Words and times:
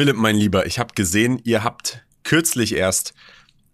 Philipp, 0.00 0.16
mein 0.16 0.36
Lieber, 0.36 0.64
ich 0.64 0.78
habe 0.78 0.94
gesehen, 0.94 1.42
ihr 1.44 1.62
habt 1.62 2.06
kürzlich 2.24 2.74
erst 2.74 3.12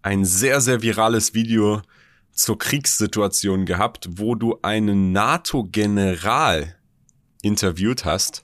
ein 0.01 0.25
sehr, 0.25 0.59
sehr 0.59 0.81
virales 0.81 1.33
Video 1.33 1.81
zur 2.33 2.57
Kriegssituation 2.57 3.65
gehabt, 3.65 4.09
wo 4.11 4.35
du 4.35 4.59
einen 4.61 5.13
NATO-General 5.13 6.75
interviewt 7.41 8.03
hast. 8.03 8.43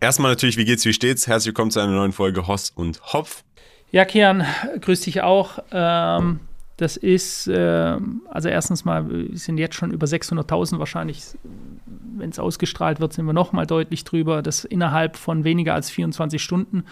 Erstmal 0.00 0.32
natürlich, 0.32 0.56
wie 0.56 0.64
geht's, 0.64 0.86
wie 0.86 0.94
steht's? 0.94 1.26
Herzlich 1.26 1.48
willkommen 1.48 1.70
zu 1.70 1.80
einer 1.80 1.92
neuen 1.92 2.12
Folge 2.12 2.46
Hoss 2.46 2.70
und 2.70 3.02
Hopf. 3.12 3.44
Ja, 3.90 4.06
Kian, 4.06 4.46
grüß 4.80 5.02
dich 5.02 5.20
auch. 5.20 5.58
Ähm, 5.70 6.40
das 6.78 6.96
ist, 6.96 7.48
äh, 7.48 7.96
also 8.30 8.48
erstens 8.48 8.84
mal, 8.84 9.10
wir 9.10 9.36
sind 9.36 9.58
jetzt 9.58 9.74
schon 9.74 9.90
über 9.90 10.06
600.000 10.06 10.78
wahrscheinlich, 10.78 11.24
wenn 12.16 12.30
es 12.30 12.38
ausgestrahlt 12.38 13.00
wird, 13.00 13.12
sind 13.12 13.26
wir 13.26 13.32
noch 13.32 13.50
mal 13.50 13.66
deutlich 13.66 14.04
drüber. 14.04 14.42
Das 14.42 14.64
innerhalb 14.64 15.16
von 15.16 15.42
weniger 15.42 15.74
als 15.74 15.90
24 15.90 16.40
Stunden. 16.40 16.84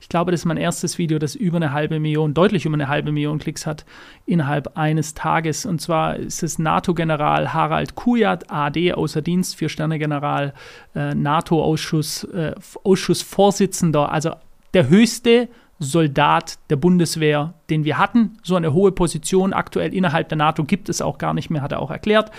Ich 0.00 0.08
glaube, 0.08 0.30
das 0.30 0.42
ist 0.42 0.44
mein 0.44 0.58
erstes 0.58 0.96
Video, 0.96 1.18
das 1.18 1.34
über 1.34 1.56
eine 1.56 1.72
halbe 1.72 1.98
Million, 1.98 2.34
deutlich 2.34 2.66
über 2.66 2.74
eine 2.74 2.86
halbe 2.86 3.10
Million 3.10 3.40
Klicks 3.40 3.66
hat, 3.66 3.84
innerhalb 4.26 4.76
eines 4.76 5.14
Tages. 5.14 5.66
Und 5.66 5.80
zwar 5.80 6.16
ist 6.16 6.44
es 6.44 6.60
NATO-General 6.60 7.52
Harald 7.52 7.96
Kujat, 7.96 8.48
AD, 8.48 8.92
außer 8.92 9.22
Dienst, 9.22 9.56
Vier-Sterne-General, 9.56 10.54
äh, 10.94 11.16
NATO-Ausschuss, 11.16 12.24
äh, 12.24 12.54
also 12.84 14.30
der 14.72 14.88
höchste 14.88 15.48
Soldat 15.78 16.58
der 16.70 16.76
Bundeswehr, 16.76 17.54
den 17.70 17.84
wir 17.84 17.98
hatten. 17.98 18.38
So 18.42 18.56
eine 18.56 18.72
hohe 18.72 18.92
Position 18.92 19.52
aktuell 19.52 19.94
innerhalb 19.94 20.28
der 20.28 20.38
NATO 20.38 20.64
gibt 20.64 20.88
es 20.88 21.00
auch 21.00 21.18
gar 21.18 21.34
nicht 21.34 21.50
mehr, 21.50 21.62
hat 21.62 21.72
er 21.72 21.80
auch 21.80 21.90
erklärt. 21.90 22.30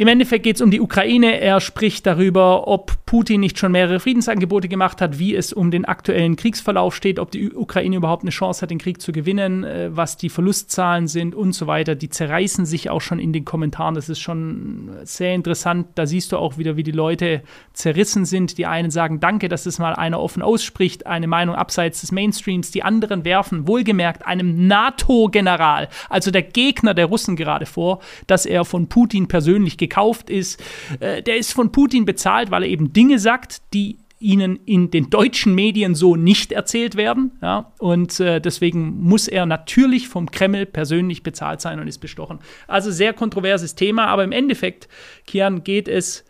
Im 0.00 0.06
Endeffekt 0.06 0.44
geht 0.44 0.54
es 0.54 0.62
um 0.62 0.70
die 0.70 0.80
Ukraine. 0.80 1.40
Er 1.40 1.60
spricht 1.60 2.06
darüber, 2.06 2.68
ob 2.68 3.04
Putin 3.04 3.40
nicht 3.40 3.58
schon 3.58 3.72
mehrere 3.72 3.98
Friedensangebote 3.98 4.68
gemacht 4.68 5.00
hat, 5.00 5.18
wie 5.18 5.34
es 5.34 5.52
um 5.52 5.72
den 5.72 5.86
aktuellen 5.86 6.36
Kriegsverlauf 6.36 6.94
steht, 6.94 7.18
ob 7.18 7.32
die 7.32 7.52
Ukraine 7.52 7.96
überhaupt 7.96 8.22
eine 8.22 8.30
Chance 8.30 8.62
hat, 8.62 8.70
den 8.70 8.78
Krieg 8.78 9.02
zu 9.02 9.10
gewinnen, 9.10 9.64
äh, 9.64 9.88
was 9.90 10.16
die 10.16 10.28
Verlustzahlen 10.28 11.08
sind 11.08 11.34
und 11.34 11.52
so 11.52 11.66
weiter. 11.66 11.96
Die 11.96 12.10
zerreißen 12.10 12.64
sich 12.64 12.90
auch 12.90 13.00
schon 13.00 13.18
in 13.18 13.32
den 13.32 13.44
Kommentaren. 13.44 13.96
Das 13.96 14.08
ist 14.08 14.20
schon 14.20 14.88
sehr 15.02 15.34
interessant. 15.34 15.88
Da 15.96 16.06
siehst 16.06 16.30
du 16.30 16.36
auch 16.36 16.58
wieder, 16.58 16.76
wie 16.76 16.84
die 16.84 16.92
Leute 16.92 17.42
zerrissen 17.72 18.24
sind. 18.24 18.56
Die 18.56 18.66
einen 18.66 18.92
sagen, 18.92 19.18
danke, 19.18 19.48
dass 19.48 19.66
es 19.66 19.80
mal 19.80 19.96
einer 19.96 20.20
offen 20.20 20.42
ausspricht, 20.42 21.08
eine 21.08 21.26
Meinung 21.26 21.56
abseits 21.56 22.02
des 22.02 22.12
Mainstreams. 22.12 22.70
Die 22.70 22.84
anderen 22.84 23.24
werfen 23.24 23.66
wohlgemerkt 23.66 24.24
einem 24.24 24.68
NATO-General, 24.68 25.88
also 26.08 26.30
der 26.30 26.42
Gegner 26.42 26.94
der 26.94 27.06
Russen 27.06 27.34
gerade 27.34 27.66
vor, 27.66 27.98
dass 28.28 28.46
er 28.46 28.64
von 28.64 28.88
Putin 28.88 29.26
persönlich 29.26 29.76
gekauft 29.88 30.30
ist. 30.30 30.62
Äh, 31.00 31.22
der 31.22 31.36
ist 31.36 31.52
von 31.52 31.72
Putin 31.72 32.04
bezahlt, 32.04 32.50
weil 32.50 32.62
er 32.62 32.68
eben 32.68 32.92
Dinge 32.92 33.18
sagt, 33.18 33.62
die 33.72 33.98
ihnen 34.20 34.58
in 34.64 34.90
den 34.90 35.10
deutschen 35.10 35.54
Medien 35.54 35.94
so 35.94 36.16
nicht 36.16 36.52
erzählt 36.52 36.96
werden. 36.96 37.32
Ja? 37.40 37.72
Und 37.78 38.18
äh, 38.20 38.40
deswegen 38.40 39.00
muss 39.00 39.28
er 39.28 39.46
natürlich 39.46 40.08
vom 40.08 40.30
Kreml 40.30 40.66
persönlich 40.66 41.22
bezahlt 41.22 41.60
sein 41.60 41.78
und 41.78 41.86
ist 41.86 41.98
bestochen. 41.98 42.40
Also 42.66 42.90
sehr 42.90 43.12
kontroverses 43.12 43.74
Thema, 43.74 44.06
aber 44.06 44.24
im 44.24 44.32
Endeffekt, 44.32 44.88
Kian, 45.26 45.62
geht 45.62 45.88
es 45.88 46.24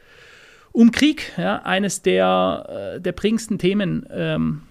um 0.72 0.90
Krieg, 0.90 1.32
ja? 1.38 1.62
eines 1.62 2.02
der, 2.02 2.96
äh, 2.96 3.00
der 3.00 3.12
prägendsten 3.12 3.58
Themen. 3.58 4.06
Ähm, 4.10 4.62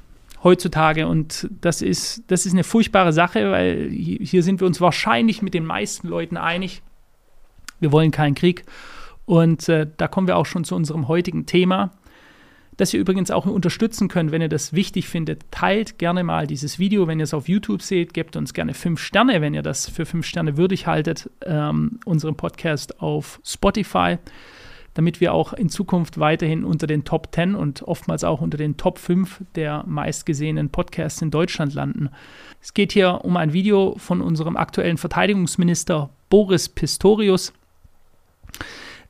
heutzutage. 0.44 1.08
Und 1.08 1.50
das 1.62 1.82
ist, 1.82 2.24
das 2.28 2.46
ist 2.46 2.54
eine 2.54 2.64
furchtbare 2.64 3.12
Sache, 3.12 3.52
weil 3.52 3.90
hier 3.90 4.44
sind 4.44 4.62
wir 4.62 4.68
uns 4.68 4.80
wahrscheinlich 4.80 5.42
mit 5.42 5.54
den 5.54 5.66
meisten 5.66 6.08
Leuten 6.08 6.38
einig. 6.38 6.84
Wir 7.80 7.92
wollen 7.92 8.12
keinen 8.12 8.36
Krieg. 8.36 8.66
Und 9.28 9.68
äh, 9.68 9.88
da 9.98 10.08
kommen 10.08 10.28
wir 10.28 10.38
auch 10.38 10.46
schon 10.46 10.64
zu 10.64 10.74
unserem 10.76 11.10
heutigen 11.10 11.46
Thema, 11.46 11.92
das 12.78 12.94
ihr 12.94 13.00
übrigens 13.00 13.30
auch 13.30 13.46
unterstützen 13.46 14.08
könnt, 14.08 14.32
wenn 14.32 14.42
ihr 14.42 14.50
das 14.50 14.72
wichtig 14.72 15.10
findet. 15.10 15.52
Teilt 15.52 15.98
gerne 15.98 16.24
mal 16.24 16.48
dieses 16.48 16.80
Video, 16.80 17.08
wenn 17.08 17.20
ihr 17.20 17.24
es 17.24 17.34
auf 17.34 17.50
YouTube 17.50 17.82
seht. 17.82 18.14
Gebt 18.14 18.36
uns 18.36 18.54
gerne 18.54 18.74
fünf 18.74 19.02
Sterne, 19.02 19.42
wenn 19.42 19.54
ihr 19.54 19.64
das 19.64 19.90
für 19.90 20.06
fünf 20.06 20.26
Sterne 20.26 20.56
würdig 20.58 20.88
haltet, 20.88 21.30
ähm, 21.46 22.00
unseren 22.06 22.36
Podcast 22.36 23.02
auf 23.02 23.42
Spotify, 23.44 24.18
damit 24.94 25.20
wir 25.20 25.34
auch 25.34 25.54
in 25.54 25.70
Zukunft 25.70 26.20
weiterhin 26.20 26.64
unter 26.64 26.88
den 26.88 27.04
Top 27.04 27.30
10 27.34 27.56
und 27.56 27.82
oftmals 27.82 28.24
auch 28.24 28.42
unter 28.42 28.58
den 28.58 28.78
Top 28.78 28.98
5 28.98 29.42
der 29.56 29.84
meistgesehenen 29.88 30.70
Podcasts 30.70 31.22
in 31.22 31.32
Deutschland 31.32 31.74
landen. 31.74 32.10
Es 32.62 32.74
geht 32.74 32.94
hier 32.94 33.26
um 33.26 33.36
ein 33.36 33.52
Video 33.54 33.96
von 33.98 34.22
unserem 34.22 34.56
aktuellen 34.56 34.98
Verteidigungsminister 34.98 36.12
Boris 36.30 36.70
Pistorius 36.70 37.54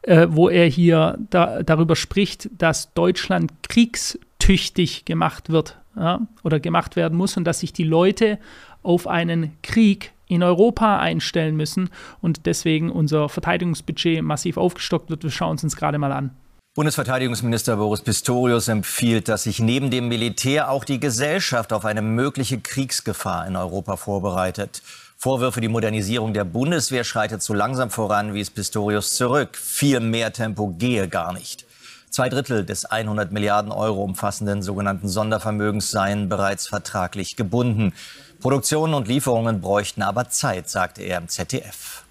äh, 0.04 0.28
wo 0.30 0.50
er 0.50 0.66
hier 0.68 1.18
da, 1.30 1.64
darüber 1.64 1.96
spricht, 1.96 2.50
dass 2.58 2.94
Deutschland 2.94 3.52
kriegstüchtig 3.64 5.06
gemacht 5.06 5.50
wird 5.50 5.78
ja, 5.96 6.22
oder 6.44 6.60
gemacht 6.60 6.96
werden 6.96 7.18
muss 7.18 7.38
und 7.38 7.44
dass 7.44 7.60
sich 7.60 7.74
die 7.74 7.84
Leute 7.84 8.40
auf 8.84 9.08
einen 9.08 9.54
Krieg 9.64 10.14
in 10.28 10.44
Europa 10.44 11.00
einstellen 11.00 11.56
müssen 11.56 11.90
und 12.22 12.46
deswegen 12.46 12.92
unser 12.92 13.30
Verteidigungsbudget 13.30 14.22
massiv 14.22 14.58
aufgestockt 14.58 15.10
wird. 15.10 15.24
Wir 15.24 15.32
schauen 15.32 15.56
es 15.56 15.64
uns 15.64 15.76
gerade 15.76 15.98
mal 15.98 16.12
an. 16.12 16.32
Bundesverteidigungsminister 16.76 17.76
Boris 17.78 18.02
Pistorius 18.02 18.68
empfiehlt, 18.68 19.30
dass 19.30 19.44
sich 19.44 19.60
neben 19.60 19.90
dem 19.90 20.10
Militär 20.10 20.70
auch 20.70 20.84
die 20.84 21.00
Gesellschaft 21.00 21.74
auf 21.74 21.86
eine 21.86 22.04
mögliche 22.04 22.60
Kriegsgefahr 22.60 23.48
in 23.48 23.56
Europa 23.56 23.98
vorbereitet. 23.98 24.84
Vorwürfe, 25.20 25.62
die 25.62 25.68
Modernisierung 25.68 26.36
der 26.36 26.44
Bundeswehr 26.44 27.04
schreitet 27.04 27.42
zu 27.42 27.56
langsam 27.56 27.90
voran, 27.90 28.36
wies 28.36 28.52
Pistorius 28.52 29.16
zurück. 29.16 29.58
Viel 29.58 30.00
mehr 30.00 30.32
Tempo 30.32 30.68
gehe 30.78 31.08
gar 31.08 31.34
nicht. 31.34 31.66
Zwei 32.12 32.30
Drittel 32.30 32.64
des 32.64 32.86
100 32.86 33.32
Milliarden 33.32 33.72
Euro 33.72 34.04
umfassenden 34.04 34.62
sogenannten 34.62 35.08
Sondervermögens 35.10 35.90
seien 35.90 36.30
bereits 36.30 36.68
vertraglich 36.68 37.36
gebunden. 37.36 37.94
Produktion 38.42 38.94
und 38.94 39.08
Lieferungen 39.08 39.60
bräuchten 39.60 40.04
aber 40.04 40.30
Zeit, 40.30 40.70
sagte 40.70 41.02
er 41.02 41.18
im 41.18 41.28
ZDF. 41.28 42.04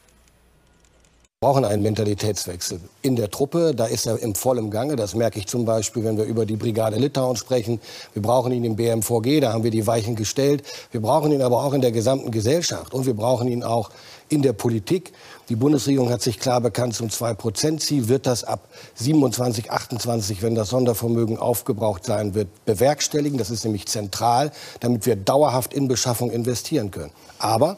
Wir 1.43 1.49
brauchen 1.49 1.67
einen 1.67 1.83
Mentalitätswechsel 1.83 2.81
in 3.03 3.15
der 3.15 3.31
Truppe. 3.31 3.75
Da 3.75 3.85
ist 3.85 4.07
er 4.07 4.19
im 4.21 4.35
vollen 4.35 4.71
Gange. 4.71 4.97
Das 4.97 5.15
merke 5.15 5.39
ich 5.39 5.47
zum 5.47 5.67
Beispiel, 5.67 6.03
wenn 6.03 6.17
wir 6.17 6.25
über 6.25 6.47
die 6.47 6.57
Brigade 6.57 6.97
Litauen 6.97 7.37
sprechen. 7.37 7.79
Wir 8.15 8.23
brauchen 8.23 8.53
ihn 8.53 8.65
im 8.65 8.77
BMVG, 8.77 9.41
da 9.41 9.53
haben 9.53 9.63
wir 9.63 9.71
die 9.71 9.87
Weichen 9.87 10.17
gestellt. 10.17 10.63
Wir 10.93 11.03
brauchen 11.03 11.31
ihn 11.33 11.43
aber 11.43 11.63
auch 11.63 11.75
in 11.75 11.83
der 11.83 11.93
gesamten 11.93 12.31
Gesellschaft. 12.31 12.95
Und 12.95 13.05
wir 13.05 13.13
brauchen 13.13 13.49
ihn 13.49 13.63
auch 13.63 13.91
in 14.31 14.41
der 14.41 14.55
Politik. 14.55 15.13
Die 15.51 15.57
Bundesregierung 15.57 16.09
hat 16.09 16.23
sich 16.23 16.41
klar 16.41 16.63
bekannt 16.63 16.95
zum 16.95 17.09
2-Prozent-Ziel. 17.09 18.09
Wird 18.09 18.25
das 18.25 18.43
ab 18.43 18.71
27, 18.95 19.71
28, 19.71 20.41
wenn 20.41 20.55
das 20.55 20.71
Sondervermögen 20.71 21.37
aufgebraucht 21.37 22.07
sein 22.07 22.35
wird, 22.35 22.49
bewerkstelligen? 22.65 23.37
Das 23.37 23.51
ist 23.51 23.63
nämlich 23.63 23.85
zentral, 23.89 24.53
damit 24.81 25.05
wir 25.05 25.17
dauerhaft 25.17 25.75
in 25.75 25.87
Beschaffung 25.87 26.31
investieren 26.31 26.91
können. 26.91 27.13
Aber 27.39 27.77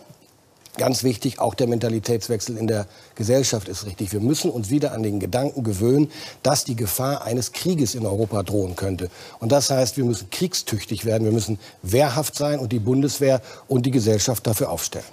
Ganz 0.78 1.02
wichtig, 1.02 1.40
auch 1.40 1.54
der 1.54 1.66
Mentalitätswechsel 1.66 2.56
in 2.56 2.68
der 2.68 2.86
Gesellschaft 3.16 3.68
ist 3.68 3.84
richtig. 3.84 4.12
Wir 4.12 4.20
müssen 4.20 4.48
uns 4.48 4.70
wieder 4.70 4.92
an 4.92 5.02
den 5.02 5.18
Gedanken 5.18 5.64
gewöhnen, 5.64 6.08
dass 6.44 6.64
die 6.64 6.76
Gefahr 6.76 7.24
eines 7.24 7.50
Krieges 7.52 7.96
in 7.96 8.06
Europa 8.06 8.44
drohen 8.44 8.76
könnte. 8.76 9.10
Und 9.40 9.50
das 9.50 9.70
heißt, 9.70 9.96
wir 9.96 10.04
müssen 10.04 10.30
kriegstüchtig 10.30 11.04
werden, 11.04 11.24
wir 11.24 11.32
müssen 11.32 11.58
wehrhaft 11.82 12.36
sein 12.36 12.60
und 12.60 12.70
die 12.70 12.78
Bundeswehr 12.78 13.42
und 13.66 13.86
die 13.86 13.90
Gesellschaft 13.90 14.46
dafür 14.46 14.70
aufstellen. 14.70 15.04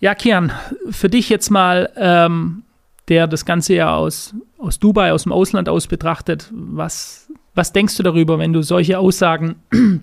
Ja, 0.00 0.16
Kian, 0.16 0.50
für 0.90 1.08
dich 1.08 1.28
jetzt 1.28 1.50
mal, 1.50 1.90
ähm, 1.96 2.64
der 3.06 3.28
das 3.28 3.44
Ganze 3.44 3.74
ja 3.74 3.94
aus, 3.94 4.34
aus 4.58 4.80
Dubai, 4.80 5.12
aus 5.12 5.22
dem 5.22 5.30
Ausland 5.30 5.68
aus 5.68 5.86
betrachtet, 5.86 6.50
was, 6.52 7.28
was 7.54 7.72
denkst 7.72 7.96
du 7.96 8.02
darüber, 8.02 8.40
wenn 8.40 8.52
du 8.52 8.62
solche 8.62 8.98
Aussagen 8.98 9.62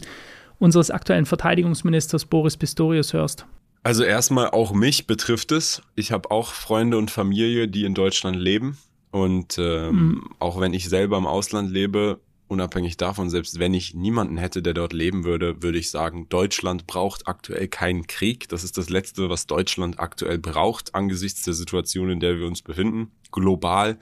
unseres 0.60 0.92
aktuellen 0.92 1.26
Verteidigungsministers 1.26 2.24
Boris 2.24 2.56
Pistorius 2.56 3.12
hörst? 3.12 3.46
Also 3.84 4.04
erstmal 4.04 4.50
auch 4.50 4.74
mich 4.74 5.08
betrifft 5.08 5.52
es. 5.52 5.82
Ich 5.96 6.12
habe 6.12 6.32
auch 6.32 6.54
Freunde 6.54 6.98
und 6.98 7.12
Familie, 7.12 7.68
die 7.68 7.86
in 7.86 7.94
Deutschland 7.94 8.36
leben. 8.36 8.78
Und 9.12 9.58
ähm, 9.58 9.96
mhm. 9.96 10.30
auch 10.40 10.60
wenn 10.60 10.74
ich 10.74 10.90
selber 10.90 11.18
im 11.18 11.26
Ausland 11.26 11.72
lebe, 11.72 12.20
unabhängig 12.48 12.98
davon, 12.98 13.30
selbst 13.30 13.60
wenn 13.60 13.74
ich 13.74 13.94
niemanden 13.94 14.38
hätte, 14.38 14.62
der 14.62 14.74
dort 14.74 14.92
leben 14.92 15.24
würde, 15.24 15.62
würde 15.64 15.78
ich 15.78 15.90
sagen, 15.90 16.28
Deutschland 16.30 16.88
braucht 16.88 17.28
aktuell 17.28 17.68
keinen 17.68 18.08
Krieg. 18.08 18.50
Das 18.50 18.64
ist 18.64 18.78
das 18.78 18.90
Letzte, 18.90 19.30
was 19.30 19.48
Deutschland 19.48 20.00
aktuell 20.00 20.40
braucht, 20.40 20.94
angesichts 20.96 21.44
der 21.44 21.54
Situation, 21.54 22.10
in 22.10 22.20
der 22.20 22.38
wir 22.38 22.48
uns 22.48 22.62
befinden. 22.62 23.12
Global, 23.32 23.98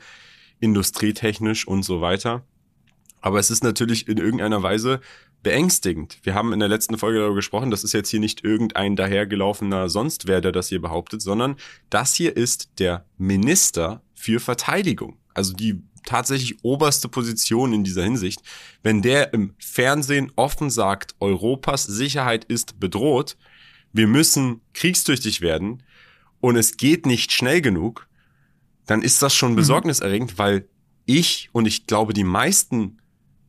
industrietechnisch 0.59 1.67
und 1.67 1.83
so 1.83 2.01
weiter. 2.01 2.43
Aber 3.21 3.39
es 3.39 3.51
ist 3.51 3.63
natürlich 3.63 4.07
in 4.07 4.17
irgendeiner 4.17 4.63
Weise 4.63 5.01
beängstigend. 5.43 6.19
Wir 6.23 6.33
haben 6.33 6.53
in 6.53 6.59
der 6.59 6.69
letzten 6.69 6.97
Folge 6.97 7.19
darüber 7.19 7.35
gesprochen, 7.35 7.71
das 7.71 7.83
ist 7.83 7.93
jetzt 7.93 8.09
hier 8.09 8.19
nicht 8.19 8.43
irgendein 8.43 8.95
dahergelaufener 8.95 9.89
Sonstwer, 9.89 10.41
der 10.41 10.51
das 10.51 10.69
hier 10.69 10.81
behauptet, 10.81 11.21
sondern 11.21 11.55
das 11.89 12.15
hier 12.15 12.35
ist 12.35 12.79
der 12.79 13.05
Minister 13.17 14.01
für 14.13 14.39
Verteidigung. 14.39 15.17
Also 15.33 15.53
die 15.53 15.81
tatsächlich 16.07 16.63
oberste 16.63 17.09
Position 17.09 17.73
in 17.73 17.83
dieser 17.83 18.03
Hinsicht. 18.03 18.41
Wenn 18.81 19.01
der 19.01 19.33
im 19.33 19.53
Fernsehen 19.59 20.31
offen 20.35 20.69
sagt, 20.69 21.15
Europas 21.19 21.83
Sicherheit 21.83 22.45
ist 22.45 22.79
bedroht, 22.79 23.37
wir 23.93 24.07
müssen 24.07 24.61
kriegstüchtig 24.73 25.41
werden 25.41 25.83
und 26.39 26.55
es 26.55 26.77
geht 26.77 27.05
nicht 27.05 27.31
schnell 27.31 27.61
genug, 27.61 28.07
dann 28.85 29.01
ist 29.01 29.21
das 29.21 29.35
schon 29.35 29.51
mhm. 29.51 29.57
besorgniserregend, 29.57 30.37
weil 30.37 30.67
ich 31.05 31.49
und 31.51 31.67
ich 31.67 31.87
glaube 31.87 32.13
die 32.13 32.23
meisten 32.23 32.97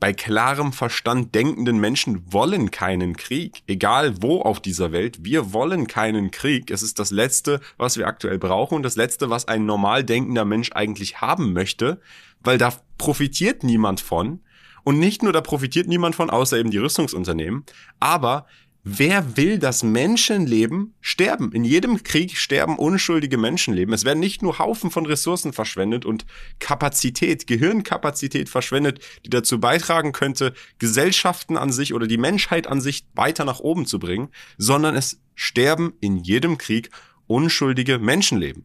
bei 0.01 0.13
klarem 0.13 0.73
Verstand 0.73 1.35
denkenden 1.35 1.79
Menschen 1.79 2.23
wollen 2.33 2.71
keinen 2.71 3.17
Krieg, 3.17 3.63
egal 3.67 4.23
wo 4.23 4.43
auf 4.43 4.61
dieser 4.61 4.93
Welt. 4.93 5.19
Wir 5.23 5.53
wollen 5.53 5.87
keinen 5.87 6.31
Krieg. 6.31 6.71
Es 6.71 6.83
ist 6.83 6.99
das 6.99 7.11
Letzte, 7.11 7.61
was 7.77 7.97
wir 7.97 8.07
aktuell 8.07 8.39
brauchen 8.39 8.77
und 8.77 8.83
das 8.85 8.97
Letzte, 8.97 9.29
was 9.29 9.49
ein 9.49 9.67
normal 9.67 10.05
denkender 10.05 10.45
Mensch 10.45 10.71
eigentlich 10.73 11.21
haben 11.21 11.53
möchte, 11.53 12.01
weil 12.41 12.59
da 12.59 12.73
profitiert 12.97 13.65
niemand 13.65 14.01
von. 14.01 14.41
Und 14.85 14.99
nicht 14.99 15.23
nur 15.23 15.33
da 15.33 15.41
profitiert 15.41 15.89
niemand 15.89 16.15
von, 16.15 16.31
außer 16.31 16.57
eben 16.57 16.71
die 16.71 16.79
Rüstungsunternehmen, 16.79 17.65
aber 18.01 18.47
Wer 18.91 19.37
will, 19.37 19.59
dass 19.59 19.83
Menschenleben 19.83 20.95
sterben? 21.03 21.53
In 21.53 21.63
jedem 21.63 22.03
Krieg 22.05 22.39
sterben 22.39 22.79
unschuldige 22.79 23.37
Menschenleben. 23.37 23.93
Es 23.93 24.07
werden 24.07 24.19
nicht 24.19 24.41
nur 24.41 24.59
Haufen 24.59 24.91
von 24.91 25.05
Ressourcen 25.05 25.53
verschwendet 25.53 26.07
und 26.07 26.25
Kapazität, 26.59 27.47
Gehirnkapazität 27.47 28.49
verschwendet, 28.49 29.01
die 29.27 29.31
dazu 29.31 29.61
beitragen 29.61 30.13
könnte, 30.13 30.55
Gesellschaften 30.79 31.59
an 31.59 31.71
sich 31.71 31.93
oder 31.93 32.07
die 32.07 32.17
Menschheit 32.17 32.67
an 32.67 32.81
sich 32.81 33.05
weiter 33.15 33.45
nach 33.45 33.61
oben 33.61 33.85
zu 33.85 33.99
bringen, 33.99 34.31
sondern 34.57 34.97
es 34.97 35.21
sterben 35.35 35.93
in 36.01 36.17
jedem 36.17 36.57
Krieg 36.57 36.89
unschuldige 37.27 37.99
Menschenleben. 37.99 38.65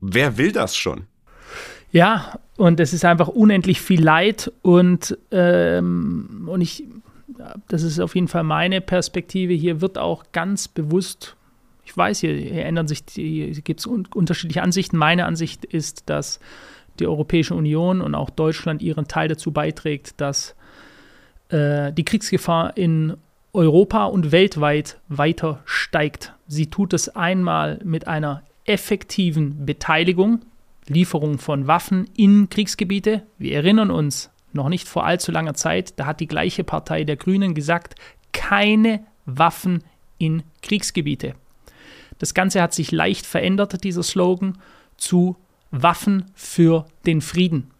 Wer 0.00 0.36
will 0.36 0.50
das 0.50 0.76
schon? 0.76 1.04
Ja, 1.92 2.40
und 2.56 2.80
es 2.80 2.92
ist 2.92 3.04
einfach 3.04 3.28
unendlich 3.28 3.80
viel 3.80 4.02
Leid 4.02 4.52
und, 4.62 5.16
ähm, 5.30 6.48
und 6.50 6.60
ich 6.60 6.82
das 7.68 7.82
ist 7.82 8.00
auf 8.00 8.14
jeden 8.14 8.28
Fall 8.28 8.44
meine 8.44 8.80
Perspektive. 8.80 9.52
Hier 9.52 9.80
wird 9.80 9.98
auch 9.98 10.24
ganz 10.32 10.68
bewusst, 10.68 11.36
ich 11.84 11.96
weiß, 11.96 12.20
hier, 12.20 12.34
hier 12.34 12.64
ändern 12.64 12.88
sich, 12.88 13.04
gibt 13.06 13.80
es 13.80 13.86
un 13.86 14.06
unterschiedliche 14.14 14.62
Ansichten. 14.62 14.96
Meine 14.96 15.26
Ansicht 15.26 15.64
ist, 15.64 16.08
dass 16.10 16.40
die 16.98 17.06
Europäische 17.06 17.54
Union 17.54 18.00
und 18.00 18.14
auch 18.14 18.30
Deutschland 18.30 18.82
ihren 18.82 19.08
Teil 19.08 19.28
dazu 19.28 19.52
beiträgt, 19.52 20.20
dass 20.20 20.54
äh, 21.48 21.92
die 21.92 22.04
Kriegsgefahr 22.04 22.76
in 22.76 23.16
Europa 23.52 24.04
und 24.04 24.32
weltweit 24.32 24.98
weiter 25.08 25.62
steigt. 25.64 26.34
Sie 26.46 26.70
tut 26.70 26.92
es 26.92 27.08
einmal 27.08 27.78
mit 27.84 28.06
einer 28.06 28.42
effektiven 28.64 29.64
Beteiligung, 29.64 30.40
Lieferung 30.86 31.38
von 31.38 31.66
Waffen 31.66 32.08
in 32.16 32.48
Kriegsgebiete. 32.50 33.22
Wir 33.38 33.54
erinnern 33.54 33.90
uns 33.90 34.30
noch 34.52 34.68
nicht 34.68 34.88
vor 34.88 35.04
allzu 35.06 35.32
langer 35.32 35.54
Zeit, 35.54 35.98
da 35.98 36.06
hat 36.06 36.20
die 36.20 36.26
gleiche 36.26 36.64
Partei 36.64 37.04
der 37.04 37.16
Grünen 37.16 37.54
gesagt, 37.54 37.94
keine 38.32 39.00
Waffen 39.26 39.84
in 40.18 40.42
Kriegsgebiete. 40.62 41.34
Das 42.18 42.34
Ganze 42.34 42.62
hat 42.62 42.74
sich 42.74 42.90
leicht 42.90 43.26
verändert, 43.26 43.84
dieser 43.84 44.02
Slogan, 44.02 44.58
zu 44.96 45.36
Waffen 45.70 46.24
für 46.34 46.86
den 47.06 47.20
Frieden. 47.20 47.70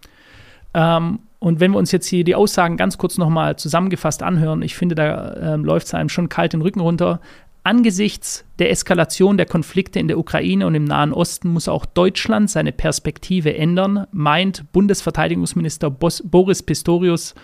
Ähm, 0.74 1.20
und 1.40 1.60
wenn 1.60 1.72
wir 1.72 1.78
uns 1.78 1.92
jetzt 1.92 2.06
hier 2.06 2.24
die 2.24 2.34
Aussagen 2.34 2.76
ganz 2.76 2.98
kurz 2.98 3.16
nochmal 3.16 3.56
zusammengefasst 3.56 4.22
anhören, 4.22 4.62
ich 4.62 4.76
finde, 4.76 4.94
da 4.94 5.30
äh, 5.32 5.56
läuft 5.56 5.86
es 5.86 5.94
einem 5.94 6.08
schon 6.08 6.28
kalt 6.28 6.52
den 6.52 6.62
Rücken 6.62 6.80
runter. 6.80 7.20
Angesichts 7.68 8.46
der 8.58 8.70
Eskalation 8.70 9.36
der 9.36 9.44
Konflikte 9.44 9.98
in 9.98 10.08
der 10.08 10.18
Ukraine 10.18 10.66
und 10.66 10.74
im 10.74 10.84
Nahen 10.84 11.12
Osten 11.12 11.50
muss 11.50 11.68
auch 11.68 11.84
Deutschland 11.84 12.48
seine 12.48 12.72
Perspektive 12.72 13.54
ändern, 13.54 14.06
meint 14.10 14.72
Bundesverteidigungsminister 14.72 15.90
Boris 15.90 16.62
Pistorius. 16.62 17.34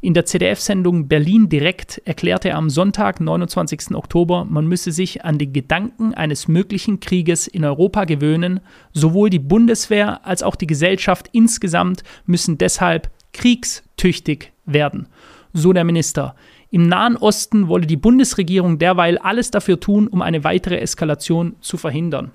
In 0.00 0.14
der 0.14 0.24
ZDF-Sendung 0.24 1.06
Berlin 1.06 1.50
direkt 1.50 2.00
erklärte 2.06 2.48
er 2.48 2.56
am 2.56 2.70
Sonntag, 2.70 3.20
29. 3.20 3.94
Oktober, 3.94 4.46
man 4.46 4.66
müsse 4.66 4.90
sich 4.90 5.26
an 5.26 5.36
die 5.36 5.52
Gedanken 5.52 6.14
eines 6.14 6.48
möglichen 6.48 7.00
Krieges 7.00 7.46
in 7.46 7.62
Europa 7.62 8.06
gewöhnen. 8.06 8.60
Sowohl 8.94 9.28
die 9.28 9.38
Bundeswehr 9.38 10.26
als 10.26 10.42
auch 10.42 10.56
die 10.56 10.66
Gesellschaft 10.66 11.28
insgesamt 11.32 12.04
müssen 12.24 12.56
deshalb 12.56 13.10
kriegstüchtig 13.34 14.50
werden. 14.64 15.08
So 15.52 15.74
der 15.74 15.84
Minister. 15.84 16.36
Im 16.70 16.86
Nahen 16.86 17.16
Osten 17.16 17.68
wolle 17.68 17.86
die 17.86 17.96
Bundesregierung 17.96 18.78
derweil 18.78 19.18
alles 19.18 19.50
dafür 19.50 19.80
tun, 19.80 20.06
um 20.06 20.22
eine 20.22 20.44
weitere 20.44 20.78
Eskalation 20.78 21.56
zu 21.60 21.76
verhindern. 21.76 22.30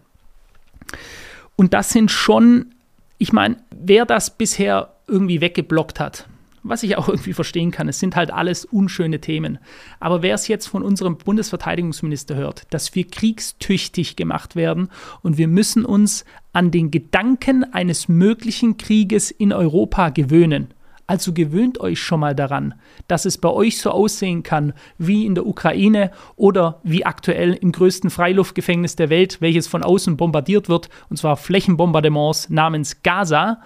Und 1.55 1.73
das 1.73 1.89
sind 1.89 2.09
schon, 2.09 2.73
ich 3.17 3.31
meine, 3.31 3.57
wer 3.69 4.05
das 4.05 4.35
bisher 4.35 4.95
irgendwie 5.07 5.41
weggeblockt 5.41 5.99
hat, 5.99 6.27
was 6.63 6.81
ich 6.81 6.97
auch 6.97 7.07
irgendwie 7.09 7.33
verstehen 7.33 7.71
kann, 7.71 7.87
es 7.87 7.99
sind 7.99 8.15
halt 8.15 8.31
alles 8.31 8.65
unschöne 8.65 9.21
Themen. 9.21 9.59
Aber 9.99 10.23
wer 10.23 10.33
es 10.33 10.47
jetzt 10.47 10.67
von 10.67 10.81
unserem 10.81 11.17
Bundesverteidigungsminister 11.17 12.35
hört, 12.35 12.73
dass 12.73 12.95
wir 12.95 13.05
kriegstüchtig 13.05 14.15
gemacht 14.15 14.55
werden 14.55 14.89
und 15.21 15.37
wir 15.37 15.47
müssen 15.47 15.85
uns 15.85 16.25
an 16.53 16.71
den 16.71 16.89
Gedanken 16.89 17.71
eines 17.73 18.07
möglichen 18.07 18.77
Krieges 18.77 19.29
in 19.29 19.53
Europa 19.53 20.09
gewöhnen, 20.09 20.73
also 21.05 21.33
gewöhnt 21.33 21.79
euch 21.79 21.99
schon 21.99 22.21
mal 22.21 22.33
daran, 22.33 22.75
dass 23.07 23.25
es 23.25 23.37
bei 23.37 23.49
euch 23.49 23.79
so 23.79 23.91
aussehen 23.91 24.43
kann 24.43 24.73
wie 24.97 25.25
in 25.25 25.35
der 25.35 25.45
Ukraine 25.45 26.11
oder 26.35 26.79
wie 26.83 27.05
aktuell 27.05 27.53
im 27.53 27.71
größten 27.71 28.09
Freiluftgefängnis 28.09 28.95
der 28.95 29.09
Welt, 29.09 29.41
welches 29.41 29.67
von 29.67 29.83
außen 29.83 30.15
bombardiert 30.15 30.69
wird, 30.69 30.89
und 31.09 31.17
zwar 31.17 31.35
Flächenbombardements 31.35 32.49
namens 32.49 33.03
Gaza. 33.03 33.61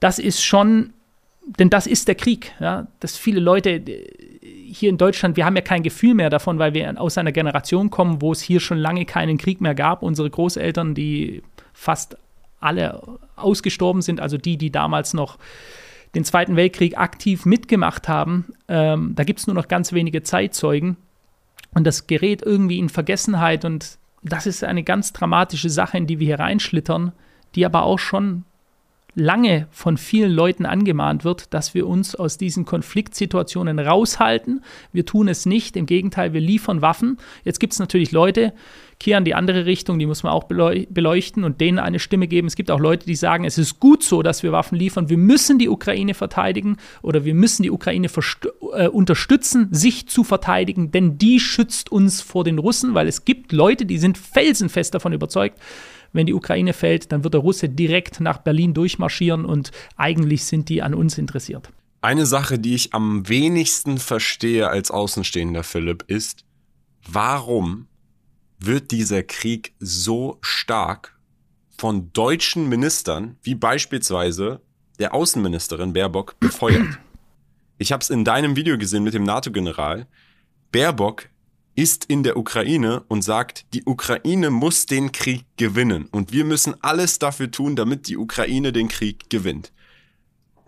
Das 0.00 0.18
ist 0.18 0.42
schon, 0.42 0.92
denn 1.58 1.70
das 1.70 1.86
ist 1.86 2.08
der 2.08 2.16
Krieg. 2.16 2.52
Ja? 2.58 2.88
Dass 2.98 3.16
viele 3.16 3.40
Leute 3.40 3.70
äh, 3.70 4.06
hier 4.66 4.90
in 4.90 4.98
Deutschland, 4.98 5.36
wir 5.36 5.44
haben 5.44 5.56
ja 5.56 5.62
kein 5.62 5.82
Gefühl 5.82 6.14
mehr 6.14 6.30
davon, 6.30 6.58
weil 6.58 6.74
wir 6.74 7.00
aus 7.00 7.16
einer 7.16 7.32
Generation 7.32 7.90
kommen, 7.90 8.20
wo 8.22 8.32
es 8.32 8.40
hier 8.40 8.60
schon 8.60 8.78
lange 8.78 9.04
keinen 9.04 9.38
Krieg 9.38 9.60
mehr 9.60 9.74
gab. 9.74 10.02
Unsere 10.02 10.30
Großeltern, 10.30 10.94
die 10.94 11.42
fast 11.72 12.16
alle 12.60 13.02
ausgestorben 13.36 14.02
sind, 14.02 14.20
also 14.20 14.36
die, 14.36 14.56
die 14.56 14.70
damals 14.70 15.14
noch 15.14 15.38
den 16.14 16.24
Zweiten 16.24 16.56
Weltkrieg 16.56 16.98
aktiv 16.98 17.46
mitgemacht 17.46 18.08
haben. 18.08 18.52
Ähm, 18.68 19.12
da 19.14 19.24
gibt 19.24 19.40
es 19.40 19.46
nur 19.46 19.54
noch 19.54 19.68
ganz 19.68 19.92
wenige 19.92 20.22
Zeitzeugen. 20.22 20.96
Und 21.72 21.86
das 21.86 22.06
gerät 22.06 22.42
irgendwie 22.42 22.78
in 22.78 22.88
Vergessenheit. 22.88 23.64
Und 23.64 23.98
das 24.22 24.46
ist 24.46 24.64
eine 24.64 24.82
ganz 24.82 25.12
dramatische 25.12 25.70
Sache, 25.70 25.98
in 25.98 26.06
die 26.06 26.18
wir 26.18 26.26
hier 26.26 26.40
reinschlittern, 26.40 27.12
die 27.54 27.64
aber 27.64 27.84
auch 27.84 27.98
schon 27.98 28.44
lange 29.14 29.66
von 29.70 29.96
vielen 29.96 30.30
Leuten 30.30 30.66
angemahnt 30.66 31.24
wird, 31.24 31.52
dass 31.52 31.74
wir 31.74 31.86
uns 31.86 32.14
aus 32.14 32.38
diesen 32.38 32.64
Konfliktsituationen 32.64 33.78
raushalten. 33.78 34.62
Wir 34.92 35.04
tun 35.04 35.28
es 35.28 35.46
nicht, 35.46 35.76
im 35.76 35.86
Gegenteil, 35.86 36.32
wir 36.32 36.40
liefern 36.40 36.82
Waffen. 36.82 37.18
Jetzt 37.44 37.60
gibt 37.60 37.72
es 37.72 37.78
natürlich 37.78 38.12
Leute, 38.12 38.52
kehren 39.00 39.24
die 39.24 39.34
andere 39.34 39.64
Richtung, 39.64 39.98
die 39.98 40.06
muss 40.06 40.22
man 40.22 40.32
auch 40.32 40.44
beleuchten 40.44 41.42
und 41.42 41.60
denen 41.60 41.78
eine 41.78 41.98
Stimme 41.98 42.28
geben. 42.28 42.46
Es 42.46 42.54
gibt 42.54 42.70
auch 42.70 42.78
Leute, 42.78 43.06
die 43.06 43.16
sagen, 43.16 43.44
es 43.44 43.56
ist 43.56 43.80
gut 43.80 44.04
so, 44.04 44.22
dass 44.22 44.42
wir 44.42 44.52
Waffen 44.52 44.76
liefern. 44.76 45.08
Wir 45.08 45.16
müssen 45.16 45.58
die 45.58 45.70
Ukraine 45.70 46.12
verteidigen 46.12 46.76
oder 47.00 47.24
wir 47.24 47.34
müssen 47.34 47.62
die 47.62 47.70
Ukraine 47.70 48.08
äh, 48.74 48.88
unterstützen, 48.88 49.68
sich 49.72 50.06
zu 50.06 50.22
verteidigen, 50.22 50.90
denn 50.92 51.16
die 51.16 51.40
schützt 51.40 51.90
uns 51.90 52.20
vor 52.20 52.44
den 52.44 52.58
Russen, 52.58 52.94
weil 52.94 53.08
es 53.08 53.24
gibt 53.24 53.52
Leute, 53.52 53.86
die 53.86 53.98
sind 53.98 54.18
felsenfest 54.18 54.94
davon 54.94 55.14
überzeugt, 55.14 55.58
wenn 56.12 56.26
die 56.26 56.34
Ukraine 56.34 56.74
fällt, 56.74 57.10
dann 57.10 57.24
wird 57.24 57.34
der 57.34 57.40
Russe 57.40 57.68
direkt 57.68 58.20
nach 58.20 58.38
Berlin 58.38 58.74
durchmarschieren 58.74 59.46
und 59.46 59.70
eigentlich 59.96 60.44
sind 60.44 60.68
die 60.68 60.82
an 60.82 60.92
uns 60.92 61.16
interessiert. 61.16 61.70
Eine 62.02 62.26
Sache, 62.26 62.58
die 62.58 62.74
ich 62.74 62.92
am 62.92 63.28
wenigsten 63.28 63.98
verstehe 63.98 64.68
als 64.68 64.90
Außenstehender, 64.90 65.62
Philipp, 65.62 66.04
ist, 66.06 66.44
warum 67.06 67.86
wird 68.60 68.90
dieser 68.90 69.22
Krieg 69.22 69.74
so 69.80 70.38
stark 70.42 71.18
von 71.78 72.12
deutschen 72.12 72.68
Ministern, 72.68 73.36
wie 73.42 73.54
beispielsweise 73.54 74.60
der 74.98 75.14
Außenministerin 75.14 75.92
Baerbock, 75.92 76.38
befeuert? 76.40 76.98
Ich 77.78 77.92
habe 77.92 78.02
es 78.02 78.10
in 78.10 78.24
deinem 78.24 78.56
Video 78.56 78.76
gesehen 78.76 79.02
mit 79.02 79.14
dem 79.14 79.24
NATO-General. 79.24 80.06
Baerbock 80.70 81.30
ist 81.74 82.04
in 82.04 82.22
der 82.22 82.36
Ukraine 82.36 83.02
und 83.08 83.22
sagt, 83.22 83.64
die 83.72 83.84
Ukraine 83.84 84.50
muss 84.50 84.84
den 84.84 85.12
Krieg 85.12 85.46
gewinnen 85.56 86.06
und 86.10 86.30
wir 86.30 86.44
müssen 86.44 86.74
alles 86.82 87.18
dafür 87.18 87.50
tun, 87.50 87.76
damit 87.76 88.06
die 88.08 88.18
Ukraine 88.18 88.72
den 88.72 88.88
Krieg 88.88 89.30
gewinnt. 89.30 89.72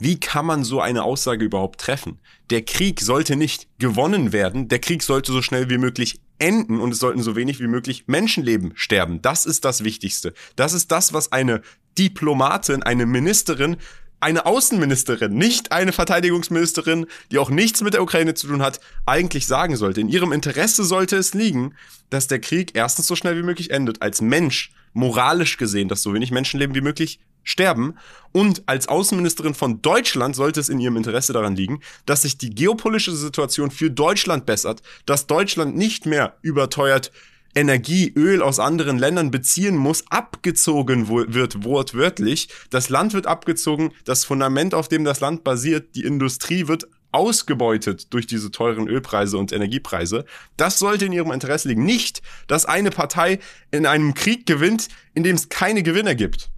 Wie 0.03 0.19
kann 0.19 0.47
man 0.47 0.65
so 0.65 0.81
eine 0.81 1.05
Aussage 1.05 1.45
überhaupt 1.45 1.81
treffen? 1.81 2.19
Der 2.51 2.63
Krieg 2.63 3.01
sollte 3.01 3.37
nicht 3.37 3.69
gewonnen 3.79 4.33
werden, 4.33 4.67
der 4.67 4.81
Krieg 4.81 5.01
sollte 5.05 5.31
so 5.31 5.43
schnell 5.43 5.71
wie 5.71 5.79
möglich 5.79 6.19
enden 6.41 6.81
und 6.81 6.91
es 6.91 6.99
sollten 6.99 7.23
so 7.23 7.37
wenig 7.37 7.61
wie 7.61 7.69
möglich 7.69 8.09
Menschenleben 8.09 8.73
sterben. 8.75 9.23
Das 9.23 9.47
ist 9.47 9.65
das 9.65 9.85
Wichtigste. 9.85 10.35
Das 10.57 10.73
ist 10.73 10.91
das, 10.91 11.13
was 11.13 11.31
eine 11.31 11.63
Diplomatin, 11.97 12.83
eine 12.83 13.07
Ministerin 13.07 13.77
eine 14.19 14.47
Außenministerin, 14.47 15.35
nicht 15.35 15.71
eine 15.73 15.93
Verteidigungsministerin, 15.93 17.07
die 17.31 17.39
auch 17.39 17.51
nichts 17.51 17.81
mit 17.81 17.95
der 17.95 18.03
Ukraine 18.03 18.35
zu 18.35 18.47
tun 18.47 18.63
hat, 18.63 18.81
eigentlich 19.05 19.47
sagen 19.47 19.77
sollte. 19.77 20.01
In 20.01 20.09
ihrem 20.09 20.33
Interesse 20.33 20.85
sollte 20.85 21.17
es 21.17 21.35
liegen, 21.35 21.75
dass 22.11 22.29
der 22.29 22.41
Krieg 22.41 22.73
erstens 22.75 23.09
so 23.09 23.17
schnell 23.17 23.37
wie 23.37 23.43
möglich 23.43 23.71
endet, 23.71 24.01
als 24.01 24.21
Mensch, 24.21 24.73
moralisch 24.93 25.57
gesehen, 25.57 25.89
dass 25.89 26.03
so 26.03 26.15
wenig 26.15 26.31
Menschenleben 26.31 26.75
wie 26.77 26.81
möglich 26.81 27.19
sterben. 27.43 27.97
Und 28.33 28.63
als 28.67 28.89
Außenministerin 28.89 29.55
von 29.55 29.83
Deutschland 29.83 30.35
sollte 30.35 30.61
es 30.61 30.69
in 30.69 30.81
ihrem 30.81 30.97
Interesse 30.97 31.33
daran 31.33 31.57
liegen, 31.57 31.81
dass 32.07 32.23
sich 32.23 32.39
die 32.39 32.51
geopolitische 32.51 33.15
Situation 33.15 33.71
für 33.71 33.91
Deutschland 33.91 34.47
bessert, 34.47 34.83
dass 35.07 35.27
Deutschland 35.27 35.77
nicht 35.77 36.07
mehr 36.07 36.37
überteuert 36.43 37.13
Energie, 37.55 38.13
Öl 38.17 38.43
aus 38.43 38.59
anderen 38.59 38.99
Ländern 38.99 39.31
beziehen 39.31 39.77
muss, 39.77 40.05
abgezogen 40.09 41.09
wird 41.09 41.65
wortwörtlich. 41.65 42.49
Das 42.71 42.89
Land 42.89 43.13
wird 43.13 43.27
abgezogen, 43.27 43.93
das 44.05 44.25
Fundament, 44.25 44.75
auf 44.75 44.89
dem 44.89 45.05
das 45.05 45.21
Land 45.21 45.45
basiert, 45.45 45.95
die 45.95 46.05
Industrie 46.05 46.67
wird 46.69 46.89
ausgebeutet 47.13 48.13
durch 48.15 48.27
diese 48.27 48.51
teuren 48.51 48.89
Ölpreise 48.89 49.37
und 49.37 49.53
Energiepreise. 49.53 50.25
Das 50.57 50.79
sollte 50.79 51.05
in 51.05 51.13
ihrem 51.13 51.31
Interesse 51.31 51.69
liegen. 51.69 51.85
Nicht, 51.85 52.23
dass 52.47 52.65
eine 52.65 52.91
Partei 52.91 53.39
in 53.71 53.85
einem 53.85 54.15
Krieg 54.15 54.47
gewinnt, 54.47 54.89
in 55.13 55.23
dem 55.23 55.37
es 55.37 55.51
keine 55.51 55.83
Gewinner 55.83 56.15
gibt. 56.15 56.51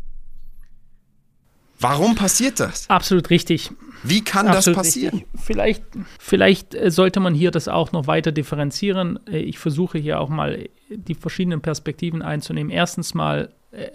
Warum 1.81 2.15
passiert 2.15 2.61
das? 2.61 2.89
Absolut 2.89 3.31
richtig. 3.31 3.71
Wie 4.03 4.23
kann 4.23 4.47
Absolut 4.49 4.79
das 4.79 4.87
passieren? 4.87 5.15
Richtig. 5.15 5.41
Vielleicht, 5.43 5.85
vielleicht 6.19 6.75
äh, 6.75 6.91
sollte 6.91 7.21
man 7.21 7.35
hier 7.35 7.51
das 7.51 7.69
auch 7.69 7.93
noch 7.93 8.07
weiter 8.07 8.33
differenzieren. 8.33 9.19
Äh, 9.27 9.39
ich 9.39 9.59
versuche 9.59 9.99
hier 9.99 10.21
auch 10.21 10.29
mal 10.29 10.69
die 10.91 11.15
verschiedenen 11.15 11.63
Perspektiven 11.63 12.23
einzunehmen. 12.23 12.71
Erstens 12.71 13.15
mal, 13.15 13.53
äh, 13.73 13.89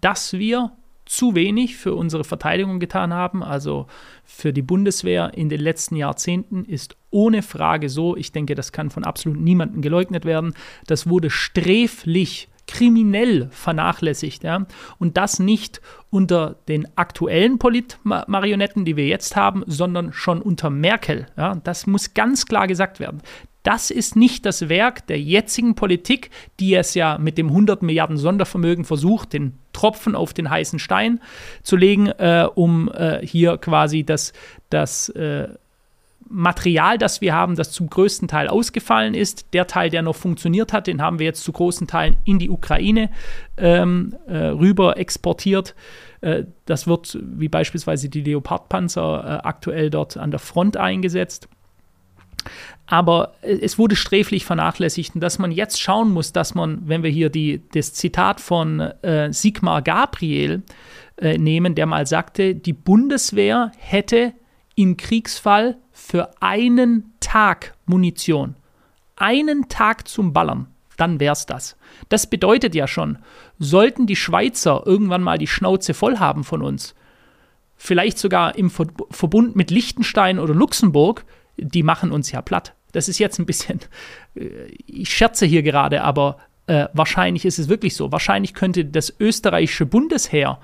dass 0.00 0.32
wir 0.32 0.72
zu 1.08 1.34
wenig 1.34 1.76
für 1.76 1.94
unsere 1.94 2.22
Verteidigung 2.22 2.80
getan 2.80 3.14
haben, 3.14 3.42
also 3.42 3.86
für 4.24 4.52
die 4.52 4.62
Bundeswehr 4.62 5.32
in 5.34 5.48
den 5.48 5.60
letzten 5.60 5.96
Jahrzehnten, 5.96 6.64
ist 6.64 6.96
ohne 7.10 7.42
Frage 7.42 7.88
so. 7.88 8.14
Ich 8.14 8.30
denke, 8.30 8.54
das 8.54 8.72
kann 8.72 8.90
von 8.90 9.04
absolut 9.04 9.40
niemandem 9.40 9.80
geleugnet 9.80 10.24
werden. 10.24 10.54
Das 10.86 11.08
wurde 11.08 11.30
sträflich 11.30 12.48
kriminell 12.68 13.48
vernachlässigt. 13.50 14.44
Ja? 14.44 14.66
Und 14.98 15.16
das 15.16 15.40
nicht 15.40 15.80
unter 16.10 16.56
den 16.68 16.86
aktuellen 16.96 17.58
Politmarionetten, 17.58 18.84
die 18.84 18.96
wir 18.96 19.06
jetzt 19.06 19.34
haben, 19.34 19.64
sondern 19.66 20.12
schon 20.12 20.40
unter 20.40 20.70
Merkel. 20.70 21.26
Ja? 21.36 21.56
Das 21.64 21.88
muss 21.88 22.14
ganz 22.14 22.46
klar 22.46 22.68
gesagt 22.68 23.00
werden. 23.00 23.22
Das 23.64 23.90
ist 23.90 24.16
nicht 24.16 24.46
das 24.46 24.68
Werk 24.68 25.06
der 25.08 25.20
jetzigen 25.20 25.74
Politik, 25.74 26.30
die 26.60 26.74
es 26.74 26.94
ja 26.94 27.18
mit 27.18 27.36
dem 27.36 27.48
100 27.48 27.82
Milliarden 27.82 28.16
Sondervermögen 28.16 28.84
versucht, 28.84 29.32
den 29.32 29.58
Tropfen 29.72 30.14
auf 30.14 30.32
den 30.32 30.48
heißen 30.48 30.78
Stein 30.78 31.20
zu 31.62 31.76
legen, 31.76 32.06
äh, 32.06 32.48
um 32.54 32.88
äh, 32.92 33.20
hier 33.26 33.58
quasi 33.58 34.04
das, 34.04 34.32
das 34.70 35.08
äh, 35.10 35.48
Material, 36.30 36.98
das 36.98 37.20
wir 37.20 37.34
haben, 37.34 37.56
das 37.56 37.72
zum 37.72 37.88
größten 37.88 38.28
Teil 38.28 38.48
ausgefallen 38.48 39.14
ist. 39.14 39.52
Der 39.54 39.66
Teil, 39.66 39.90
der 39.90 40.02
noch 40.02 40.16
funktioniert 40.16 40.72
hat, 40.72 40.86
den 40.86 41.00
haben 41.00 41.18
wir 41.18 41.26
jetzt 41.26 41.42
zu 41.42 41.52
großen 41.52 41.86
Teilen 41.86 42.16
in 42.24 42.38
die 42.38 42.50
Ukraine 42.50 43.10
ähm, 43.56 44.14
äh, 44.26 44.36
rüber 44.36 44.98
exportiert. 44.98 45.74
Äh, 46.20 46.44
das 46.66 46.86
wird, 46.86 47.18
wie 47.22 47.48
beispielsweise 47.48 48.08
die 48.08 48.22
Leopardpanzer, 48.22 49.24
äh, 49.24 49.46
aktuell 49.46 49.90
dort 49.90 50.16
an 50.16 50.30
der 50.30 50.40
Front 50.40 50.76
eingesetzt. 50.76 51.48
Aber 52.86 53.34
es 53.42 53.78
wurde 53.78 53.96
sträflich 53.96 54.44
vernachlässigt 54.44 55.14
und 55.14 55.20
dass 55.20 55.38
man 55.38 55.52
jetzt 55.52 55.80
schauen 55.80 56.10
muss, 56.10 56.32
dass 56.32 56.54
man, 56.54 56.88
wenn 56.88 57.02
wir 57.02 57.10
hier 57.10 57.28
die, 57.28 57.62
das 57.72 57.92
Zitat 57.92 58.40
von 58.40 58.80
äh, 58.80 59.32
Sigmar 59.32 59.82
Gabriel 59.82 60.62
äh, 61.16 61.36
nehmen, 61.36 61.74
der 61.74 61.86
mal 61.86 62.06
sagte, 62.06 62.54
die 62.54 62.72
Bundeswehr 62.72 63.72
hätte 63.76 64.32
im 64.74 64.96
Kriegsfall 64.96 65.76
für 66.08 66.30
einen 66.40 67.12
Tag 67.20 67.74
Munition. 67.84 68.54
Einen 69.16 69.68
Tag 69.68 70.08
zum 70.08 70.32
Ballern, 70.32 70.68
dann 70.96 71.20
wär's 71.20 71.44
das. 71.44 71.76
Das 72.08 72.30
bedeutet 72.30 72.74
ja 72.74 72.86
schon, 72.88 73.18
sollten 73.58 74.06
die 74.06 74.16
Schweizer 74.16 74.84
irgendwann 74.86 75.22
mal 75.22 75.36
die 75.36 75.46
Schnauze 75.46 75.92
voll 75.92 76.18
haben 76.18 76.44
von 76.44 76.62
uns, 76.62 76.94
vielleicht 77.76 78.18
sogar 78.18 78.56
im 78.56 78.70
Verbund 78.70 79.54
mit 79.54 79.70
Liechtenstein 79.70 80.38
oder 80.38 80.54
Luxemburg, 80.54 81.26
die 81.58 81.82
machen 81.82 82.10
uns 82.10 82.32
ja 82.32 82.40
platt. 82.40 82.74
Das 82.92 83.10
ist 83.10 83.18
jetzt 83.18 83.38
ein 83.38 83.46
bisschen, 83.46 83.80
äh, 84.34 84.48
ich 84.86 85.12
scherze 85.12 85.44
hier 85.44 85.62
gerade, 85.62 86.02
aber 86.02 86.38
äh, 86.68 86.86
wahrscheinlich 86.94 87.44
ist 87.44 87.58
es 87.58 87.68
wirklich 87.68 87.94
so. 87.94 88.12
Wahrscheinlich 88.12 88.54
könnte 88.54 88.86
das 88.86 89.12
österreichische 89.20 89.84
Bundesheer 89.84 90.58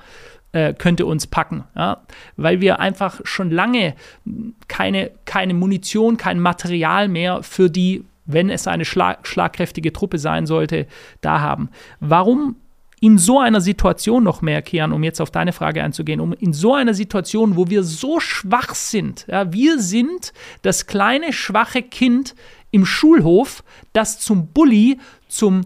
äh, 0.55 0.73
könnte 0.73 1.05
uns 1.05 1.27
packen, 1.27 1.65
ja? 1.75 2.03
weil 2.37 2.61
wir 2.61 2.79
einfach 2.79 3.21
schon 3.25 3.51
lange 3.51 3.95
keine, 4.69 5.11
keine 5.25 5.53
Munition, 5.53 6.17
kein 6.17 6.39
Material 6.39 7.09
mehr 7.09 7.43
für 7.43 7.69
die, 7.69 8.05
wenn 8.25 8.49
es 8.51 8.69
eine 8.69 8.85
schlag 8.85 9.27
schlagkräftige 9.27 9.93
Truppe 9.93 10.19
sein 10.19 10.47
sollte, 10.47 10.87
da 11.21 11.41
haben. 11.41 11.71
Warum 11.99 12.57
in 13.01 13.19
so 13.19 13.41
einer 13.41 13.61
Situation 13.61 14.23
noch 14.23 14.43
mehr 14.43 14.63
kehren, 14.63 14.93
um 14.93 15.03
jetzt 15.03 15.21
auf 15.21 15.33
deine 15.33 15.53
Frage 15.53 15.83
einzugehen, 15.83 16.21
um 16.21 16.33
in 16.33 16.53
so 16.53 16.73
einer 16.73 16.95
Situation, 16.95 17.57
wo 17.57 17.69
wir 17.69 17.83
so 17.83 18.21
schwach 18.21 18.75
sind, 18.77 19.27
ja, 19.29 19.53
wir 19.53 19.81
sind 19.81 20.33
das 20.63 20.87
kleine, 20.87 21.33
schwache 21.33 21.83
Kind 21.83 22.37
im 22.71 22.87
Schulhof, 22.87 23.65
das 23.93 24.21
zum 24.21 24.47
Bully, 24.47 24.99
zum, 25.27 25.63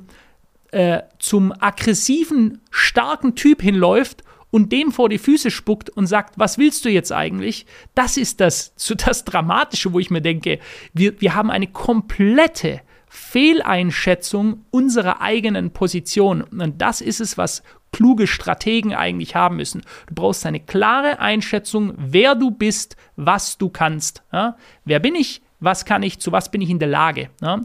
äh, 0.72 1.02
zum 1.18 1.52
aggressiven, 1.60 2.62
starken 2.70 3.34
Typ 3.34 3.60
hinläuft 3.60 4.24
und 4.50 4.72
dem 4.72 4.92
vor 4.92 5.08
die 5.08 5.18
Füße 5.18 5.50
spuckt 5.50 5.90
und 5.90 6.06
sagt, 6.06 6.38
was 6.38 6.58
willst 6.58 6.84
du 6.84 6.90
jetzt 6.90 7.12
eigentlich? 7.12 7.66
Das 7.94 8.16
ist 8.16 8.40
das, 8.40 8.74
das 9.04 9.24
Dramatische, 9.24 9.92
wo 9.92 9.98
ich 9.98 10.10
mir 10.10 10.22
denke, 10.22 10.58
wir, 10.92 11.20
wir 11.20 11.34
haben 11.34 11.50
eine 11.50 11.66
komplette 11.66 12.80
Fehleinschätzung 13.08 14.64
unserer 14.70 15.20
eigenen 15.20 15.70
Position. 15.72 16.42
Und 16.42 16.80
das 16.80 17.00
ist 17.00 17.20
es, 17.20 17.38
was 17.38 17.62
kluge 17.90 18.26
Strategen 18.26 18.94
eigentlich 18.94 19.34
haben 19.34 19.56
müssen. 19.56 19.82
Du 20.08 20.14
brauchst 20.14 20.44
eine 20.44 20.60
klare 20.60 21.18
Einschätzung, 21.18 21.94
wer 21.96 22.34
du 22.34 22.50
bist, 22.50 22.96
was 23.16 23.56
du 23.56 23.70
kannst. 23.70 24.22
Ja? 24.32 24.56
Wer 24.84 25.00
bin 25.00 25.14
ich? 25.14 25.42
Was 25.60 25.84
kann 25.84 26.02
ich? 26.02 26.18
Zu 26.18 26.32
was 26.32 26.50
bin 26.50 26.60
ich 26.60 26.70
in 26.70 26.78
der 26.78 26.88
Lage? 26.88 27.30
Ja? 27.40 27.60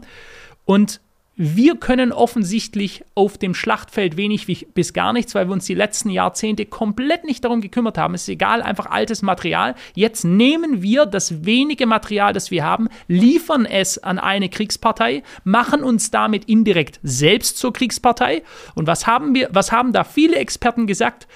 Und 0.64 1.00
wir 1.36 1.76
können 1.76 2.12
offensichtlich 2.12 3.04
auf 3.16 3.38
dem 3.38 3.54
Schlachtfeld 3.54 4.16
wenig 4.16 4.46
bis 4.72 4.92
gar 4.92 5.12
nichts, 5.12 5.34
weil 5.34 5.48
wir 5.48 5.52
uns 5.52 5.66
die 5.66 5.74
letzten 5.74 6.10
Jahrzehnte 6.10 6.64
komplett 6.64 7.24
nicht 7.24 7.44
darum 7.44 7.60
gekümmert 7.60 7.98
haben. 7.98 8.14
Es 8.14 8.22
ist 8.22 8.28
egal, 8.28 8.62
einfach 8.62 8.86
altes 8.86 9.22
Material. 9.22 9.74
Jetzt 9.94 10.24
nehmen 10.24 10.80
wir 10.80 11.06
das 11.06 11.44
wenige 11.44 11.86
Material, 11.86 12.32
das 12.32 12.52
wir 12.52 12.64
haben, 12.64 12.88
liefern 13.08 13.66
es 13.66 13.98
an 13.98 14.20
eine 14.20 14.48
Kriegspartei, 14.48 15.24
machen 15.42 15.82
uns 15.82 16.12
damit 16.12 16.44
indirekt 16.44 17.00
selbst 17.02 17.58
zur 17.58 17.72
Kriegspartei. 17.72 18.42
Und 18.76 18.86
was 18.86 19.08
haben 19.08 19.34
wir, 19.34 19.48
was 19.50 19.72
haben 19.72 19.92
da 19.92 20.04
viele 20.04 20.36
Experten 20.36 20.86
gesagt? 20.86 21.26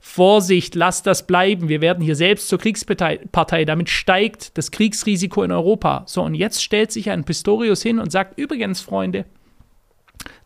Vorsicht, 0.00 0.76
lasst 0.76 1.06
das 1.08 1.26
bleiben. 1.26 1.68
Wir 1.68 1.80
werden 1.80 2.04
hier 2.04 2.14
selbst 2.14 2.48
zur 2.48 2.58
Kriegspartei. 2.58 3.64
Damit 3.64 3.90
steigt 3.90 4.56
das 4.56 4.70
Kriegsrisiko 4.70 5.42
in 5.42 5.50
Europa. 5.50 6.04
So, 6.06 6.22
und 6.22 6.34
jetzt 6.34 6.62
stellt 6.62 6.92
sich 6.92 7.10
ein 7.10 7.24
Pistorius 7.24 7.82
hin 7.82 7.98
und 7.98 8.12
sagt: 8.12 8.38
Übrigens, 8.38 8.80
Freunde, 8.80 9.24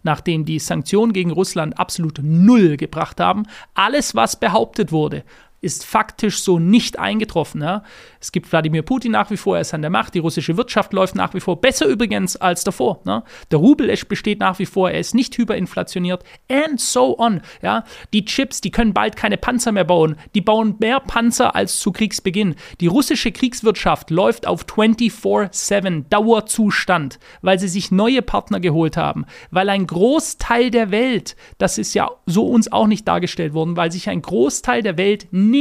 nachdem 0.02 0.44
die 0.44 0.58
Sanktionen 0.58 1.12
gegen 1.12 1.30
Russland 1.30 1.78
absolut 1.78 2.20
null 2.22 2.76
gebracht 2.76 3.20
haben. 3.20 3.44
Alles, 3.74 4.14
was 4.14 4.38
behauptet 4.38 4.92
wurde, 4.92 5.24
ist 5.62 5.86
faktisch 5.86 6.42
so 6.42 6.58
nicht 6.58 6.98
eingetroffen. 6.98 7.62
Ja? 7.62 7.84
Es 8.20 8.32
gibt 8.32 8.50
Wladimir 8.50 8.82
Putin 8.82 9.12
nach 9.12 9.30
wie 9.30 9.36
vor, 9.36 9.56
er 9.56 9.62
ist 9.62 9.72
an 9.72 9.80
der 9.80 9.90
Macht, 9.90 10.14
die 10.14 10.18
russische 10.18 10.56
Wirtschaft 10.56 10.92
läuft 10.92 11.14
nach 11.14 11.34
wie 11.34 11.40
vor 11.40 11.60
besser 11.60 11.86
übrigens 11.86 12.36
als 12.36 12.64
davor. 12.64 13.00
Ne? 13.04 13.22
Der 13.50 13.60
Rubel 13.60 13.92
besteht 14.08 14.40
nach 14.40 14.58
wie 14.58 14.66
vor, 14.66 14.90
er 14.90 14.98
ist 14.98 15.14
nicht 15.14 15.38
hyperinflationiert 15.38 16.24
and 16.50 16.80
so 16.80 17.16
on. 17.18 17.40
Ja? 17.62 17.84
Die 18.12 18.24
Chips, 18.24 18.60
die 18.60 18.72
können 18.72 18.92
bald 18.92 19.14
keine 19.14 19.38
Panzer 19.38 19.70
mehr 19.70 19.84
bauen, 19.84 20.16
die 20.34 20.40
bauen 20.40 20.74
mehr 20.80 20.98
Panzer 20.98 21.54
als 21.54 21.78
zu 21.78 21.92
Kriegsbeginn. 21.92 22.56
Die 22.80 22.88
russische 22.88 23.30
Kriegswirtschaft 23.30 24.10
läuft 24.10 24.48
auf 24.48 24.64
24-7 24.66 26.08
Dauerzustand, 26.10 27.20
weil 27.40 27.60
sie 27.60 27.68
sich 27.68 27.92
neue 27.92 28.22
Partner 28.22 28.58
geholt 28.58 28.96
haben, 28.96 29.26
weil 29.52 29.68
ein 29.68 29.86
Großteil 29.86 30.72
der 30.72 30.90
Welt, 30.90 31.36
das 31.58 31.78
ist 31.78 31.94
ja 31.94 32.10
so 32.26 32.48
uns 32.48 32.72
auch 32.72 32.88
nicht 32.88 33.06
dargestellt 33.06 33.54
worden, 33.54 33.76
weil 33.76 33.92
sich 33.92 34.08
ein 34.08 34.22
Großteil 34.22 34.82
der 34.82 34.98
Welt 34.98 35.28
nicht 35.30 35.51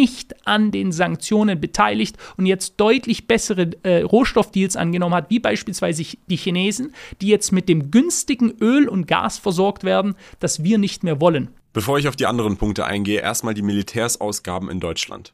an 0.46 0.72
den 0.72 0.92
Sanktionen 0.92 1.60
beteiligt 1.60 2.18
und 2.38 2.46
jetzt 2.46 2.76
deutlich 2.78 3.28
bessere 3.28 3.72
äh, 3.84 4.02
Rohstoffdeals 4.02 4.76
angenommen 4.76 5.16
hat, 5.16 5.30
wie 5.30 5.40
beispielsweise 5.40 6.04
die 6.28 6.36
Chinesen, 6.36 6.94
die 7.22 7.28
jetzt 7.28 7.52
mit 7.52 7.70
dem 7.70 7.92
günstigen 7.92 8.52
Öl 8.60 8.88
und 8.88 9.08
Gas 9.08 9.38
versorgt 9.38 9.84
werden, 9.84 10.16
das 10.40 10.64
wir 10.64 10.78
nicht 10.78 11.04
mehr 11.04 11.22
wollen. 11.22 11.50
Bevor 11.74 12.00
ich 12.00 12.08
auf 12.08 12.16
die 12.16 12.26
anderen 12.26 12.58
Punkte 12.58 12.86
eingehe, 12.86 13.22
erstmal 13.22 13.54
die 13.54 13.62
Militärsausgaben 13.62 14.70
in 14.70 14.80
Deutschland. 14.80 15.34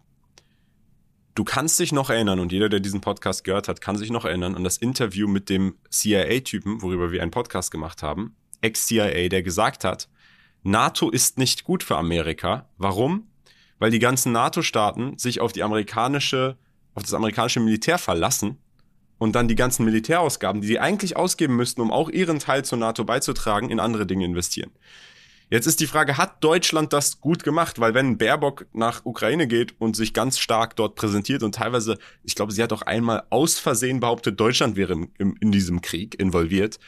Du 1.33 1.43
kannst 1.43 1.79
dich 1.79 1.91
noch 1.91 2.09
erinnern, 2.09 2.39
und 2.39 2.51
jeder, 2.51 2.67
der 2.67 2.79
diesen 2.79 3.01
Podcast 3.01 3.43
gehört 3.43 3.67
hat, 3.67 3.79
kann 3.79 3.95
sich 3.95 4.09
noch 4.09 4.25
erinnern 4.25 4.55
an 4.55 4.63
das 4.63 4.77
Interview 4.77 5.27
mit 5.27 5.49
dem 5.49 5.75
CIA-Typen, 5.89 6.81
worüber 6.81 7.11
wir 7.11 7.21
einen 7.21 7.31
Podcast 7.31 7.69
gemacht 7.69 8.01
haben, 8.01 8.35
Ex-CIA, 8.61 9.29
der 9.29 9.43
gesagt 9.43 9.83
hat, 9.83 10.09
NATO 10.63 11.09
ist 11.09 11.37
nicht 11.37 11.63
gut 11.63 11.83
für 11.83 11.95
Amerika. 11.95 12.67
Warum? 12.77 13.27
Weil 13.79 13.91
die 13.91 13.99
ganzen 13.99 14.31
NATO-Staaten 14.31 15.17
sich 15.17 15.41
auf 15.41 15.51
die 15.51 15.63
amerikanische, 15.63 16.57
auf 16.95 17.03
das 17.03 17.13
amerikanische 17.13 17.59
Militär 17.59 17.97
verlassen 17.97 18.57
und 19.17 19.35
dann 19.35 19.47
die 19.47 19.55
ganzen 19.55 19.85
Militärausgaben, 19.85 20.61
die 20.61 20.67
sie 20.67 20.79
eigentlich 20.79 21.15
ausgeben 21.15 21.55
müssten, 21.55 21.81
um 21.81 21.91
auch 21.91 22.09
ihren 22.09 22.39
Teil 22.39 22.65
zur 22.65 22.77
NATO 22.77 23.03
beizutragen, 23.03 23.69
in 23.69 23.79
andere 23.79 24.05
Dinge 24.05 24.25
investieren. 24.25 24.71
Jetzt 25.49 25.65
ist 25.65 25.79
die 25.79 25.87
Frage, 25.87 26.17
hat 26.17 26.43
Deutschland 26.43 26.91
das 26.91 27.21
gut 27.21 27.43
gemacht? 27.45 27.79
Weil 27.79 27.93
wenn 27.93 28.17
Baerbock 28.17 28.65
nach 28.73 29.05
Ukraine 29.05 29.47
geht 29.47 29.79
und 29.79 29.95
sich 29.95 30.13
ganz 30.13 30.39
stark 30.39 30.75
dort 30.75 30.95
präsentiert 30.95 31.41
und 31.41 31.55
teilweise, 31.55 31.97
ich 32.23 32.35
glaube, 32.35 32.51
sie 32.51 32.61
hat 32.61 32.73
auch 32.73 32.81
einmal 32.81 33.23
aus 33.29 33.57
Versehen 33.57 34.01
behauptet, 34.01 34.37
Deutschland 34.39 34.75
wäre 34.75 34.93
im, 34.93 35.11
im, 35.17 35.37
in 35.39 35.53
diesem 35.53 35.81
Krieg 35.81 36.19
involviert, 36.19 36.79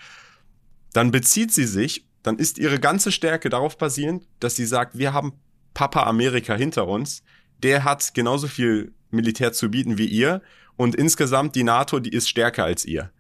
dann 0.92 1.12
bezieht 1.12 1.54
sie 1.54 1.66
sich, 1.66 2.06
dann 2.22 2.38
ist 2.38 2.58
ihre 2.58 2.80
ganze 2.80 3.14
Stärke 3.14 3.50
darauf 3.50 3.78
basierend, 3.78 4.28
dass 4.42 4.58
sie 4.58 4.66
sagt, 4.66 4.98
wir 4.98 5.14
haben 5.14 5.34
Papa 5.74 6.04
Amerika 6.04 6.56
hinter 6.56 6.88
uns, 6.88 7.24
der 7.64 7.84
hat 7.84 8.14
genauso 8.14 8.48
viel 8.48 8.94
Militär 9.12 9.54
zu 9.54 9.70
bieten 9.70 9.98
wie 9.98 10.06
ihr 10.06 10.42
und 10.76 10.96
insgesamt 10.96 11.56
die 11.56 11.64
NATO, 11.64 12.00
die 12.00 12.12
ist 12.12 12.30
stärker 12.30 12.64
als 12.64 12.86
ihr. 12.86 13.12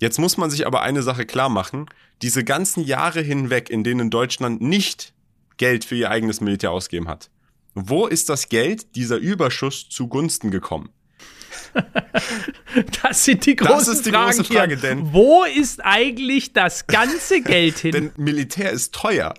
Jetzt 0.00 0.18
muss 0.18 0.38
man 0.38 0.50
sich 0.50 0.66
aber 0.66 0.82
eine 0.82 1.02
Sache 1.02 1.26
klar 1.26 1.50
machen. 1.50 1.86
Diese 2.22 2.42
ganzen 2.42 2.84
Jahre 2.84 3.20
hinweg, 3.20 3.68
in 3.68 3.84
denen 3.84 4.10
Deutschland 4.10 4.62
nicht 4.62 5.12
Geld 5.58 5.84
für 5.84 5.94
ihr 5.94 6.10
eigenes 6.10 6.40
Militär 6.40 6.70
ausgegeben 6.72 7.08
hat. 7.08 7.30
Wo 7.74 8.06
ist 8.06 8.30
das 8.30 8.48
Geld, 8.48 8.96
dieser 8.96 9.18
Überschuss 9.18 9.88
zugunsten 9.88 10.50
gekommen? 10.50 10.90
Das 13.02 13.24
sind 13.24 13.46
die 13.46 13.56
großen 13.56 13.76
das 13.76 13.88
ist 13.88 14.06
die 14.06 14.10
Fragen 14.10 14.36
große 14.36 14.44
Frage, 14.44 14.76
hier. 14.76 14.90
denn 14.90 15.12
Wo 15.12 15.44
ist 15.44 15.84
eigentlich 15.84 16.52
das 16.52 16.86
ganze 16.86 17.42
Geld 17.42 17.78
hin? 17.80 17.90
Denn 17.90 18.12
Militär 18.16 18.70
ist 18.70 18.94
teuer. 18.94 19.34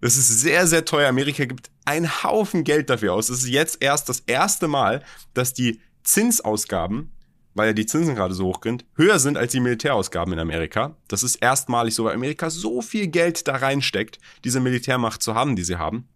Das 0.00 0.16
ist 0.16 0.28
sehr, 0.28 0.68
sehr 0.68 0.84
teuer. 0.84 1.08
Amerika 1.08 1.44
gibt 1.44 1.70
einen 1.86 2.22
Haufen 2.22 2.64
Geld 2.64 2.90
dafür 2.90 3.14
aus. 3.14 3.28
Es 3.28 3.38
ist 3.44 3.48
jetzt 3.48 3.78
erst 3.80 4.08
das 4.08 4.20
erste 4.20 4.68
Mal, 4.68 5.02
dass 5.34 5.54
die 5.54 5.80
Zinsausgaben, 6.02 7.12
weil 7.54 7.68
ja 7.68 7.72
die 7.72 7.86
Zinsen 7.86 8.14
gerade 8.14 8.34
so 8.34 8.46
hoch 8.46 8.60
sind, 8.62 8.84
höher 8.94 9.18
sind 9.18 9.38
als 9.38 9.52
die 9.52 9.60
Militärausgaben 9.60 10.32
in 10.34 10.38
Amerika. 10.38 10.96
Das 11.08 11.22
ist 11.22 11.36
erstmalig 11.36 11.94
so, 11.94 12.04
weil 12.04 12.14
Amerika 12.14 12.50
so 12.50 12.82
viel 12.82 13.06
Geld 13.06 13.48
da 13.48 13.56
reinsteckt, 13.56 14.18
diese 14.44 14.60
Militärmacht 14.60 15.22
zu 15.22 15.34
haben, 15.34 15.56
die 15.56 15.64
sie 15.64 15.76
haben. 15.76 16.08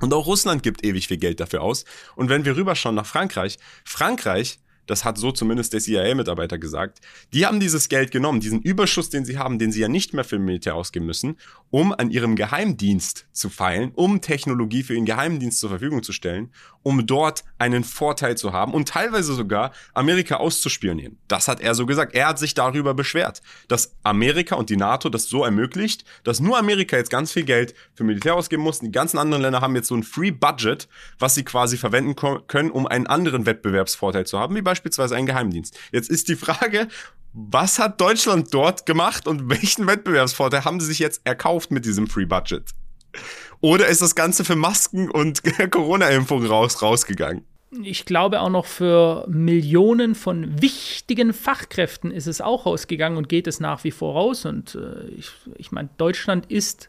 Und 0.00 0.12
auch 0.12 0.26
Russland 0.26 0.62
gibt 0.62 0.84
ewig 0.84 1.08
viel 1.08 1.16
Geld 1.16 1.40
dafür 1.40 1.62
aus. 1.62 1.84
Und 2.14 2.28
wenn 2.28 2.44
wir 2.44 2.56
rüberschauen 2.56 2.94
nach 2.94 3.06
Frankreich, 3.06 3.58
Frankreich 3.84 4.58
das 4.86 5.04
hat 5.04 5.18
so 5.18 5.32
zumindest 5.32 5.72
der 5.72 5.80
CIA-Mitarbeiter 5.80 6.58
gesagt, 6.58 7.00
die 7.32 7.46
haben 7.46 7.60
dieses 7.60 7.88
Geld 7.88 8.10
genommen, 8.10 8.40
diesen 8.40 8.60
Überschuss, 8.60 9.10
den 9.10 9.24
sie 9.24 9.38
haben, 9.38 9.58
den 9.58 9.72
sie 9.72 9.80
ja 9.80 9.88
nicht 9.88 10.12
mehr 10.12 10.24
für 10.24 10.38
Militär 10.38 10.74
ausgeben 10.74 11.06
müssen, 11.06 11.36
um 11.74 11.92
an 11.92 12.12
ihrem 12.12 12.36
Geheimdienst 12.36 13.26
zu 13.32 13.50
feilen, 13.50 13.90
um 13.96 14.20
Technologie 14.20 14.84
für 14.84 14.94
ihren 14.94 15.06
Geheimdienst 15.06 15.58
zur 15.58 15.70
Verfügung 15.70 16.04
zu 16.04 16.12
stellen, 16.12 16.52
um 16.84 17.04
dort 17.04 17.42
einen 17.58 17.82
Vorteil 17.82 18.36
zu 18.36 18.52
haben 18.52 18.72
und 18.72 18.86
teilweise 18.86 19.34
sogar 19.34 19.72
Amerika 19.92 20.36
auszuspionieren. 20.36 21.18
Das 21.26 21.48
hat 21.48 21.60
er 21.60 21.74
so 21.74 21.84
gesagt. 21.84 22.14
Er 22.14 22.28
hat 22.28 22.38
sich 22.38 22.54
darüber 22.54 22.94
beschwert, 22.94 23.42
dass 23.66 23.96
Amerika 24.04 24.54
und 24.54 24.70
die 24.70 24.76
NATO 24.76 25.08
das 25.08 25.24
so 25.24 25.42
ermöglicht, 25.42 26.04
dass 26.22 26.38
nur 26.38 26.56
Amerika 26.58 26.96
jetzt 26.96 27.10
ganz 27.10 27.32
viel 27.32 27.42
Geld 27.42 27.74
für 27.94 28.04
Militär 28.04 28.36
ausgeben 28.36 28.62
muss. 28.62 28.78
Die 28.78 28.92
ganzen 28.92 29.18
anderen 29.18 29.42
Länder 29.42 29.60
haben 29.60 29.74
jetzt 29.74 29.88
so 29.88 29.96
ein 29.96 30.04
Free 30.04 30.30
Budget, 30.30 30.86
was 31.18 31.34
sie 31.34 31.42
quasi 31.42 31.76
verwenden 31.76 32.14
können, 32.46 32.70
um 32.70 32.86
einen 32.86 33.08
anderen 33.08 33.46
Wettbewerbsvorteil 33.46 34.26
zu 34.26 34.38
haben, 34.38 34.54
wie 34.54 34.62
beispielsweise 34.62 35.16
einen 35.16 35.26
Geheimdienst. 35.26 35.76
Jetzt 35.90 36.08
ist 36.08 36.28
die 36.28 36.36
Frage, 36.36 36.86
was 37.34 37.80
hat 37.80 38.00
Deutschland 38.00 38.54
dort 38.54 38.86
gemacht 38.86 39.26
und 39.26 39.50
welchen 39.50 39.86
Wettbewerbsvorteil 39.86 40.64
haben 40.64 40.78
sie 40.78 40.86
sich 40.86 41.00
jetzt 41.00 41.20
erkauft 41.24 41.72
mit 41.72 41.84
diesem 41.84 42.06
Free 42.06 42.26
Budget? 42.26 42.70
Oder 43.60 43.88
ist 43.88 44.02
das 44.02 44.14
Ganze 44.14 44.44
für 44.44 44.56
Masken 44.56 45.10
und 45.10 45.42
Corona-Impfungen 45.70 46.46
raus, 46.46 46.80
rausgegangen? 46.80 47.44
Ich 47.82 48.04
glaube 48.04 48.40
auch 48.40 48.50
noch 48.50 48.66
für 48.66 49.26
Millionen 49.28 50.14
von 50.14 50.62
wichtigen 50.62 51.32
Fachkräften 51.32 52.12
ist 52.12 52.28
es 52.28 52.40
auch 52.40 52.66
rausgegangen 52.66 53.18
und 53.18 53.28
geht 53.28 53.48
es 53.48 53.58
nach 53.58 53.82
wie 53.82 53.90
vor 53.90 54.14
raus. 54.14 54.44
Und 54.44 54.76
äh, 54.76 55.08
ich, 55.16 55.32
ich 55.56 55.72
meine, 55.72 55.88
Deutschland 55.96 56.46
ist 56.46 56.88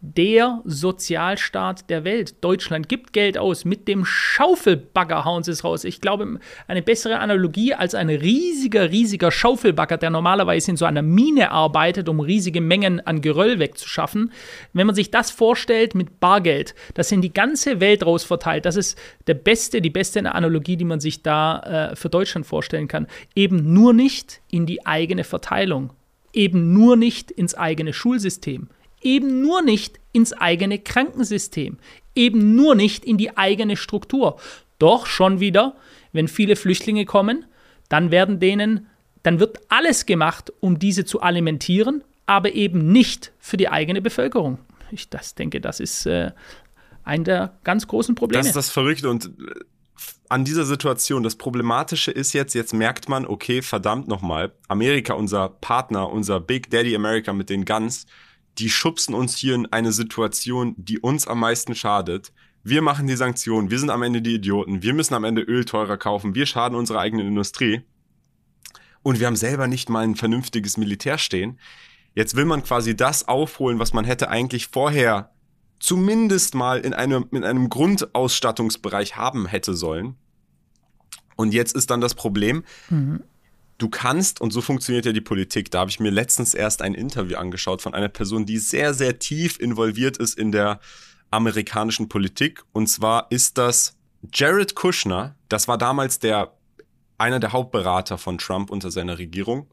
der 0.00 0.62
Sozialstaat 0.64 1.90
der 1.90 2.04
Welt. 2.04 2.44
Deutschland 2.44 2.88
gibt 2.88 3.12
Geld 3.12 3.36
aus. 3.36 3.64
Mit 3.64 3.88
dem 3.88 4.04
Schaufelbagger 4.04 5.24
hauen 5.24 5.42
sie 5.42 5.50
es 5.50 5.64
raus. 5.64 5.82
Ich 5.82 6.00
glaube, 6.00 6.38
eine 6.68 6.82
bessere 6.82 7.18
Analogie 7.18 7.74
als 7.74 7.96
ein 7.96 8.08
riesiger, 8.08 8.90
riesiger 8.90 9.32
Schaufelbagger, 9.32 9.96
der 9.96 10.10
normalerweise 10.10 10.70
in 10.70 10.76
so 10.76 10.84
einer 10.84 11.02
Mine 11.02 11.50
arbeitet, 11.50 12.08
um 12.08 12.20
riesige 12.20 12.60
Mengen 12.60 13.04
an 13.04 13.20
Geröll 13.20 13.58
wegzuschaffen. 13.58 14.32
Wenn 14.72 14.86
man 14.86 14.94
sich 14.94 15.10
das 15.10 15.32
vorstellt 15.32 15.96
mit 15.96 16.20
Bargeld, 16.20 16.76
das 16.94 17.10
in 17.10 17.20
die 17.20 17.34
ganze 17.34 17.80
Welt 17.80 18.06
raus 18.06 18.22
verteilt, 18.22 18.66
das 18.66 18.76
ist 18.76 18.96
der 19.26 19.34
beste, 19.34 19.80
die 19.80 19.90
beste 19.90 20.18
Analogie, 20.32 20.76
die 20.76 20.84
man 20.84 21.00
sich 21.00 21.22
da 21.22 21.90
äh, 21.90 21.96
für 21.96 22.08
Deutschland 22.08 22.46
vorstellen 22.46 22.86
kann. 22.86 23.08
Eben 23.34 23.72
nur 23.72 23.92
nicht 23.92 24.42
in 24.48 24.64
die 24.64 24.86
eigene 24.86 25.24
Verteilung. 25.24 25.92
Eben 26.32 26.72
nur 26.72 26.96
nicht 26.96 27.32
ins 27.32 27.54
eigene 27.56 27.92
Schulsystem 27.92 28.68
eben 29.02 29.42
nur 29.42 29.62
nicht 29.62 29.98
ins 30.12 30.32
eigene 30.32 30.78
Krankensystem, 30.78 31.78
eben 32.14 32.54
nur 32.54 32.74
nicht 32.74 33.04
in 33.04 33.18
die 33.18 33.36
eigene 33.36 33.76
Struktur. 33.76 34.38
Doch 34.78 35.06
schon 35.06 35.40
wieder, 35.40 35.76
wenn 36.12 36.28
viele 36.28 36.56
Flüchtlinge 36.56 37.04
kommen, 37.04 37.44
dann 37.88 38.10
werden 38.10 38.40
denen, 38.40 38.86
dann 39.22 39.40
wird 39.40 39.58
alles 39.68 40.06
gemacht, 40.06 40.52
um 40.60 40.78
diese 40.78 41.04
zu 41.04 41.20
alimentieren, 41.20 42.04
aber 42.26 42.52
eben 42.52 42.92
nicht 42.92 43.32
für 43.38 43.56
die 43.56 43.68
eigene 43.68 44.02
Bevölkerung. 44.02 44.58
Ich 44.90 45.08
das 45.08 45.34
denke, 45.34 45.60
das 45.60 45.80
ist 45.80 46.06
äh, 46.06 46.32
ein 47.04 47.24
der 47.24 47.58
ganz 47.64 47.86
großen 47.86 48.14
Probleme. 48.14 48.40
Das 48.40 48.48
ist 48.48 48.56
das 48.56 48.70
Verrückte 48.70 49.08
und 49.08 49.26
äh, 49.26 49.30
an 50.28 50.44
dieser 50.44 50.64
Situation, 50.64 51.22
das 51.22 51.36
Problematische 51.36 52.10
ist 52.10 52.34
jetzt, 52.34 52.54
jetzt 52.54 52.74
merkt 52.74 53.08
man, 53.08 53.26
okay, 53.26 53.62
verdammt 53.62 54.08
nochmal, 54.08 54.52
Amerika, 54.68 55.14
unser 55.14 55.48
Partner, 55.48 56.10
unser 56.10 56.38
Big 56.38 56.70
Daddy 56.70 56.94
America 56.94 57.32
mit 57.32 57.48
den 57.48 57.64
Guns, 57.64 58.06
die 58.58 58.70
schubsen 58.70 59.14
uns 59.14 59.36
hier 59.36 59.54
in 59.54 59.66
eine 59.66 59.92
Situation, 59.92 60.74
die 60.76 60.98
uns 60.98 61.26
am 61.26 61.40
meisten 61.40 61.74
schadet. 61.74 62.32
Wir 62.64 62.82
machen 62.82 63.06
die 63.06 63.16
Sanktionen, 63.16 63.70
wir 63.70 63.78
sind 63.78 63.90
am 63.90 64.02
Ende 64.02 64.20
die 64.20 64.34
Idioten, 64.34 64.82
wir 64.82 64.92
müssen 64.94 65.14
am 65.14 65.24
Ende 65.24 65.42
Öl 65.42 65.64
teurer 65.64 65.96
kaufen, 65.96 66.34
wir 66.34 66.44
schaden 66.44 66.76
unserer 66.76 67.00
eigenen 67.00 67.26
Industrie. 67.26 67.82
Und 69.02 69.20
wir 69.20 69.26
haben 69.26 69.36
selber 69.36 69.68
nicht 69.68 69.88
mal 69.88 70.04
ein 70.04 70.16
vernünftiges 70.16 70.76
Militär 70.76 71.18
stehen. 71.18 71.58
Jetzt 72.14 72.34
will 72.34 72.44
man 72.44 72.64
quasi 72.64 72.96
das 72.96 73.28
aufholen, 73.28 73.78
was 73.78 73.92
man 73.92 74.04
hätte 74.04 74.28
eigentlich 74.28 74.66
vorher 74.66 75.30
zumindest 75.78 76.56
mal 76.56 76.80
in 76.80 76.92
einem, 76.92 77.26
in 77.30 77.44
einem 77.44 77.68
Grundausstattungsbereich 77.68 79.16
haben 79.16 79.46
hätte 79.46 79.74
sollen. 79.74 80.16
Und 81.36 81.54
jetzt 81.54 81.76
ist 81.76 81.90
dann 81.90 82.00
das 82.00 82.16
Problem, 82.16 82.64
mhm 82.90 83.22
du 83.78 83.88
kannst, 83.88 84.40
und 84.40 84.52
so 84.52 84.60
funktioniert 84.60 85.06
ja 85.06 85.12
die 85.12 85.20
Politik, 85.20 85.70
da 85.70 85.80
habe 85.80 85.90
ich 85.90 86.00
mir 86.00 86.10
letztens 86.10 86.52
erst 86.52 86.82
ein 86.82 86.94
Interview 86.94 87.36
angeschaut 87.36 87.80
von 87.80 87.94
einer 87.94 88.08
Person, 88.08 88.44
die 88.44 88.58
sehr, 88.58 88.92
sehr 88.92 89.18
tief 89.18 89.58
involviert 89.58 90.16
ist 90.16 90.36
in 90.36 90.52
der 90.52 90.80
amerikanischen 91.30 92.08
Politik. 92.08 92.64
Und 92.72 92.88
zwar 92.88 93.30
ist 93.30 93.56
das 93.56 93.96
Jared 94.34 94.74
Kushner, 94.74 95.36
das 95.48 95.68
war 95.68 95.78
damals 95.78 96.18
der, 96.18 96.52
einer 97.18 97.40
der 97.40 97.52
Hauptberater 97.52 98.18
von 98.18 98.38
Trump 98.38 98.70
unter 98.70 98.90
seiner 98.90 99.18
Regierung. 99.18 99.68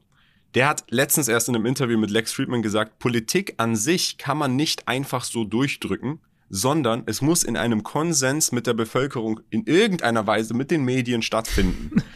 Der 0.54 0.68
hat 0.68 0.84
letztens 0.88 1.28
erst 1.28 1.48
in 1.48 1.56
einem 1.56 1.66
Interview 1.66 1.98
mit 1.98 2.10
Lex 2.10 2.32
Friedman 2.32 2.62
gesagt, 2.62 2.98
Politik 2.98 3.54
an 3.58 3.76
sich 3.76 4.16
kann 4.16 4.38
man 4.38 4.56
nicht 4.56 4.86
einfach 4.86 5.24
so 5.24 5.44
durchdrücken, 5.44 6.20
sondern 6.48 7.02
es 7.06 7.20
muss 7.20 7.42
in 7.42 7.56
einem 7.56 7.82
Konsens 7.82 8.52
mit 8.52 8.66
der 8.66 8.74
Bevölkerung 8.74 9.40
in 9.50 9.64
irgendeiner 9.66 10.26
Weise 10.26 10.54
mit 10.54 10.70
den 10.70 10.84
Medien 10.84 11.22
stattfinden. 11.22 12.02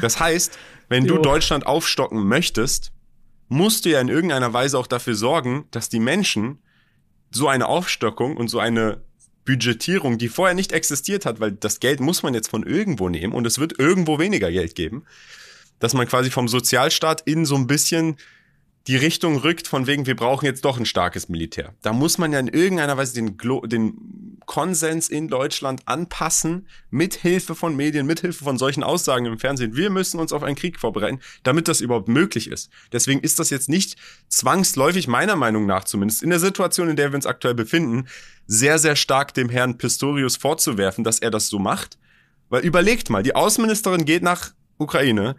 Das 0.00 0.18
heißt, 0.18 0.58
wenn 0.88 1.06
du 1.06 1.18
Deutschland 1.18 1.66
aufstocken 1.66 2.26
möchtest, 2.26 2.92
musst 3.48 3.84
du 3.84 3.90
ja 3.90 4.00
in 4.00 4.08
irgendeiner 4.08 4.52
Weise 4.52 4.78
auch 4.78 4.86
dafür 4.86 5.14
sorgen, 5.14 5.66
dass 5.70 5.88
die 5.88 6.00
Menschen 6.00 6.58
so 7.30 7.48
eine 7.48 7.66
Aufstockung 7.66 8.36
und 8.36 8.48
so 8.48 8.58
eine 8.58 9.02
Budgetierung, 9.44 10.18
die 10.18 10.28
vorher 10.28 10.54
nicht 10.54 10.72
existiert 10.72 11.26
hat, 11.26 11.40
weil 11.40 11.52
das 11.52 11.80
Geld 11.80 12.00
muss 12.00 12.22
man 12.22 12.34
jetzt 12.34 12.48
von 12.48 12.64
irgendwo 12.64 13.08
nehmen 13.08 13.32
und 13.32 13.46
es 13.46 13.58
wird 13.58 13.78
irgendwo 13.78 14.18
weniger 14.18 14.50
Geld 14.50 14.74
geben, 14.74 15.04
dass 15.78 15.94
man 15.94 16.08
quasi 16.08 16.30
vom 16.30 16.48
Sozialstaat 16.48 17.22
in 17.22 17.44
so 17.44 17.56
ein 17.56 17.66
bisschen 17.66 18.16
die 18.86 18.96
Richtung 18.96 19.36
rückt, 19.38 19.66
von 19.66 19.86
wegen, 19.86 20.06
wir 20.06 20.16
brauchen 20.16 20.44
jetzt 20.44 20.64
doch 20.64 20.78
ein 20.78 20.86
starkes 20.86 21.28
Militär. 21.28 21.74
Da 21.82 21.92
muss 21.92 22.18
man 22.18 22.32
ja 22.32 22.38
in 22.38 22.48
irgendeiner 22.48 22.96
Weise 22.96 23.14
den, 23.14 23.36
Glo 23.38 23.62
den 23.62 24.23
Konsens 24.46 25.08
in 25.08 25.28
Deutschland 25.28 25.82
anpassen, 25.86 26.68
mit 26.90 27.14
Hilfe 27.14 27.54
von 27.54 27.76
Medien, 27.76 28.06
mit 28.06 28.20
Hilfe 28.20 28.44
von 28.44 28.58
solchen 28.58 28.82
Aussagen 28.82 29.26
im 29.26 29.38
Fernsehen. 29.38 29.76
Wir 29.76 29.90
müssen 29.90 30.20
uns 30.20 30.32
auf 30.32 30.42
einen 30.42 30.56
Krieg 30.56 30.78
vorbereiten, 30.78 31.20
damit 31.42 31.68
das 31.68 31.80
überhaupt 31.80 32.08
möglich 32.08 32.50
ist. 32.50 32.70
Deswegen 32.92 33.20
ist 33.20 33.38
das 33.38 33.50
jetzt 33.50 33.68
nicht 33.68 33.96
zwangsläufig, 34.28 35.08
meiner 35.08 35.36
Meinung 35.36 35.66
nach 35.66 35.84
zumindest, 35.84 36.22
in 36.22 36.30
der 36.30 36.40
Situation, 36.40 36.88
in 36.88 36.96
der 36.96 37.12
wir 37.12 37.16
uns 37.16 37.26
aktuell 37.26 37.54
befinden, 37.54 38.06
sehr, 38.46 38.78
sehr 38.78 38.96
stark 38.96 39.34
dem 39.34 39.48
Herrn 39.48 39.78
Pistorius 39.78 40.36
vorzuwerfen, 40.36 41.04
dass 41.04 41.18
er 41.18 41.30
das 41.30 41.48
so 41.48 41.58
macht. 41.58 41.98
Weil 42.48 42.64
überlegt 42.64 43.10
mal, 43.10 43.22
die 43.22 43.34
Außenministerin 43.34 44.04
geht 44.04 44.22
nach 44.22 44.52
Ukraine, 44.78 45.36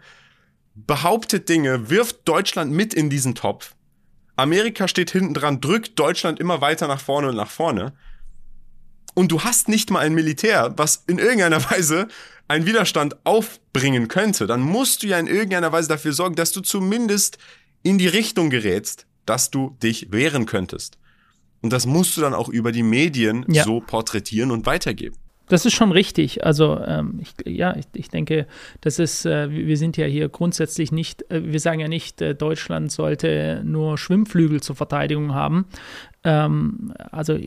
behauptet 0.74 1.48
Dinge, 1.48 1.88
wirft 1.90 2.28
Deutschland 2.28 2.72
mit 2.72 2.92
in 2.94 3.10
diesen 3.10 3.34
Topf. 3.34 3.74
Amerika 4.36 4.86
steht 4.86 5.10
hinten 5.10 5.32
dran, 5.32 5.60
drückt 5.60 5.98
Deutschland 5.98 6.38
immer 6.38 6.60
weiter 6.60 6.86
nach 6.88 7.00
vorne 7.00 7.30
und 7.30 7.36
nach 7.36 7.50
vorne. 7.50 7.94
Und 9.18 9.32
du 9.32 9.44
hast 9.44 9.68
nicht 9.70 9.90
mal 9.90 10.00
ein 10.00 10.12
Militär, 10.12 10.74
was 10.76 11.02
in 11.06 11.18
irgendeiner 11.18 11.64
Weise 11.70 12.08
einen 12.48 12.66
Widerstand 12.66 13.16
aufbringen 13.24 14.08
könnte. 14.08 14.46
Dann 14.46 14.60
musst 14.60 15.02
du 15.02 15.06
ja 15.06 15.18
in 15.18 15.26
irgendeiner 15.26 15.72
Weise 15.72 15.88
dafür 15.88 16.12
sorgen, 16.12 16.36
dass 16.36 16.52
du 16.52 16.60
zumindest 16.60 17.38
in 17.82 17.96
die 17.96 18.08
Richtung 18.08 18.50
gerätst, 18.50 19.06
dass 19.24 19.50
du 19.50 19.74
dich 19.82 20.12
wehren 20.12 20.44
könntest. 20.44 20.98
Und 21.62 21.72
das 21.72 21.86
musst 21.86 22.16
du 22.16 22.20
dann 22.20 22.34
auch 22.34 22.50
über 22.50 22.72
die 22.72 22.82
Medien 22.82 23.46
ja. 23.48 23.64
so 23.64 23.80
porträtieren 23.80 24.50
und 24.50 24.66
weitergeben. 24.66 25.16
Das 25.48 25.64
ist 25.64 25.74
schon 25.74 25.92
richtig. 25.92 26.44
Also 26.44 26.78
ähm, 26.84 27.20
ich, 27.20 27.34
ja, 27.46 27.76
ich, 27.76 27.86
ich, 27.94 28.08
denke, 28.08 28.46
das 28.80 28.98
ist, 28.98 29.26
äh, 29.26 29.50
wir 29.50 29.76
sind 29.76 29.96
ja 29.96 30.06
hier 30.06 30.28
grundsätzlich 30.28 30.92
nicht, 30.92 31.30
äh, 31.30 31.42
wir 31.44 31.60
sagen 31.60 31.80
ja 31.80 31.88
nicht, 31.88 32.20
äh, 32.20 32.34
Deutschland 32.34 32.90
sollte 32.90 33.62
nur 33.64 33.96
Schwimmflügel 33.96 34.60
zur 34.60 34.76
Verteidigung 34.76 35.34
haben. 35.34 35.66
Ähm, 36.24 36.92
also 37.10 37.38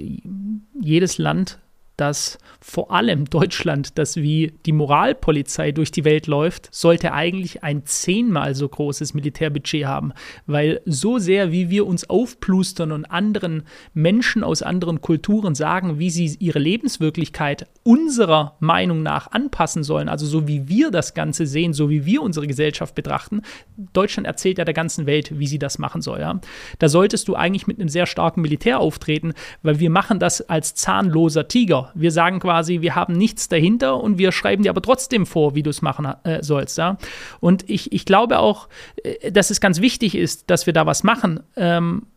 jedes 0.79 1.17
Land 1.17 1.59
dass 1.99 2.37
vor 2.61 2.91
allem 2.91 3.25
Deutschland, 3.25 3.97
das 3.97 4.17
wie 4.17 4.53
die 4.65 4.71
Moralpolizei 4.71 5.71
durch 5.71 5.91
die 5.91 6.03
Welt 6.05 6.27
läuft, 6.27 6.73
sollte 6.73 7.13
eigentlich 7.13 7.63
ein 7.63 7.85
zehnmal 7.85 8.53
so 8.53 8.67
großes 8.67 9.13
Militärbudget 9.13 9.85
haben, 9.85 10.13
weil 10.45 10.81
so 10.85 11.19
sehr, 11.19 11.51
wie 11.51 11.69
wir 11.69 11.87
uns 11.87 12.09
aufplustern 12.09 12.91
und 12.91 13.05
anderen 13.05 13.63
Menschen 13.93 14.43
aus 14.43 14.61
anderen 14.61 15.01
Kulturen 15.01 15.55
sagen, 15.55 15.99
wie 15.99 16.09
sie 16.09 16.35
ihre 16.39 16.59
Lebenswirklichkeit 16.59 17.67
unserer 17.83 18.57
Meinung 18.59 19.01
nach 19.03 19.31
anpassen 19.31 19.83
sollen, 19.83 20.09
also 20.09 20.25
so 20.25 20.47
wie 20.47 20.67
wir 20.67 20.91
das 20.91 21.13
Ganze 21.13 21.45
sehen, 21.45 21.73
so 21.73 21.89
wie 21.89 22.05
wir 22.05 22.21
unsere 22.21 22.45
Gesellschaft 22.45 22.93
betrachten, 22.93 23.41
Deutschland 23.93 24.27
erzählt 24.27 24.57
ja 24.57 24.65
der 24.65 24.73
ganzen 24.73 25.05
Welt, 25.05 25.39
wie 25.39 25.47
sie 25.47 25.59
das 25.59 25.79
machen 25.79 26.01
soll. 26.01 26.19
Ja? 26.19 26.39
Da 26.77 26.89
solltest 26.89 27.27
du 27.27 27.35
eigentlich 27.35 27.67
mit 27.67 27.79
einem 27.79 27.89
sehr 27.89 28.05
starken 28.05 28.41
Militär 28.41 28.79
auftreten, 28.79 29.33
weil 29.63 29.79
wir 29.79 29.89
machen 29.89 30.19
das 30.19 30.41
als 30.49 30.75
zahnloser 30.75 31.47
Tiger. 31.47 31.88
Wir 31.95 32.11
sagen 32.11 32.39
quasi, 32.39 32.81
wir 32.81 32.95
haben 32.95 33.13
nichts 33.13 33.47
dahinter 33.47 34.01
und 34.01 34.17
wir 34.17 34.31
schreiben 34.31 34.63
dir 34.63 34.69
aber 34.69 34.81
trotzdem 34.81 35.25
vor, 35.25 35.55
wie 35.55 35.63
du 35.63 35.69
es 35.69 35.81
machen 35.81 36.07
äh, 36.23 36.43
sollst. 36.43 36.77
Ja? 36.77 36.97
Und 37.39 37.69
ich, 37.69 37.91
ich 37.91 38.05
glaube 38.05 38.39
auch, 38.39 38.69
äh, 39.03 39.31
dass 39.31 39.49
es 39.49 39.61
ganz 39.61 39.81
wichtig 39.81 40.15
ist, 40.15 40.49
dass 40.49 40.65
wir 40.65 40.73
da 40.73 40.85
was 40.85 41.03
machen. 41.03 41.41
Ähm, 41.55 42.07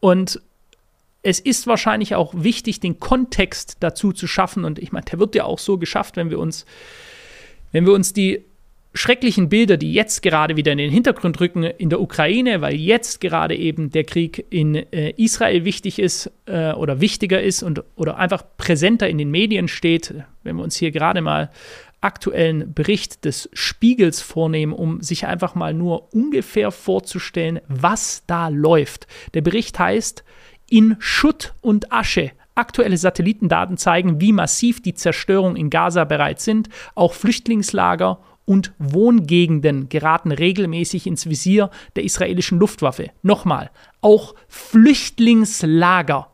und 0.00 0.40
es 1.22 1.40
ist 1.40 1.66
wahrscheinlich 1.66 2.14
auch 2.14 2.32
wichtig, 2.36 2.80
den 2.80 3.00
Kontext 3.00 3.78
dazu 3.80 4.12
zu 4.12 4.26
schaffen. 4.26 4.64
Und 4.64 4.78
ich 4.78 4.92
meine, 4.92 5.04
der 5.06 5.18
wird 5.18 5.34
ja 5.34 5.44
auch 5.44 5.58
so 5.58 5.78
geschafft, 5.78 6.16
wenn 6.16 6.30
wir 6.30 6.38
uns, 6.38 6.64
wenn 7.72 7.84
wir 7.84 7.92
uns 7.92 8.12
die 8.12 8.44
schrecklichen 8.94 9.48
Bilder, 9.48 9.76
die 9.76 9.92
jetzt 9.92 10.22
gerade 10.22 10.56
wieder 10.56 10.72
in 10.72 10.78
den 10.78 10.90
Hintergrund 10.90 11.40
rücken 11.40 11.62
in 11.62 11.90
der 11.90 12.00
Ukraine, 12.00 12.60
weil 12.60 12.74
jetzt 12.74 13.20
gerade 13.20 13.54
eben 13.54 13.90
der 13.90 14.04
Krieg 14.04 14.46
in 14.50 14.74
äh, 14.74 15.10
Israel 15.16 15.64
wichtig 15.64 15.98
ist 15.98 16.30
äh, 16.46 16.72
oder 16.72 17.00
wichtiger 17.00 17.42
ist 17.42 17.62
und 17.62 17.84
oder 17.96 18.16
einfach 18.16 18.42
präsenter 18.56 19.08
in 19.08 19.18
den 19.18 19.30
Medien 19.30 19.68
steht, 19.68 20.14
wenn 20.42 20.56
wir 20.56 20.64
uns 20.64 20.76
hier 20.76 20.90
gerade 20.90 21.20
mal 21.20 21.50
aktuellen 22.00 22.72
Bericht 22.74 23.24
des 23.24 23.50
Spiegels 23.52 24.20
vornehmen, 24.20 24.72
um 24.72 25.00
sich 25.00 25.26
einfach 25.26 25.54
mal 25.54 25.74
nur 25.74 26.14
ungefähr 26.14 26.70
vorzustellen, 26.70 27.60
was 27.68 28.22
da 28.26 28.48
läuft. 28.48 29.06
Der 29.34 29.40
Bericht 29.40 29.78
heißt 29.78 30.24
In 30.70 30.96
Schutt 31.00 31.54
und 31.60 31.92
Asche 31.92 32.32
Aktuelle 32.58 32.96
Satellitendaten 32.96 33.76
zeigen, 33.76 34.20
wie 34.20 34.32
massiv 34.32 34.82
die 34.82 34.94
Zerstörungen 34.94 35.56
in 35.56 35.70
Gaza 35.70 36.02
bereits 36.02 36.44
sind. 36.44 36.68
Auch 36.96 37.14
Flüchtlingslager 37.14 38.18
und 38.48 38.72
Wohngegenden 38.78 39.90
geraten 39.90 40.32
regelmäßig 40.32 41.06
ins 41.06 41.28
Visier 41.28 41.70
der 41.96 42.04
israelischen 42.04 42.58
Luftwaffe. 42.58 43.10
Nochmal, 43.22 43.70
auch 44.00 44.34
Flüchtlingslager 44.48 46.30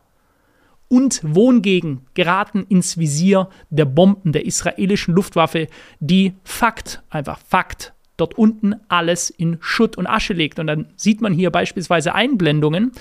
und 0.87 1.19
Wohngegenden 1.23 2.05
geraten 2.13 2.65
ins 2.69 2.97
Visier 2.97 3.49
der 3.69 3.83
Bomben 3.83 4.31
der 4.31 4.45
israelischen 4.45 5.13
Luftwaffe, 5.13 5.67
die 5.99 6.33
Fakt, 6.45 7.03
einfach 7.09 7.37
Fakt, 7.37 7.93
dort 8.15 8.37
unten 8.37 8.75
alles 8.87 9.29
in 9.29 9.57
Schutt 9.59 9.97
und 9.97 10.07
Asche 10.07 10.33
legt. 10.33 10.57
Und 10.57 10.67
dann 10.67 10.87
sieht 10.95 11.19
man 11.19 11.33
hier 11.33 11.51
beispielsweise 11.51 12.15
Einblendungen. 12.15 12.93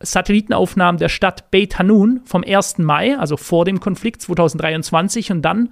Satellitenaufnahmen 0.00 0.98
der 0.98 1.08
Stadt 1.08 1.52
Beit 1.52 1.78
Hanun 1.78 2.22
vom 2.24 2.42
1. 2.44 2.78
Mai, 2.78 3.16
also 3.16 3.36
vor 3.36 3.64
dem 3.64 3.78
Konflikt 3.78 4.20
2023 4.20 5.30
und 5.30 5.42
dann 5.42 5.68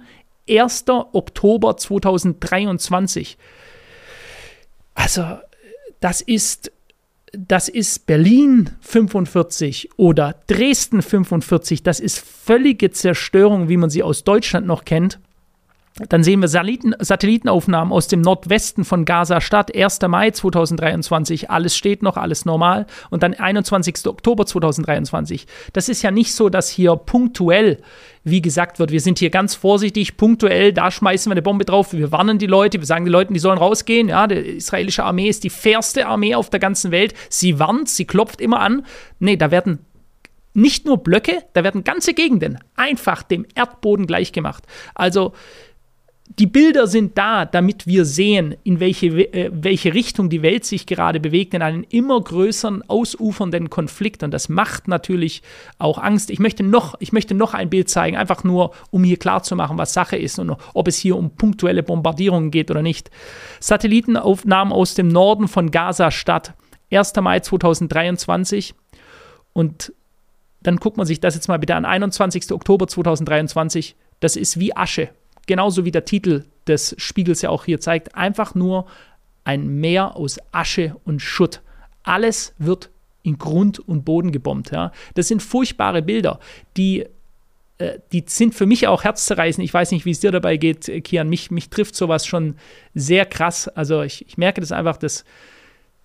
1. 0.51 0.85
Oktober 1.13 1.77
2023. 1.77 3.37
Also, 4.93 5.23
das 5.99 6.21
ist, 6.21 6.71
das 7.31 7.69
ist 7.69 8.05
Berlin 8.05 8.71
45 8.81 9.89
oder 9.97 10.35
Dresden 10.47 11.01
45. 11.01 11.83
Das 11.83 11.99
ist 11.99 12.19
völlige 12.19 12.91
Zerstörung, 12.91 13.69
wie 13.69 13.77
man 13.77 13.89
sie 13.89 14.03
aus 14.03 14.23
Deutschland 14.23 14.67
noch 14.67 14.83
kennt. 14.83 15.19
Dann 16.07 16.23
sehen 16.23 16.39
wir 16.39 16.47
Satelliten, 16.47 16.93
Satellitenaufnahmen 16.99 17.91
aus 17.91 18.07
dem 18.07 18.21
Nordwesten 18.21 18.85
von 18.85 19.03
Gaza-Stadt, 19.03 19.75
1. 19.75 19.99
Mai 20.07 20.31
2023, 20.31 21.51
alles 21.51 21.75
steht 21.75 22.01
noch, 22.01 22.15
alles 22.15 22.45
normal. 22.45 22.85
Und 23.09 23.23
dann 23.23 23.33
21. 23.33 24.07
Oktober 24.07 24.45
2023. 24.45 25.47
Das 25.73 25.89
ist 25.89 26.01
ja 26.01 26.09
nicht 26.09 26.33
so, 26.33 26.47
dass 26.47 26.69
hier 26.69 26.95
punktuell, 26.95 27.81
wie 28.23 28.41
gesagt 28.41 28.79
wird, 28.79 28.91
wir 28.91 29.01
sind 29.01 29.19
hier 29.19 29.31
ganz 29.31 29.53
vorsichtig, 29.53 30.15
punktuell, 30.15 30.71
da 30.71 30.91
schmeißen 30.91 31.29
wir 31.29 31.33
eine 31.33 31.41
Bombe 31.41 31.65
drauf, 31.65 31.91
wir 31.91 32.11
warnen 32.13 32.37
die 32.37 32.47
Leute, 32.47 32.79
wir 32.79 32.85
sagen 32.85 33.03
den 33.03 33.11
Leuten, 33.11 33.33
die 33.33 33.39
sollen 33.41 33.57
rausgehen. 33.57 34.07
Ja, 34.07 34.27
die 34.27 34.35
israelische 34.35 35.03
Armee 35.03 35.27
ist 35.27 35.43
die 35.43 35.49
fairste 35.49 36.07
Armee 36.07 36.35
auf 36.35 36.49
der 36.49 36.61
ganzen 36.61 36.91
Welt. 36.91 37.13
Sie 37.29 37.59
warnt, 37.59 37.89
sie 37.89 38.05
klopft 38.05 38.39
immer 38.39 38.61
an. 38.61 38.85
Nee, 39.19 39.35
da 39.35 39.51
werden 39.51 39.79
nicht 40.53 40.85
nur 40.85 40.97
Blöcke, 40.97 41.43
da 41.53 41.63
werden 41.63 41.83
ganze 41.83 42.13
Gegenden 42.13 42.59
einfach 42.75 43.23
dem 43.23 43.45
Erdboden 43.55 44.07
gleichgemacht. 44.07 44.63
Also, 44.95 45.33
die 46.39 46.47
Bilder 46.47 46.87
sind 46.87 47.17
da, 47.17 47.45
damit 47.45 47.87
wir 47.87 48.05
sehen, 48.05 48.55
in 48.63 48.79
welche, 48.79 49.07
äh, 49.07 49.51
welche 49.53 49.93
Richtung 49.93 50.29
die 50.29 50.41
Welt 50.41 50.65
sich 50.65 50.85
gerade 50.85 51.19
bewegt, 51.19 51.53
in 51.53 51.61
einen 51.61 51.83
immer 51.83 52.21
größeren, 52.21 52.87
ausufernden 52.87 53.69
Konflikt. 53.69 54.23
Und 54.23 54.31
das 54.31 54.47
macht 54.47 54.87
natürlich 54.87 55.41
auch 55.77 55.97
Angst. 55.97 56.29
Ich 56.29 56.39
möchte 56.39 56.63
noch, 56.63 56.95
ich 56.99 57.11
möchte 57.11 57.33
noch 57.33 57.53
ein 57.53 57.69
Bild 57.69 57.89
zeigen, 57.89 58.15
einfach 58.15 58.43
nur, 58.43 58.71
um 58.91 59.03
hier 59.03 59.17
klarzumachen, 59.17 59.77
was 59.77 59.93
Sache 59.93 60.15
ist 60.15 60.39
und 60.39 60.55
ob 60.73 60.87
es 60.87 60.97
hier 60.97 61.17
um 61.17 61.31
punktuelle 61.31 61.83
Bombardierungen 61.83 62.51
geht 62.51 62.71
oder 62.71 62.81
nicht. 62.81 63.11
Satellitenaufnahmen 63.59 64.73
aus 64.73 64.93
dem 64.93 65.09
Norden 65.09 65.47
von 65.47 65.69
Gaza-Stadt, 65.69 66.53
1. 66.91 67.13
Mai 67.21 67.39
2023. 67.41 68.73
Und 69.53 69.91
dann 70.63 70.77
guckt 70.77 70.97
man 70.97 71.05
sich 71.05 71.19
das 71.19 71.35
jetzt 71.35 71.47
mal 71.47 71.59
bitte 71.59 71.75
an, 71.75 71.83
21. 71.83 72.51
Oktober 72.51 72.87
2023. 72.87 73.95
Das 74.19 74.35
ist 74.35 74.59
wie 74.59 74.75
Asche 74.75 75.09
genauso 75.47 75.85
wie 75.85 75.91
der 75.91 76.05
Titel 76.05 76.45
des 76.67 76.95
Spiegels 76.97 77.41
ja 77.41 77.49
auch 77.49 77.65
hier 77.65 77.79
zeigt, 77.79 78.15
einfach 78.15 78.55
nur 78.55 78.85
ein 79.43 79.67
Meer 79.67 80.15
aus 80.15 80.39
Asche 80.51 80.95
und 81.03 81.21
Schutt. 81.21 81.61
Alles 82.03 82.53
wird 82.57 82.89
in 83.23 83.37
Grund 83.37 83.79
und 83.79 84.05
Boden 84.05 84.31
gebombt. 84.31 84.71
Ja. 84.71 84.91
Das 85.13 85.27
sind 85.27 85.41
furchtbare 85.41 86.01
Bilder, 86.01 86.39
die, 86.77 87.05
äh, 87.77 87.99
die 88.11 88.23
sind 88.27 88.55
für 88.55 88.65
mich 88.65 88.87
auch 88.87 89.03
herzzerreißend. 89.03 89.63
Ich 89.63 89.73
weiß 89.73 89.91
nicht, 89.91 90.05
wie 90.05 90.11
es 90.11 90.19
dir 90.19 90.31
dabei 90.31 90.57
geht, 90.57 90.91
Kian. 91.03 91.29
Mich, 91.29 91.51
mich 91.51 91.69
trifft 91.69 91.95
sowas 91.95 92.25
schon 92.25 92.55
sehr 92.93 93.25
krass. 93.25 93.67
Also 93.67 94.01
ich, 94.01 94.27
ich 94.27 94.37
merke 94.37 94.61
das 94.61 94.71
einfach, 94.71 94.97
das, 94.97 95.25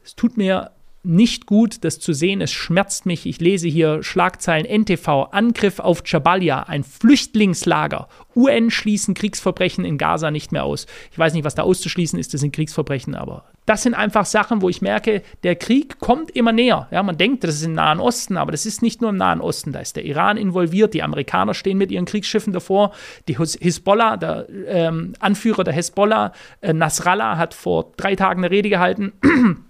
es 0.05 0.15
tut 0.15 0.37
mir 0.37 0.71
nicht 1.07 1.47
gut, 1.47 1.85
das 1.85 2.01
zu 2.01 2.13
sehen. 2.13 2.41
Es 2.41 2.53
schmerzt 2.53 3.07
mich. 3.07 3.27
Ich 3.27 3.41
lese 3.41 3.69
hier 3.69 4.03
Schlagzeilen 4.03 4.67
NTV, 4.67 5.29
Angriff 5.31 5.79
auf 5.79 6.03
Jabalia, 6.05 6.65
ein 6.65 6.85
Flüchtlingslager. 6.85 8.09
UN 8.35 8.71
schließen 8.71 9.15
Kriegsverbrechen 9.15 9.85
in 9.85 9.99
Gaza 9.99 10.31
nicht 10.31 10.53
mehr 10.53 10.65
aus. 10.65 10.87
Ich 11.11 11.19
weiß 11.19 11.33
nicht, 11.33 11.45
was 11.45 11.55
da 11.55 11.63
auszuschließen 11.63 12.19
ist, 12.19 12.35
das 12.35 12.43
sind 12.43 12.55
Kriegsverbrechen, 12.55 13.15
aber 13.15 13.45
das 13.65 13.83
sind 13.83 13.95
einfach 13.95 14.27
Sachen, 14.27 14.63
wo 14.63 14.69
ich 14.69 14.83
merke, 14.83 15.23
der 15.43 15.57
Krieg 15.57 15.99
kommt 15.99 16.31
immer 16.31 16.53
näher. 16.53 16.87
Ja, 16.91 17.03
man 17.03 17.17
denkt, 17.19 17.45
das 17.45 17.57
ist 17.57 17.65
im 17.65 17.73
Nahen 17.73 17.99
Osten, 17.99 18.37
aber 18.37 18.53
das 18.53 18.67
ist 18.67 18.83
nicht 18.83 19.01
nur 19.01 19.11
im 19.11 19.17
Nahen 19.17 19.41
Osten. 19.41 19.73
Da 19.73 19.81
ist 19.81 19.97
der 19.97 20.05
Iran 20.05 20.37
involviert, 20.37 20.95
die 20.95 21.03
Amerikaner 21.03 21.55
stehen 21.55 21.79
mit 21.79 21.91
ihren 21.91 22.05
Kriegsschiffen 22.05 22.53
davor, 22.53 22.93
die 23.27 23.37
Hisbollah, 23.37 24.17
der 24.17 24.47
ähm, 24.69 25.15
Anführer 25.19 25.65
der 25.65 25.75
Hisbollah, 25.75 26.33
äh, 26.61 26.73
Nasrallah, 26.73 27.39
hat 27.39 27.55
vor 27.55 27.93
drei 27.97 28.15
Tagen 28.15 28.45
eine 28.45 28.51
Rede 28.51 28.69
gehalten. 28.69 29.13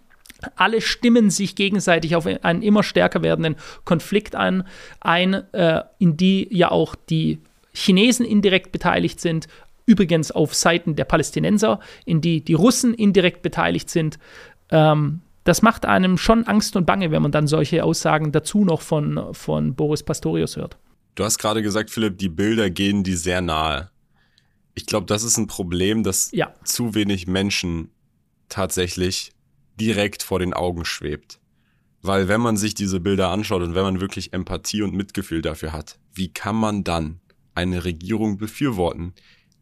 Alle 0.56 0.80
stimmen 0.80 1.30
sich 1.30 1.56
gegenseitig 1.56 2.16
auf 2.16 2.26
einen 2.26 2.62
immer 2.62 2.82
stärker 2.82 3.22
werdenden 3.22 3.56
Konflikt 3.84 4.34
ein, 4.34 4.64
ein 5.00 5.34
äh, 5.52 5.82
in 5.98 6.16
die 6.16 6.48
ja 6.50 6.70
auch 6.70 6.94
die 6.94 7.40
Chinesen 7.72 8.24
indirekt 8.24 8.72
beteiligt 8.72 9.20
sind, 9.20 9.48
übrigens 9.84 10.30
auf 10.30 10.54
Seiten 10.54 10.96
der 10.96 11.04
Palästinenser, 11.04 11.80
in 12.04 12.20
die 12.20 12.42
die 12.42 12.54
Russen 12.54 12.94
indirekt 12.94 13.42
beteiligt 13.42 13.90
sind. 13.90 14.18
Ähm, 14.70 15.20
das 15.44 15.62
macht 15.62 15.86
einem 15.86 16.18
schon 16.18 16.44
Angst 16.44 16.74
und 16.74 16.86
Bange, 16.86 17.12
wenn 17.12 17.22
man 17.22 17.30
dann 17.30 17.46
solche 17.46 17.84
Aussagen 17.84 18.32
dazu 18.32 18.64
noch 18.64 18.80
von, 18.80 19.32
von 19.32 19.74
Boris 19.76 20.02
Pastorius 20.02 20.56
hört. 20.56 20.76
Du 21.14 21.24
hast 21.24 21.38
gerade 21.38 21.62
gesagt, 21.62 21.90
Philipp, 21.90 22.18
die 22.18 22.28
Bilder 22.28 22.68
gehen 22.68 23.04
die 23.04 23.14
sehr 23.14 23.40
nahe. 23.40 23.90
Ich 24.74 24.86
glaube, 24.86 25.06
das 25.06 25.22
ist 25.22 25.38
ein 25.38 25.46
Problem, 25.46 26.02
dass 26.02 26.30
ja. 26.32 26.52
zu 26.64 26.94
wenig 26.94 27.26
Menschen 27.26 27.90
tatsächlich 28.48 29.32
direkt 29.76 30.22
vor 30.22 30.38
den 30.38 30.54
Augen 30.54 30.84
schwebt. 30.84 31.40
Weil 32.02 32.28
wenn 32.28 32.40
man 32.40 32.56
sich 32.56 32.74
diese 32.74 33.00
Bilder 33.00 33.30
anschaut 33.30 33.62
und 33.62 33.74
wenn 33.74 33.82
man 33.82 34.00
wirklich 34.00 34.32
Empathie 34.32 34.82
und 34.82 34.94
Mitgefühl 34.94 35.42
dafür 35.42 35.72
hat, 35.72 35.98
wie 36.14 36.32
kann 36.32 36.56
man 36.56 36.84
dann 36.84 37.20
eine 37.54 37.84
Regierung 37.84 38.38
befürworten, 38.38 39.14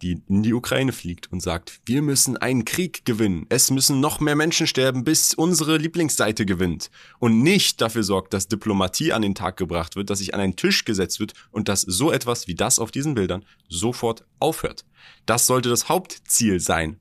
die 0.02 0.20
in 0.28 0.42
die 0.42 0.52
Ukraine 0.52 0.92
fliegt 0.92 1.32
und 1.32 1.40
sagt, 1.40 1.80
wir 1.86 2.02
müssen 2.02 2.36
einen 2.36 2.66
Krieg 2.66 3.06
gewinnen, 3.06 3.46
es 3.48 3.70
müssen 3.70 4.00
noch 4.00 4.20
mehr 4.20 4.36
Menschen 4.36 4.66
sterben, 4.66 5.04
bis 5.04 5.32
unsere 5.32 5.78
Lieblingsseite 5.78 6.44
gewinnt 6.44 6.90
und 7.18 7.42
nicht 7.42 7.80
dafür 7.80 8.02
sorgt, 8.02 8.34
dass 8.34 8.48
Diplomatie 8.48 9.12
an 9.12 9.22
den 9.22 9.34
Tag 9.34 9.56
gebracht 9.56 9.96
wird, 9.96 10.10
dass 10.10 10.18
sich 10.18 10.34
an 10.34 10.40
einen 10.40 10.56
Tisch 10.56 10.84
gesetzt 10.84 11.20
wird 11.20 11.32
und 11.50 11.68
dass 11.68 11.80
so 11.80 12.12
etwas 12.12 12.46
wie 12.46 12.54
das 12.54 12.78
auf 12.78 12.90
diesen 12.90 13.14
Bildern 13.14 13.46
sofort 13.68 14.26
aufhört. 14.40 14.84
Das 15.24 15.46
sollte 15.46 15.70
das 15.70 15.88
Hauptziel 15.88 16.60
sein 16.60 17.00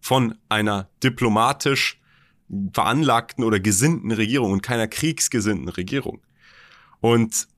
von 0.00 0.36
einer 0.48 0.90
diplomatisch 1.02 1.98
veranlagten 2.72 3.44
oder 3.44 3.60
gesinnten 3.60 4.12
Regierung 4.12 4.52
und 4.52 4.62
keiner 4.62 4.88
kriegsgesinnten 4.88 5.68
Regierung. 5.68 6.20
Und 7.00 7.48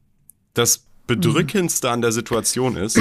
das 0.55 0.87
Bedrückendste 1.07 1.91
an 1.91 2.01
der 2.01 2.13
Situation 2.13 2.77
ist, 2.77 2.99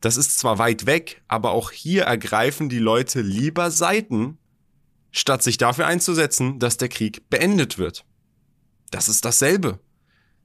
das 0.00 0.16
ist 0.16 0.38
zwar 0.38 0.58
weit 0.58 0.86
weg, 0.86 1.22
aber 1.28 1.52
auch 1.52 1.70
hier 1.70 2.04
ergreifen 2.04 2.68
die 2.68 2.78
Leute 2.78 3.20
lieber 3.20 3.70
Seiten, 3.70 4.38
statt 5.12 5.42
sich 5.42 5.56
dafür 5.56 5.86
einzusetzen, 5.86 6.58
dass 6.58 6.76
der 6.76 6.88
Krieg 6.88 7.28
beendet 7.30 7.78
wird. 7.78 8.04
Das 8.90 9.08
ist 9.08 9.24
dasselbe. 9.24 9.78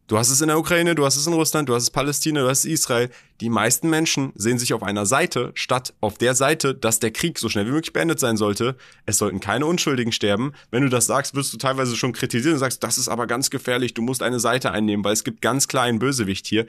Du 0.10 0.18
hast 0.18 0.32
es 0.32 0.42
in 0.42 0.48
der 0.48 0.58
Ukraine, 0.58 0.96
du 0.96 1.06
hast 1.06 1.18
es 1.18 1.28
in 1.28 1.34
Russland, 1.34 1.70
du 1.70 1.76
hast 1.76 1.84
es 1.84 1.92
Palästina, 1.92 2.42
du 2.42 2.50
hast 2.50 2.66
es 2.66 2.66
Israel. 2.66 3.12
Die 3.42 3.50
meisten 3.50 3.92
Menschen 3.92 4.32
sehen 4.34 4.58
sich 4.58 4.74
auf 4.74 4.82
einer 4.82 5.06
Seite, 5.06 5.52
statt 5.54 5.94
auf 6.02 6.18
der 6.18 6.34
Seite, 6.34 6.74
dass 6.74 6.98
der 6.98 7.12
Krieg 7.12 7.38
so 7.38 7.48
schnell 7.48 7.68
wie 7.68 7.72
möglich 7.74 7.94
beendet 7.94 8.20
sein 8.20 8.36
sollte. 8.36 8.76
Es 9.06 9.20
sollten 9.20 9.40
keine 9.40 9.68
Unschuldigen 9.68 10.12
sterben. 10.12 10.54
Wenn 10.72 10.82
du 10.82 10.90
das 10.90 11.06
sagst, 11.06 11.36
wirst 11.36 11.54
du 11.54 11.58
teilweise 11.58 11.96
schon 11.96 12.12
kritisieren 12.12 12.56
und 12.56 12.60
sagst, 12.60 12.84
das 12.84 12.98
ist 12.98 13.08
aber 13.08 13.28
ganz 13.28 13.52
gefährlich, 13.52 13.94
du 13.94 14.02
musst 14.02 14.24
eine 14.24 14.40
Seite 14.40 14.72
einnehmen, 14.72 15.06
weil 15.06 15.14
es 15.14 15.24
gibt 15.24 15.44
ganz 15.44 15.68
klar 15.68 15.84
einen 15.84 16.00
Bösewicht 16.00 16.48
hier. 16.48 16.66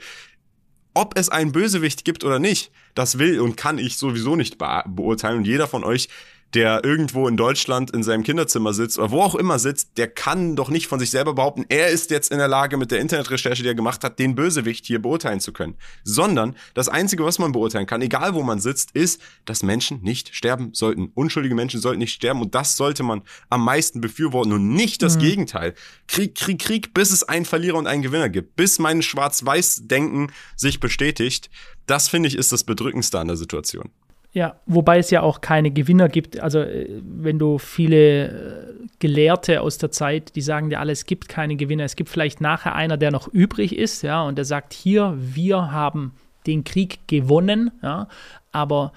Ob 0.93 1.17
es 1.17 1.29
einen 1.29 1.51
Bösewicht 1.51 2.05
gibt 2.05 2.23
oder 2.23 2.37
nicht, 2.37 2.71
das 2.93 3.17
will 3.17 3.39
und 3.39 3.57
kann 3.57 3.79
ich 3.79 3.97
sowieso 3.97 4.35
nicht 4.35 4.59
beurteilen. 4.59 5.37
Und 5.37 5.47
jeder 5.47 5.67
von 5.67 5.83
euch 5.83 6.09
der 6.53 6.83
irgendwo 6.83 7.27
in 7.27 7.37
Deutschland 7.37 7.91
in 7.91 8.03
seinem 8.03 8.23
Kinderzimmer 8.23 8.73
sitzt 8.73 8.99
oder 8.99 9.11
wo 9.11 9.21
auch 9.21 9.35
immer 9.35 9.59
sitzt, 9.59 9.97
der 9.97 10.07
kann 10.07 10.55
doch 10.55 10.69
nicht 10.69 10.87
von 10.87 10.99
sich 10.99 11.09
selber 11.09 11.33
behaupten, 11.33 11.65
er 11.69 11.89
ist 11.89 12.11
jetzt 12.11 12.31
in 12.31 12.39
der 12.39 12.47
Lage, 12.47 12.77
mit 12.77 12.91
der 12.91 12.99
Internetrecherche, 12.99 13.63
die 13.63 13.69
er 13.69 13.75
gemacht 13.75 14.03
hat, 14.03 14.19
den 14.19 14.35
Bösewicht 14.35 14.85
hier 14.85 15.01
beurteilen 15.01 15.39
zu 15.39 15.53
können. 15.53 15.75
Sondern 16.03 16.55
das 16.73 16.89
Einzige, 16.89 17.23
was 17.23 17.39
man 17.39 17.51
beurteilen 17.53 17.85
kann, 17.85 18.01
egal 18.01 18.33
wo 18.33 18.43
man 18.43 18.59
sitzt, 18.59 18.91
ist, 18.91 19.21
dass 19.45 19.63
Menschen 19.63 20.01
nicht 20.01 20.35
sterben 20.35 20.73
sollten. 20.73 21.11
Unschuldige 21.13 21.55
Menschen 21.55 21.79
sollten 21.79 21.99
nicht 21.99 22.13
sterben 22.13 22.41
und 22.41 22.53
das 22.53 22.75
sollte 22.75 23.03
man 23.03 23.21
am 23.49 23.63
meisten 23.63 24.01
befürworten 24.01 24.51
und 24.51 24.69
nicht 24.69 25.01
das 25.01 25.15
mhm. 25.15 25.21
Gegenteil. 25.21 25.73
Krieg, 26.07 26.35
Krieg, 26.35 26.59
Krieg, 26.59 26.93
bis 26.93 27.11
es 27.11 27.23
einen 27.23 27.45
Verlierer 27.45 27.77
und 27.77 27.87
einen 27.87 28.01
Gewinner 28.01 28.29
gibt, 28.29 28.55
bis 28.55 28.79
mein 28.79 29.01
Schwarz-Weiß-Denken 29.01 30.31
sich 30.55 30.79
bestätigt. 30.79 31.49
Das 31.85 32.07
finde 32.07 32.27
ich 32.27 32.37
ist 32.37 32.51
das 32.51 32.63
Bedrückendste 32.63 33.19
an 33.19 33.27
der 33.27 33.37
Situation. 33.37 33.89
Ja, 34.33 34.55
wobei 34.65 34.99
es 34.99 35.09
ja 35.09 35.21
auch 35.23 35.41
keine 35.41 35.71
Gewinner 35.71 36.07
gibt. 36.07 36.39
Also 36.39 36.59
äh, 36.59 37.01
wenn 37.03 37.37
du 37.37 37.57
viele 37.57 38.27
äh, 38.27 38.87
Gelehrte 38.99 39.61
aus 39.61 39.77
der 39.77 39.91
Zeit, 39.91 40.35
die 40.35 40.41
sagen 40.41 40.69
dir 40.69 40.79
alle, 40.79 40.93
es 40.93 41.05
gibt 41.05 41.27
keine 41.27 41.57
Gewinner. 41.57 41.83
Es 41.83 41.97
gibt 41.97 42.09
vielleicht 42.09 42.39
nachher 42.39 42.75
einer, 42.75 42.97
der 42.97 43.11
noch 43.11 43.27
übrig 43.27 43.77
ist, 43.77 44.03
ja, 44.03 44.23
und 44.23 44.37
der 44.37 44.45
sagt, 44.45 44.73
hier, 44.73 45.15
wir 45.17 45.71
haben 45.71 46.13
den 46.47 46.63
Krieg 46.63 46.99
gewonnen, 47.07 47.71
ja, 47.83 48.07
aber 48.51 48.93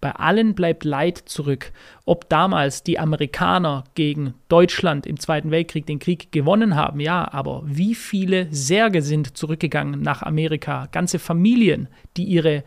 bei 0.00 0.12
allen 0.12 0.54
bleibt 0.54 0.84
Leid 0.84 1.18
zurück. 1.18 1.72
Ob 2.04 2.28
damals 2.28 2.82
die 2.84 2.98
Amerikaner 2.98 3.84
gegen 3.94 4.34
Deutschland 4.48 5.06
im 5.06 5.18
Zweiten 5.18 5.50
Weltkrieg 5.50 5.86
den 5.86 5.98
Krieg 5.98 6.30
gewonnen 6.30 6.76
haben, 6.76 7.00
ja, 7.00 7.30
aber 7.32 7.62
wie 7.66 7.94
viele 7.94 8.46
Särge 8.52 9.02
sind 9.02 9.36
zurückgegangen 9.36 10.00
nach 10.00 10.22
Amerika? 10.22 10.86
Ganze 10.92 11.18
Familien, 11.18 11.88
die 12.16 12.24
ihre 12.24 12.62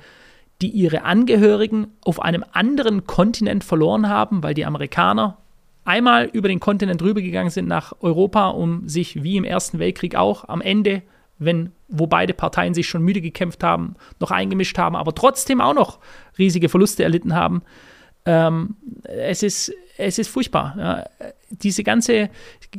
die 0.62 0.69
ihre 0.69 1.04
Angehörigen 1.04 1.88
auf 2.04 2.21
einem 2.21 2.45
anderen 2.52 3.08
Kontinent 3.08 3.63
verloren 3.63 4.08
haben, 4.08 4.43
weil 4.43 4.54
die 4.54 4.65
Amerikaner 4.65 5.38
einmal 5.86 6.26
über 6.26 6.47
den 6.47 6.60
Kontinent 6.60 7.02
rübergegangen 7.02 7.50
sind 7.50 7.67
nach 7.67 7.93
Europa, 8.02 8.50
um 8.50 8.88
sich 8.88 9.24
wie 9.24 9.38
im 9.38 9.43
Ersten 9.43 9.80
Weltkrieg 9.80 10.15
auch 10.15 10.47
am 10.47 10.62
Ende, 10.62 11.02
wenn 11.39 11.71
wo 11.88 12.08
beide 12.08 12.34
Parteien 12.34 12.74
sich 12.74 12.88
schon 12.88 13.02
müde 13.02 13.19
gekämpft 13.19 13.63
haben, 13.63 13.95
noch 14.19 14.32
eingemischt 14.32 14.78
haben, 14.78 14.95
aber 14.95 15.13
trotzdem 15.13 15.60
auch 15.60 15.74
noch 15.74 16.00
riesige 16.38 16.69
Verluste 16.69 17.04
erlitten 17.04 17.36
haben. 17.36 17.63
Ähm, 18.26 18.76
es, 19.04 19.44
ist, 19.44 19.74
es 19.98 20.20
ist 20.20 20.28
furchtbar. 20.28 20.76
Ja. 20.78 21.10
Diese 21.50 21.84
ganze 21.84 22.30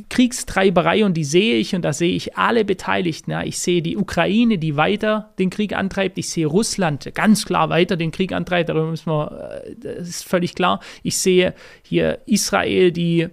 Kriegstreiberei 0.09 1.05
und 1.05 1.15
die 1.15 1.23
sehe 1.23 1.57
ich 1.57 1.75
und 1.75 1.83
da 1.83 1.93
sehe 1.93 2.15
ich 2.15 2.37
alle 2.37 2.65
Beteiligten. 2.65 3.31
Ja. 3.31 3.43
Ich 3.43 3.59
sehe 3.59 3.81
die 3.81 3.97
Ukraine, 3.97 4.57
die 4.57 4.77
weiter 4.77 5.33
den 5.39 5.49
Krieg 5.49 5.73
antreibt. 5.73 6.17
Ich 6.17 6.29
sehe 6.29 6.47
Russland 6.47 7.13
ganz 7.13 7.45
klar 7.45 7.69
weiter 7.69 7.97
den 7.97 8.11
Krieg 8.11 8.31
antreibt. 8.31 8.69
Darüber 8.69 8.89
müssen 8.89 9.07
wir, 9.07 9.63
äh, 9.65 9.75
das 9.75 10.07
ist 10.07 10.27
völlig 10.27 10.55
klar. 10.55 10.79
Ich 11.03 11.17
sehe 11.17 11.53
hier 11.83 12.19
Israel, 12.25 12.91
die 12.91 13.27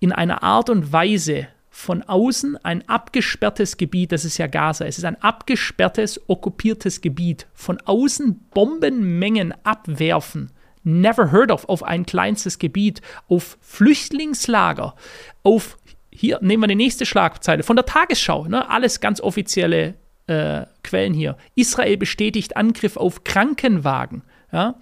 in 0.00 0.12
einer 0.12 0.42
Art 0.42 0.70
und 0.70 0.92
Weise 0.92 1.48
von 1.70 2.02
außen 2.02 2.56
ein 2.64 2.88
abgesperrtes 2.88 3.76
Gebiet, 3.76 4.10
das 4.10 4.24
ist 4.24 4.38
ja 4.38 4.46
Gaza, 4.46 4.86
es 4.86 4.96
ist 4.96 5.04
ein 5.04 5.22
abgesperrtes, 5.22 6.18
okkupiertes 6.26 7.02
Gebiet, 7.02 7.46
von 7.52 7.78
außen 7.84 8.48
Bombenmengen 8.54 9.52
abwerfen 9.62 10.52
never 10.86 11.32
heard 11.32 11.50
of, 11.50 11.68
auf 11.68 11.82
ein 11.82 12.06
kleinstes 12.06 12.58
Gebiet, 12.58 13.02
auf 13.28 13.58
Flüchtlingslager, 13.60 14.94
auf, 15.42 15.76
hier 16.10 16.38
nehmen 16.40 16.62
wir 16.62 16.68
die 16.68 16.74
nächste 16.74 17.04
Schlagzeile 17.04 17.62
von 17.62 17.76
der 17.76 17.84
Tagesschau, 17.84 18.46
ne, 18.46 18.70
alles 18.70 19.00
ganz 19.00 19.20
offizielle 19.20 19.94
äh, 20.26 20.64
Quellen 20.82 21.14
hier. 21.14 21.36
Israel 21.54 21.96
bestätigt 21.96 22.56
Angriff 22.56 22.96
auf 22.96 23.24
Krankenwagen. 23.24 24.22
Ja. 24.52 24.76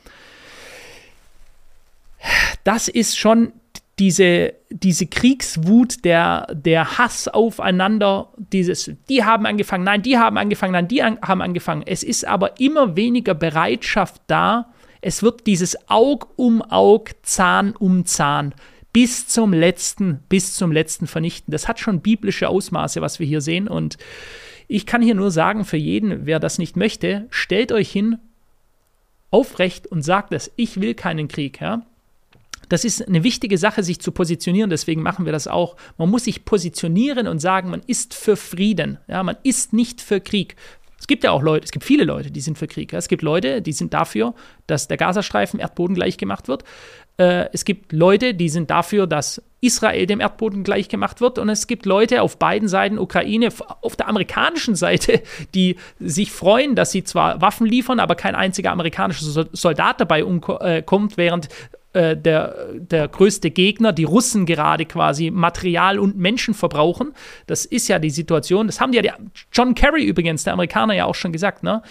Das 2.65 2.89
ist 2.89 3.19
schon 3.19 3.53
diese, 3.99 4.55
diese 4.71 5.07
Kriegswut, 5.07 6.05
der, 6.05 6.49
der 6.53 6.99
Hass 6.99 7.29
aufeinander, 7.29 8.29
dieses, 8.37 8.91
die 9.09 9.25
haben 9.25 9.47
angefangen, 9.47 9.85
nein, 9.85 10.03
die 10.03 10.19
haben 10.19 10.37
angefangen, 10.37 10.73
nein, 10.73 10.89
die 10.89 11.03
an, 11.03 11.19
haben 11.23 11.43
angefangen. 11.43 11.83
Es 11.87 12.03
ist 12.03 12.27
aber 12.27 12.59
immer 12.59 12.97
weniger 12.97 13.35
Bereitschaft 13.35 14.23
da, 14.27 14.73
es 15.05 15.23
wird 15.23 15.47
dieses 15.47 15.77
Aug 15.91 16.29
um 16.37 16.63
Aug, 16.63 17.11
Zahn 17.23 17.77
um 17.77 18.07
Zahn 18.07 18.55
bis 18.95 19.29
zum 19.29 19.53
letzten, 19.53 20.21
bis 20.31 20.55
zum 20.55 20.73
letzten 20.73 21.07
vernichten. 21.07 21.53
Das 21.53 21.69
hat 21.69 21.79
schon 21.79 22.01
biblische 22.01 22.49
Ausmaße, 22.49 23.03
was 23.03 23.19
wir 23.19 23.27
hier 23.27 23.43
sehen. 23.43 23.69
Und 23.69 23.99
ich 24.67 24.87
kann 24.87 25.03
hier 25.03 25.15
nur 25.15 25.31
sagen, 25.31 25.67
für 25.67 25.77
jeden, 25.77 26.25
wer 26.25 26.41
das 26.41 26.59
nicht 26.59 26.77
möchte, 26.77 27.27
stellt 27.29 27.71
euch 27.71 27.91
hin, 27.91 28.19
aufrecht 29.31 29.87
und 29.87 30.03
sagt 30.03 30.33
es, 30.33 30.51
ich 30.57 30.81
will 30.81 30.95
keinen 30.95 31.29
Krieg. 31.29 31.61
Ja? 31.61 31.83
Das 32.71 32.87
ist 32.87 33.07
eine 33.07 33.25
wichtige 33.25 33.59
Sache, 33.59 33.83
sich 33.83 34.01
zu 34.01 34.11
positionieren, 34.11 34.71
deswegen 34.71 35.03
machen 35.03 35.27
wir 35.27 35.33
das 35.33 35.49
auch. 35.49 35.77
Man 35.99 36.09
muss 36.09 36.25
sich 36.25 36.47
positionieren 36.47 37.27
und 37.27 37.41
sagen, 37.41 37.69
man 37.69 37.83
ist 37.87 38.15
für 38.15 38.37
Frieden, 38.37 38.97
ja, 39.07 39.23
man 39.23 39.37
ist 39.43 39.75
nicht 39.75 40.01
für 40.01 40.21
Krieg. 40.21 40.57
Es 41.05 41.07
gibt 41.07 41.23
ja 41.23 41.33
auch 41.33 41.43
Leute, 41.43 41.67
es 41.67 41.71
gibt 41.71 41.85
viele 41.85 42.05
Leute, 42.05 42.31
die 42.31 42.41
sind 42.41 42.57
für 42.57 42.67
Krieg. 42.67 42.95
Es 42.95 43.09
gibt 43.09 43.21
Leute, 43.21 43.61
die 43.61 43.73
sind 43.73 43.93
dafür, 43.93 44.33
dass 44.67 44.89
der 44.89 44.97
Gazastreifen 44.97 45.61
Erdboden 45.61 45.95
gleich 45.95 46.17
gemacht 46.17 46.49
wird. 46.49 46.65
Äh, 47.19 47.51
es 47.53 47.67
gibt 47.67 47.93
Leute, 47.93 48.33
die 48.33 48.49
sind 48.49 48.71
dafür, 48.71 49.07
dass 49.07 49.43
Israel 49.61 50.07
dem 50.07 50.21
Erdboden 50.21 50.65
gleich 50.65 50.89
gemacht 50.89 51.21
wird. 51.21 51.39
Und 51.39 51.51
es 51.51 51.67
gibt 51.67 51.85
Leute 51.85 52.23
auf 52.23 52.39
beiden 52.39 52.69
Seiten, 52.69 52.99
Ukraine, 52.99 53.51
auf 53.83 53.97
der 53.97 54.09
amerikanischen 54.09 54.77
Seite, 54.77 55.21
die 55.55 55.77
sich 56.01 56.33
freuen, 56.33 56.75
dass 56.75 56.91
sie 56.91 57.05
zwar 57.05 57.43
Waffen 57.43 57.67
liefern, 57.67 58.01
aber 58.01 58.15
kein 58.15 58.35
einziger 58.35 58.73
amerikanischer 58.73 59.47
Soldat 59.53 60.01
dabei 60.01 60.25
umkommt, 60.25 61.19
während 61.19 61.51
äh, 61.95 62.17
der, 62.17 62.73
der 62.75 63.07
größte 63.07 63.53
Gegner, 63.53 63.93
die 63.93 64.03
Russen 64.03 64.47
gerade 64.47 64.85
quasi 64.85 65.31
Material 65.31 66.01
und 66.01 66.19
Menschen 66.19 66.53
verbrauchen. 66.53 67.13
Das 67.47 67.65
ist 67.65 67.87
ja 67.87 68.01
die 68.01 68.11
Situation. 68.11 68.67
Das 68.67 68.81
haben 68.81 68.93
ja 68.93 69.01
die, 69.01 69.13
John 69.53 69.77
Kerry 69.77 70.05
übrigens, 70.05 70.43
der 70.43 70.55
Amerikaner, 70.55 70.95
ja 70.95 71.05
auch 71.05 71.15
schon 71.15 71.33
gesagt. 71.33 71.63
Ne? 71.63 71.83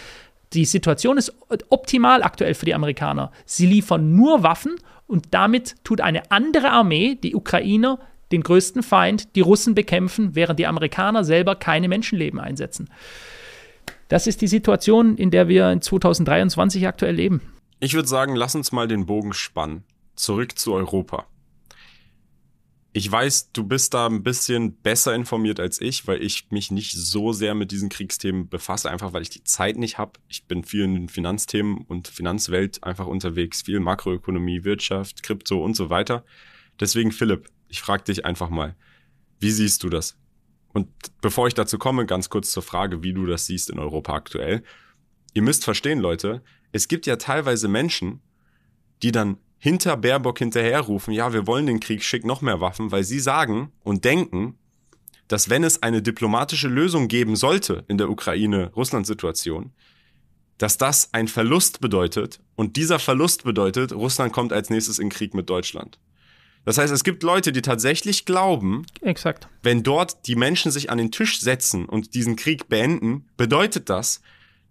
Die 0.52 0.66
Situation 0.66 1.18
ist 1.18 1.34
optimal 1.70 2.22
aktuell 2.22 2.54
für 2.54 2.66
die 2.66 2.76
Amerikaner. 2.76 3.32
Sie 3.46 3.66
liefern 3.66 4.14
nur 4.14 4.44
Waffen 4.44 4.76
und 5.08 5.28
damit 5.32 5.76
tut 5.86 6.02
eine 6.02 6.30
andere 6.32 6.72
Armee, 6.72 7.16
die 7.16 7.34
Ukrainer, 7.34 7.98
den 8.34 8.44
größten 8.44 8.84
Feind, 8.84 9.38
die 9.38 9.42
Russen 9.42 9.74
bekämpfen, 9.74 10.36
während 10.36 10.60
die 10.60 10.68
Amerikaner 10.68 11.24
selber 11.24 11.56
keine 11.56 11.88
Menschenleben 11.88 12.42
einsetzen. 12.42 12.90
Das 14.10 14.28
ist 14.28 14.42
die 14.42 14.48
Situation, 14.48 15.16
in 15.16 15.32
der 15.32 15.48
wir 15.48 15.72
in 15.72 15.82
2023 15.82 16.86
aktuell 16.88 17.16
leben. 17.16 17.42
Ich 17.80 17.94
würde 17.94 18.10
sagen, 18.10 18.36
lass 18.36 18.54
uns 18.54 18.74
mal 18.74 18.90
den 18.90 19.06
Bogen 19.06 19.32
spannen 19.32 19.86
zurück 20.16 20.58
zu 20.58 20.74
Europa. 20.74 21.28
Ich 22.96 23.12
weiß, 23.12 23.52
du 23.54 23.64
bist 23.64 23.96
da 23.96 24.06
ein 24.06 24.22
bisschen 24.22 24.76
besser 24.76 25.16
informiert 25.16 25.60
als 25.60 25.82
ich, 25.82 26.06
weil 26.06 26.22
ich 26.22 26.52
mich 26.52 26.70
nicht 26.70 26.92
so 26.92 27.34
sehr 27.34 27.56
mit 27.56 27.72
diesen 27.72 27.90
Kriegsthemen 27.90 28.50
befasse, 28.50 28.92
einfach 28.92 29.14
weil 29.14 29.24
ich 29.24 29.32
die 29.32 29.44
Zeit 29.44 29.78
nicht 29.78 29.98
habe. 29.98 30.20
Ich 30.28 30.46
bin 30.46 30.64
viel 30.64 30.84
in 30.84 30.94
den 30.94 31.10
Finanzthemen 31.10 31.86
und 31.88 32.08
Finanzwelt 32.08 32.84
einfach 32.84 33.08
unterwegs, 33.08 33.64
viel 33.64 33.80
Makroökonomie, 33.80 34.64
Wirtschaft, 34.64 35.24
Krypto 35.24 35.64
und 35.64 35.76
so 35.76 35.90
weiter. 35.90 36.24
Deswegen, 36.80 37.12
Philipp, 37.12 37.50
ich 37.68 37.82
frage 37.82 38.04
dich 38.04 38.26
einfach 38.26 38.52
mal, 38.52 38.76
wie 39.40 39.52
siehst 39.52 39.82
du 39.82 39.90
das? 39.90 40.16
Und 40.72 40.88
bevor 41.22 41.48
ich 41.48 41.56
dazu 41.56 41.80
komme, 41.80 42.06
ganz 42.06 42.30
kurz 42.30 42.52
zur 42.52 42.64
Frage, 42.64 43.02
wie 43.02 43.14
du 43.14 43.26
das 43.26 43.48
siehst 43.48 43.72
in 43.72 43.80
Europa 43.80 44.14
aktuell. 44.14 44.64
Ihr 45.34 45.42
müsst 45.42 45.64
verstehen, 45.64 46.00
Leute, 46.00 46.44
es 46.72 46.88
gibt 46.88 47.08
ja 47.08 47.16
teilweise 47.16 47.68
Menschen, 47.68 48.22
die 49.02 49.12
dann 49.12 49.38
hinter 49.64 49.96
Baerbock 49.96 50.40
hinterherrufen, 50.40 51.14
ja, 51.14 51.32
wir 51.32 51.48
wollen 51.48 51.68
den 51.68 51.80
Krieg, 51.80 52.04
schick 52.04 52.26
noch 52.26 52.42
mehr 52.42 52.60
Waffen, 52.60 52.92
weil 52.92 53.06
sie 53.06 53.22
sagen 53.22 53.72
und 53.82 54.04
denken, 54.04 54.58
dass 55.30 55.50
wenn 55.50 55.64
es 55.64 55.82
eine 55.82 56.02
diplomatische 56.02 56.68
Lösung 56.68 57.08
geben 57.08 57.38
sollte 57.38 57.86
in 57.88 57.98
der 57.98 58.10
Ukraine-Russland-Situation, 58.10 59.72
dass 60.58 60.78
das 60.78 61.14
ein 61.14 61.30
Verlust 61.30 61.80
bedeutet 61.80 62.42
und 62.56 62.76
dieser 62.76 63.00
Verlust 63.00 63.46
bedeutet, 63.46 63.94
Russland 63.94 64.34
kommt 64.34 64.52
als 64.52 64.70
nächstes 64.70 65.00
in 65.00 65.08
Krieg 65.08 65.34
mit 65.34 65.50
Deutschland. 65.50 65.98
Das 66.66 66.78
heißt, 66.78 66.92
es 66.92 67.06
gibt 67.06 67.24
Leute, 67.24 67.54
die 67.54 67.62
tatsächlich 67.62 68.26
glauben, 68.26 68.86
Exakt. 69.00 69.48
wenn 69.62 69.82
dort 69.82 70.28
die 70.28 70.36
Menschen 70.36 70.74
sich 70.74 70.90
an 70.90 70.98
den 70.98 71.12
Tisch 71.12 71.40
setzen 71.40 71.86
und 71.86 72.16
diesen 72.16 72.36
Krieg 72.36 72.68
beenden, 72.68 73.30
bedeutet 73.38 73.90
das, 73.90 74.20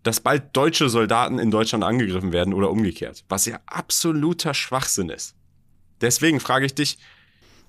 dass 0.02 0.20
bald 0.20 0.56
deutsche 0.56 0.88
Soldaten 0.88 1.38
in 1.38 1.50
Deutschland 1.50 1.84
angegriffen 1.84 2.32
werden 2.32 2.54
oder 2.54 2.70
umgekehrt, 2.70 3.24
was 3.28 3.46
ja 3.46 3.60
absoluter 3.66 4.54
Schwachsinn 4.54 5.08
ist. 5.10 5.34
Deswegen 6.00 6.40
frage 6.40 6.66
ich 6.66 6.74
dich, 6.74 6.98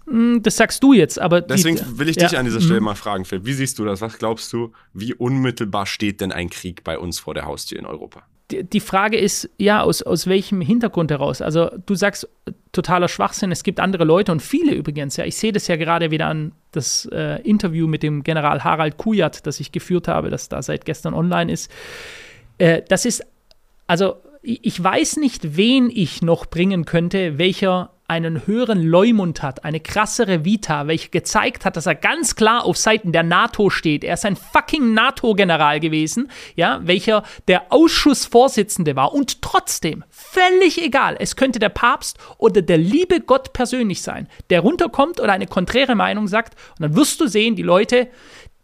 Hm, 0.06 0.43
Das 0.43 0.58
sagst 0.58 0.84
du 0.84 0.91
jetzt, 0.91 1.17
aber. 1.17 1.39
die- 1.41 1.48
deswegen 1.48 1.80
will 1.98 2.10
ich 2.10 2.17
dich 2.17 2.32
ja, 2.32 2.39
an 2.39 2.43
dieser 2.46 2.60
Stelle 2.60 2.82
mhm. 2.82 2.86
mal 2.88 2.96
fragen, 2.96 3.24
Phil, 3.24 3.46
wie 3.46 3.54
siehst 3.54 3.80
du 3.80 3.86
das? 3.86 4.02
Was 4.02 4.17
glaubst 4.17 4.52
du, 4.52 4.74
wie 4.93 5.13
unmittelbar 5.13 5.86
steht 5.86 6.19
denn 6.19 6.34
ein 6.34 6.50
Krieg 6.50 6.84
bei 6.84 7.00
uns 7.00 7.19
vor 7.19 7.34
der 7.34 7.46
Haustür 7.46 7.80
in 7.80 7.86
Europa? 7.86 8.24
Die, 8.51 8.79
Frage 8.79 9.17
ist, 9.17 9.49
ja, 9.58 9.82
aus, 9.82 10.01
aus 10.01 10.27
welchem 10.27 10.62
Hintergrund 10.62 11.12
heraus? 11.12 11.41
Also 11.41 11.69
du 11.86 11.95
sagst 11.95 12.27
totaler 12.71 13.08
Schwachsinn, 13.08 13.51
es 13.51 13.63
gibt 13.63 13.79
andere 13.79 14.03
Leute 14.03 14.32
und 14.32 14.41
viele 14.41 14.73
übrigens, 14.73 15.17
ja, 15.17 15.25
ich 15.25 15.36
sehe 15.36 15.51
das 15.51 15.67
ja 15.67 15.75
gerade 15.75 16.12
wieder 16.12 16.27
an 16.27 16.51
das 16.71 17.06
äh, 17.12 17.41
Interview 17.41 17.88
mit 17.88 18.03
dem 18.03 18.23
General 18.23 18.63
Harald 18.63 18.97
Kujat, 18.97 19.45
das 19.47 19.60
ich 19.60 19.71
geführt 19.71 20.08
habe, 20.08 20.29
das 20.29 20.49
da 20.49 20.62
seit 20.62 20.86
gestern 20.86 21.13
online 21.13 21.51
ist. 21.51 21.71
Äh, 22.58 22.82
das 22.88 23.06
ist, 23.06 23.25
also 23.88 24.15
ich 24.41 24.84
weiß 24.84 25.17
nicht, 25.17 25.56
wen 25.56 25.89
ich 25.89 26.21
noch 26.21 26.45
bringen 26.45 26.84
könnte, 26.84 27.38
welcher 27.38 27.91
einen 28.13 28.45
höheren 28.45 28.84
Leumund 28.84 29.41
hat, 29.41 29.65
eine 29.65 29.80
krassere 29.80 30.45
Vita, 30.45 30.86
welche 30.86 31.10
gezeigt 31.10 31.65
hat, 31.65 31.76
dass 31.76 31.88
er 31.88 31.95
ganz 31.95 32.36
klar 32.36 32.63
auf 32.63 32.78
Seiten 32.78 33.12
der 33.12 33.23
NATO 33.23 33.71
steht. 33.71 34.04
Er 34.04 34.13
ist 34.13 34.26
ein 34.26 34.36
fucking 34.36 34.93
NATO-General 34.93 35.80
gewesen, 35.80 36.30
ja, 36.56 36.80
welcher 36.84 37.23
der 37.47 37.71
Ausschussvorsitzende 37.71 38.95
war 38.95 39.13
und 39.13 39.41
trotzdem 39.41 40.04
völlig 40.12 40.80
egal. 40.80 41.15
Es 41.19 41.36
könnte 41.36 41.58
der 41.58 41.69
Papst 41.69 42.19
oder 42.38 42.62
der 42.62 42.78
liebe 42.78 43.19
Gott 43.19 43.52
persönlich 43.52 44.04
sein, 44.04 44.28
der 44.52 44.60
runterkommt 44.60 45.19
oder 45.19 45.34
eine 45.34 45.47
konträre 45.47 45.95
Meinung 45.95 46.28
sagt 46.28 46.56
und 46.78 46.84
dann 46.84 46.95
wirst 46.95 47.19
du 47.19 47.28
sehen, 47.28 47.56
die 47.56 47.63
Leute, 47.63 48.10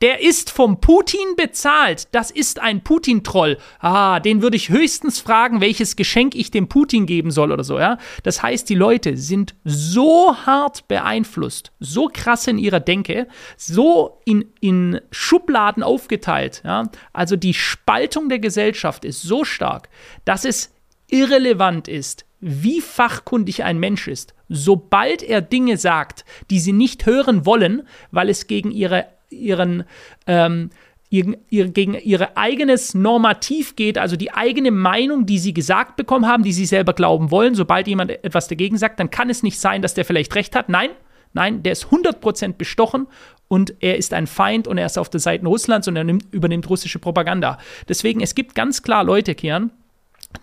der 0.02 0.22
ist 0.22 0.50
vom 0.50 0.80
Putin 0.80 1.36
bezahlt. 1.36 2.08
Das 2.14 2.32
ist 2.32 2.60
ein 2.60 2.84
Putin-Troll. 2.84 3.58
Ah, 3.80 4.20
den 4.20 4.42
würde 4.42 4.56
ich 4.56 4.70
höchstens 4.70 5.20
fragen, 5.20 5.60
welches 5.62 5.96
Geschenk 5.96 6.36
ich 6.36 6.52
dem 6.52 6.70
Putin 6.70 7.06
geben 7.06 7.32
soll 7.32 7.52
oder 7.52 7.64
so, 7.64 7.80
ja. 7.80 7.98
Das 8.24 8.42
heißt, 8.42 8.70
die 8.70 8.76
Leute 8.76 9.18
sind 9.18 9.56
so 9.66 10.36
hart 10.46 10.88
beeinflusst, 10.88 11.72
so 11.80 12.10
krass 12.12 12.48
in 12.48 12.58
ihrer 12.58 12.80
Denke, 12.80 13.28
so 13.58 14.22
in, 14.26 14.46
in 14.62 15.02
Schubladen 15.12 15.84
aufgeteilt, 15.84 16.62
ja. 16.64 16.90
Also 17.12 17.36
die 17.36 17.54
Spaltung 17.54 18.30
der 18.30 18.40
Gesellschaft 18.40 19.04
ist 19.04 19.22
so 19.22 19.44
stark, 19.44 19.90
dass 20.24 20.46
es 20.46 20.74
irrelevant 21.10 21.88
ist, 21.88 22.26
wie 22.40 22.80
fachkundig 22.80 23.64
ein 23.64 23.80
Mensch 23.80 24.08
ist. 24.08 24.34
Sobald 24.48 25.24
er 25.24 25.42
Dinge 25.42 25.78
sagt, 25.78 26.24
die 26.50 26.60
sie 26.60 26.72
nicht 26.72 27.06
hören 27.06 27.46
wollen, 27.46 27.88
weil 28.12 28.30
es 28.30 28.48
gegen 28.48 28.72
ihre 28.72 29.08
ihren 29.30 29.84
ähm, 30.28 30.70
gegen 31.10 31.96
ihr 31.96 32.38
eigenes 32.38 32.94
Normativ 32.94 33.76
geht, 33.76 33.98
also 33.98 34.16
die 34.16 34.32
eigene 34.32 34.70
Meinung, 34.70 35.26
die 35.26 35.40
sie 35.40 35.54
gesagt 35.54 35.96
bekommen 35.96 36.28
haben, 36.28 36.44
die 36.44 36.54
sie 36.54 36.68
selber 36.68 36.94
glauben 36.94 37.32
wollen. 37.32 37.56
Sobald 37.56 37.88
jemand 37.88 38.12
etwas 38.12 38.48
dagegen 38.48 38.78
sagt, 38.78 39.00
dann 39.00 39.10
kann 39.10 39.30
es 39.30 39.42
nicht 39.42 39.60
sein, 39.60 39.82
dass 39.82 39.96
der 39.96 40.06
vielleicht 40.06 40.36
recht 40.36 40.56
hat. 40.56 40.70
Nein, 40.70 40.92
nein, 41.34 41.64
der 41.64 41.72
ist 41.72 41.88
100% 41.88 42.54
bestochen 42.54 43.08
und 43.48 43.74
er 43.80 43.98
ist 43.98 44.14
ein 44.14 44.28
Feind 44.28 44.68
und 44.68 44.78
er 44.78 44.86
ist 44.86 45.00
auf 45.00 45.10
der 45.10 45.20
Seite 45.20 45.48
Russlands 45.48 45.88
und 45.88 45.96
er 45.96 46.04
nimmt, 46.04 46.32
übernimmt 46.32 46.70
russische 46.70 47.00
Propaganda. 47.00 47.58
Deswegen, 47.88 48.22
es 48.22 48.36
gibt 48.36 48.54
ganz 48.54 48.84
klar 48.84 49.04
Leute, 49.04 49.34
Kian, 49.34 49.72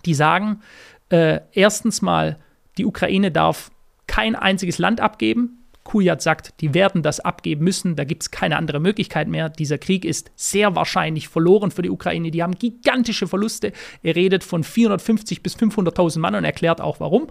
die 0.05 0.13
sagen, 0.13 0.59
äh, 1.09 1.39
erstens 1.53 2.01
mal, 2.01 2.37
die 2.77 2.85
Ukraine 2.85 3.31
darf 3.31 3.71
kein 4.05 4.35
einziges 4.35 4.77
Land 4.77 4.99
abgeben. 4.99 5.56
Kujat 5.87 6.21
sagt, 6.21 6.59
die 6.59 6.73
werden 6.73 7.01
das 7.01 7.21
abgeben 7.21 7.63
müssen, 7.63 7.95
da 7.95 8.03
gibt 8.03 8.23
es 8.23 8.29
keine 8.29 8.57
andere 8.57 8.81
Möglichkeit 8.81 9.29
mehr. 9.29 9.47
Dieser 9.47 9.77
Krieg 9.77 10.03
ist 10.03 10.31
sehr 10.35 10.75
wahrscheinlich 10.75 11.29
verloren 11.29 11.71
für 11.71 11.81
die 11.81 11.89
Ukraine. 11.89 12.29
Die 12.29 12.43
haben 12.43 12.55
gigantische 12.55 13.25
Verluste. 13.25 13.71
Er 14.03 14.15
redet 14.15 14.43
von 14.43 14.65
450 14.65 15.41
bis 15.41 15.55
500.000 15.55 16.19
Mann 16.19 16.35
und 16.35 16.43
erklärt 16.43 16.81
auch 16.81 16.99
warum. 16.99 17.29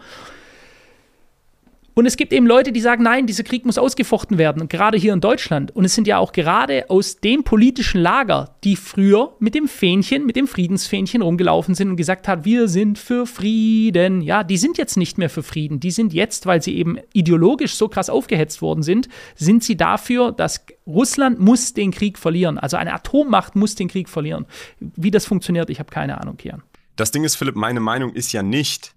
Und 1.99 2.05
es 2.05 2.19
gibt 2.19 2.35
eben 2.35 2.47
Leute, 2.47 2.73
die 2.73 2.83
sagen, 2.83 3.05
nein, 3.05 3.27
dieser 3.27 3.43
Krieg 3.43 3.65
muss 3.65 3.79
ausgefochten 3.79 4.37
werden, 4.37 4.69
gerade 4.69 4.99
hier 4.99 5.15
in 5.15 5.23
Deutschland. 5.23 5.75
Und 5.75 5.87
es 5.87 5.95
sind 5.95 6.07
ja 6.07 6.19
auch 6.19 6.33
gerade 6.33 6.91
aus 6.91 7.17
dem 7.21 7.43
politischen 7.43 8.03
Lager, 8.03 8.55
die 8.65 8.77
früher 8.77 9.35
mit 9.39 9.55
dem 9.55 9.67
Fähnchen, 9.67 10.27
mit 10.27 10.37
dem 10.37 10.47
Friedensfähnchen 10.47 11.23
rumgelaufen 11.23 11.75
sind 11.75 11.89
und 11.89 11.97
gesagt 11.97 12.29
haben, 12.29 12.45
wir 12.45 12.69
sind 12.69 12.99
für 12.99 13.27
Frieden. 13.27 14.21
Ja, 14.21 14.45
die 14.45 14.59
sind 14.59 14.77
jetzt 14.77 14.99
nicht 14.99 15.17
mehr 15.17 15.31
für 15.31 15.43
Frieden. 15.43 15.81
Die 15.81 15.91
sind 15.91 16.13
jetzt, 16.13 16.45
weil 16.45 16.61
sie 16.61 16.77
eben 16.77 16.99
ideologisch 17.15 17.77
so 17.77 17.89
krass 17.89 18.11
aufgehetzt 18.11 18.61
worden 18.61 18.83
sind, 18.83 19.09
sind 19.35 19.65
sie 19.65 19.79
dafür, 19.79 20.33
dass 20.33 20.67
Russland 20.87 21.41
muss 21.41 21.73
den 21.73 21.93
Krieg 21.93 22.19
verlieren. 22.19 22.59
Also 22.59 22.77
eine 22.77 22.93
Atommacht 22.93 23.57
muss 23.57 23.75
den 23.75 23.89
Krieg 23.89 24.11
verlieren. 24.11 24.45
Wie 24.81 25.11
das 25.11 25.25
funktioniert, 25.25 25.71
ich 25.71 25.79
habe 25.79 25.91
keine 25.91 26.21
Ahnung, 26.21 26.37
Kian. 26.37 26.63
Das 26.97 27.11
Ding 27.11 27.25
ist, 27.25 27.37
Philipp, 27.37 27.57
meine 27.57 27.81
Meinung 27.81 28.13
ist 28.13 28.33
ja 28.33 28.43
nicht, 28.43 28.95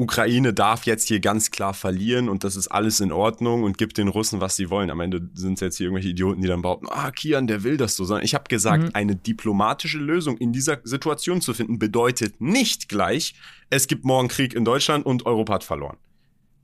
Ukraine 0.00 0.52
darf 0.52 0.86
jetzt 0.86 1.06
hier 1.08 1.20
ganz 1.20 1.50
klar 1.50 1.74
verlieren 1.74 2.28
und 2.28 2.42
das 2.42 2.56
ist 2.56 2.68
alles 2.68 3.00
in 3.00 3.12
Ordnung 3.12 3.62
und 3.62 3.78
gibt 3.78 3.98
den 3.98 4.08
Russen, 4.08 4.40
was 4.40 4.56
sie 4.56 4.70
wollen. 4.70 4.90
Am 4.90 5.00
Ende 5.00 5.30
sind 5.34 5.54
es 5.54 5.60
jetzt 5.60 5.76
hier 5.76 5.86
irgendwelche 5.86 6.08
Idioten, 6.08 6.40
die 6.42 6.48
dann 6.48 6.62
behaupten, 6.62 6.86
ah, 6.90 7.10
Kian, 7.10 7.46
der 7.46 7.62
will 7.62 7.76
das 7.76 7.96
so. 7.96 8.04
Sondern 8.04 8.24
ich 8.24 8.34
habe 8.34 8.44
gesagt, 8.48 8.82
Mhm. 8.84 8.90
eine 8.94 9.16
diplomatische 9.16 9.98
Lösung 9.98 10.36
in 10.38 10.52
dieser 10.52 10.78
Situation 10.84 11.40
zu 11.40 11.54
finden, 11.54 11.78
bedeutet 11.78 12.40
nicht 12.40 12.88
gleich, 12.88 13.34
es 13.68 13.86
gibt 13.86 14.04
morgen 14.04 14.28
Krieg 14.28 14.54
in 14.54 14.64
Deutschland 14.64 15.06
und 15.06 15.26
Europa 15.26 15.54
hat 15.54 15.64
verloren. 15.64 15.96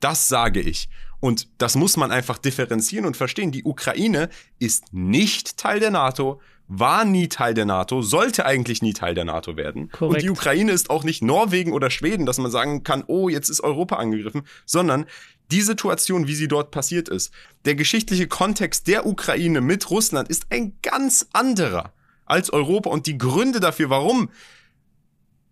Das 0.01 0.29
sage 0.29 0.61
ich. 0.61 0.89
Und 1.21 1.49
das 1.59 1.77
muss 1.77 1.97
man 1.97 2.11
einfach 2.11 2.39
differenzieren 2.39 3.07
und 3.07 3.17
verstehen. 3.17 3.51
Die 3.51 3.65
Ukraine 3.65 4.29
ist 4.59 4.93
nicht 4.93 5.57
Teil 5.57 5.81
der 5.81 5.91
NATO, 5.91 6.41
war 6.69 7.05
nie 7.05 7.29
Teil 7.29 7.55
der 7.55 7.65
NATO, 7.65 8.03
sollte 8.03 8.45
eigentlich 8.45 8.83
nie 8.83 8.93
Teil 8.93 9.15
der 9.15 9.25
NATO 9.25 9.57
werden. 9.57 9.85
Und 9.85 9.93
Korrekt. 9.93 10.23
die 10.23 10.31
Ukraine 10.31 10.73
ist 10.73 10.91
auch 10.91 11.05
nicht 11.05 11.23
Norwegen 11.23 11.73
oder 11.73 11.91
Schweden, 11.91 12.27
dass 12.27 12.39
man 12.39 12.51
sagen 12.51 12.83
kann, 12.83 13.05
oh, 13.07 13.29
jetzt 13.29 13.49
ist 13.49 13.61
Europa 13.61 13.97
angegriffen, 13.97 14.43
sondern 14.65 15.07
die 15.51 15.63
Situation, 15.63 16.27
wie 16.27 16.35
sie 16.35 16.49
dort 16.49 16.73
passiert 16.73 17.09
ist, 17.09 17.33
der 17.65 17.77
geschichtliche 17.77 18.27
Kontext 18.27 18.89
der 18.89 19.07
Ukraine 19.07 19.61
mit 19.61 19.91
Russland 19.91 20.29
ist 20.29 20.47
ein 20.51 20.73
ganz 20.83 21.29
anderer 21.33 21.93
als 22.25 22.53
Europa 22.53 22.91
und 22.91 23.07
die 23.07 23.19
Gründe 23.19 23.61
dafür, 23.61 23.89
warum 23.89 24.31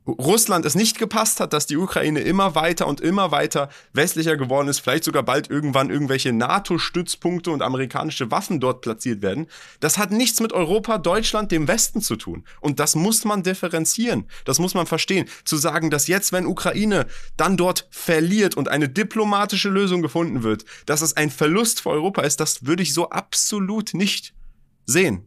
Russland 0.07 0.67
es 0.67 0.75
nicht 0.75 0.99
gepasst 0.99 1.41
hat, 1.41 1.53
dass 1.55 1.67
die 1.67 1.79
Ukraine 1.79 2.21
immer 2.21 2.55
weiter 2.55 2.87
und 2.87 3.01
immer 3.01 3.31
weiter 3.31 3.71
westlicher 3.95 4.37
geworden 4.37 4.69
ist, 4.69 4.81
vielleicht 4.81 5.05
sogar 5.05 5.23
bald 5.23 5.49
irgendwann 5.49 5.89
irgendwelche 5.89 6.33
NATO-Stützpunkte 6.33 7.51
und 7.51 7.63
amerikanische 7.63 8.31
Waffen 8.31 8.61
dort 8.61 8.83
platziert 8.83 9.23
werden. 9.23 9.47
Das 9.81 9.97
hat 9.97 10.11
nichts 10.11 10.41
mit 10.41 10.53
Europa, 10.53 10.99
Deutschland, 10.99 11.51
dem 11.53 11.69
Westen 11.69 12.03
zu 12.03 12.17
tun. 12.17 12.45
Und 12.61 12.81
das 12.81 12.95
muss 12.95 13.25
man 13.25 13.43
differenzieren. 13.43 14.27
Das 14.45 14.59
muss 14.59 14.75
man 14.75 14.87
verstehen. 14.87 15.27
Zu 15.45 15.57
sagen, 15.57 15.91
dass 15.91 16.07
jetzt, 16.07 16.33
wenn 16.33 16.47
Ukraine 16.47 17.07
dann 17.37 17.57
dort 17.57 17.89
verliert 17.91 18.57
und 18.57 18.69
eine 18.69 18.91
diplomatische 18.91 19.71
Lösung 19.71 20.03
gefunden 20.03 20.43
wird, 20.43 20.67
dass 20.85 21.01
es 21.01 21.17
ein 21.17 21.31
Verlust 21.31 21.81
für 21.81 21.91
Europa 21.91 22.23
ist, 22.23 22.41
das 22.41 22.67
würde 22.67 22.83
ich 22.83 22.93
so 22.93 23.09
absolut 23.09 23.95
nicht 23.95 24.35
sehen. 24.85 25.27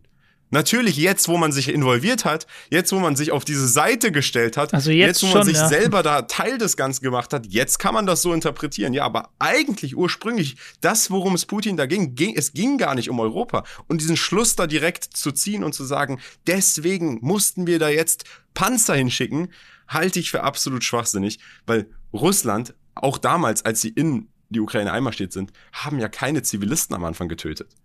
Natürlich 0.50 0.96
jetzt, 0.96 1.28
wo 1.28 1.38
man 1.38 1.52
sich 1.52 1.68
involviert 1.70 2.24
hat, 2.24 2.48
jetzt, 2.70 2.92
wo 2.94 3.00
man 3.00 3.16
sich 3.16 3.32
auf 3.32 3.44
diese 3.44 3.68
Seite 3.68 4.12
gestellt 4.12 4.56
hat, 4.56 4.74
Also 4.74 4.92
jetzt 4.92 5.22
wo 5.22 5.28
man 5.28 5.36
schon, 5.38 5.44
sich 5.46 5.58
ja. 5.58 5.68
selber 5.68 6.04
da 6.04 6.22
Teil 6.22 6.58
des 6.58 6.78
Ganzen 6.78 7.04
gemacht 7.04 7.34
hat, 7.34 7.46
jetzt 7.48 7.80
kann 7.80 7.94
man 7.94 8.06
das 8.06 8.22
so 8.22 8.34
interpretieren. 8.34 8.94
Ja, 8.94 9.04
aber 9.04 9.30
eigentlich 9.40 9.98
ursprünglich, 9.98 10.56
das, 10.80 11.12
worum 11.12 11.36
es 11.36 11.46
Putin 11.46 11.76
da 11.76 11.86
ging, 11.86 12.16
ging, 12.16 12.36
es 12.36 12.54
ging 12.54 12.78
gar 12.78 12.96
nicht 12.96 13.10
um 13.10 13.20
Europa. 13.20 13.64
Und 13.88 14.00
diesen 14.00 14.16
Schluss 14.16 14.56
da 14.56 14.68
direkt 14.68 15.04
zu 15.04 15.32
ziehen 15.32 15.64
und 15.64 15.74
zu 15.74 15.84
sagen, 15.84 16.20
deswegen 16.46 17.20
mussten 17.22 17.68
wir 17.68 17.80
da 17.80 17.90
jetzt 17.90 18.24
Panzer 18.54 18.96
hinschicken, 18.96 19.50
halte 19.88 20.20
ich 20.20 20.32
für 20.32 20.44
absolut 20.44 20.84
schwachsinnig, 20.84 21.40
weil 21.66 21.88
Russland, 22.14 22.74
auch 22.96 23.18
damals, 23.18 23.66
als 23.66 23.82
sie 23.82 23.90
in 23.90 24.30
die 24.50 24.60
Ukraine 24.60 24.92
einmarschiert 24.92 25.34
sind, 25.34 25.52
haben 25.74 26.00
ja 26.00 26.08
keine 26.08 26.42
Zivilisten 26.42 26.96
am 26.96 27.04
Anfang 27.04 27.28
getötet. 27.28 27.76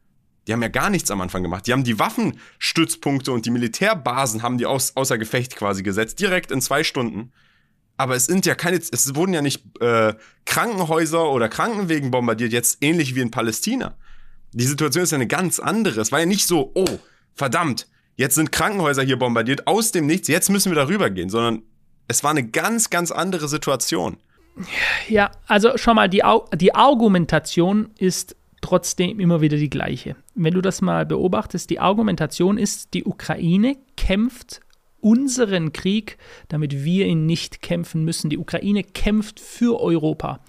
Die 0.47 0.53
haben 0.53 0.63
ja 0.63 0.69
gar 0.69 0.91
nichts 0.91 1.11
am 1.11 1.21
Anfang 1.21 1.43
gemacht. 1.43 1.67
Die 1.67 1.73
haben 1.73 1.85
die 1.85 1.99
Waffenstützpunkte 1.99 3.33
und 3.33 3.47
die 3.47 3.51
Militärbasen 3.51 4.43
haben 4.43 4.59
die 4.59 4.67
aus, 4.67 4.97
außer 4.97 5.19
Gefecht 5.19 5.57
quasi 5.57 5.83
gesetzt, 5.83 6.21
direkt 6.21 6.51
in 6.51 6.61
zwei 6.61 6.83
Stunden. 6.83 7.33
Aber 7.97 8.17
es 8.17 8.27
sind 8.27 8.47
ja 8.47 8.55
keine, 8.55 8.79
es 8.79 9.15
wurden 9.15 9.35
ja 9.35 9.43
nicht 9.43 9.63
äh, 9.81 10.15
Krankenhäuser 10.45 11.31
oder 11.31 11.49
Krankenwegen 11.49 12.11
bombardiert, 12.11 12.53
jetzt 12.53 12.79
ähnlich 12.83 13.15
wie 13.15 13.21
in 13.21 13.31
Palästina. 13.31 13.97
Die 14.53 14.65
Situation 14.65 15.05
ist 15.05 15.13
ja 15.13 15.17
eine 15.17 15.29
ganz 15.29 15.61
andere. 15.61 16.01
Es 16.01 16.11
war 16.11 16.21
ja 16.21 16.27
nicht 16.27 16.47
so, 16.47 16.73
oh, 16.75 16.99
verdammt, 17.35 17.87
jetzt 18.17 18.35
sind 18.35 18.51
Krankenhäuser 18.51 19.03
hier 19.03 19.19
bombardiert, 19.19 19.67
aus 19.67 19.93
dem 19.93 20.07
Nichts, 20.07 20.29
jetzt 20.29 20.51
müssen 20.51 20.73
wir 20.73 20.77
darüber 20.77 21.11
gehen, 21.11 21.31
sondern 21.31 21.63
es 22.09 22.25
war 22.25 22.33
eine 22.33 22.47
ganz, 22.47 22.91
ganz 22.91 23.11
andere 23.11 23.49
Situation. 23.49 24.17
Ja, 25.09 25.31
also 25.47 25.73
schau 25.77 25.95
mal, 25.95 26.09
die, 26.09 26.25
Au 26.25 26.49
die 26.55 26.75
Argumentation 26.75 27.91
ist 27.99 28.37
trotzdem 28.63 29.21
immer 29.21 29.43
wieder 29.43 29.59
die 29.59 29.69
gleiche. 29.69 30.17
Wenn 30.35 30.55
du 30.55 30.63
das 30.63 30.81
mal 30.81 31.05
beobachtest, 31.05 31.69
die 31.69 31.81
Argumentation 31.81 32.57
ist, 32.57 32.95
die 32.95 33.05
Ukraine 33.05 33.77
kämpft 33.97 34.63
unseren 35.01 35.73
Krieg, 35.73 36.17
damit 36.49 36.85
wir 36.85 37.07
ihn 37.07 37.27
nicht 37.27 37.61
kämpfen 37.61 38.05
müssen. 38.05 38.31
Die 38.31 38.39
Ukraine 38.39 38.85
kämpft 38.85 39.41
für 39.41 39.81
Europa. 39.81 40.41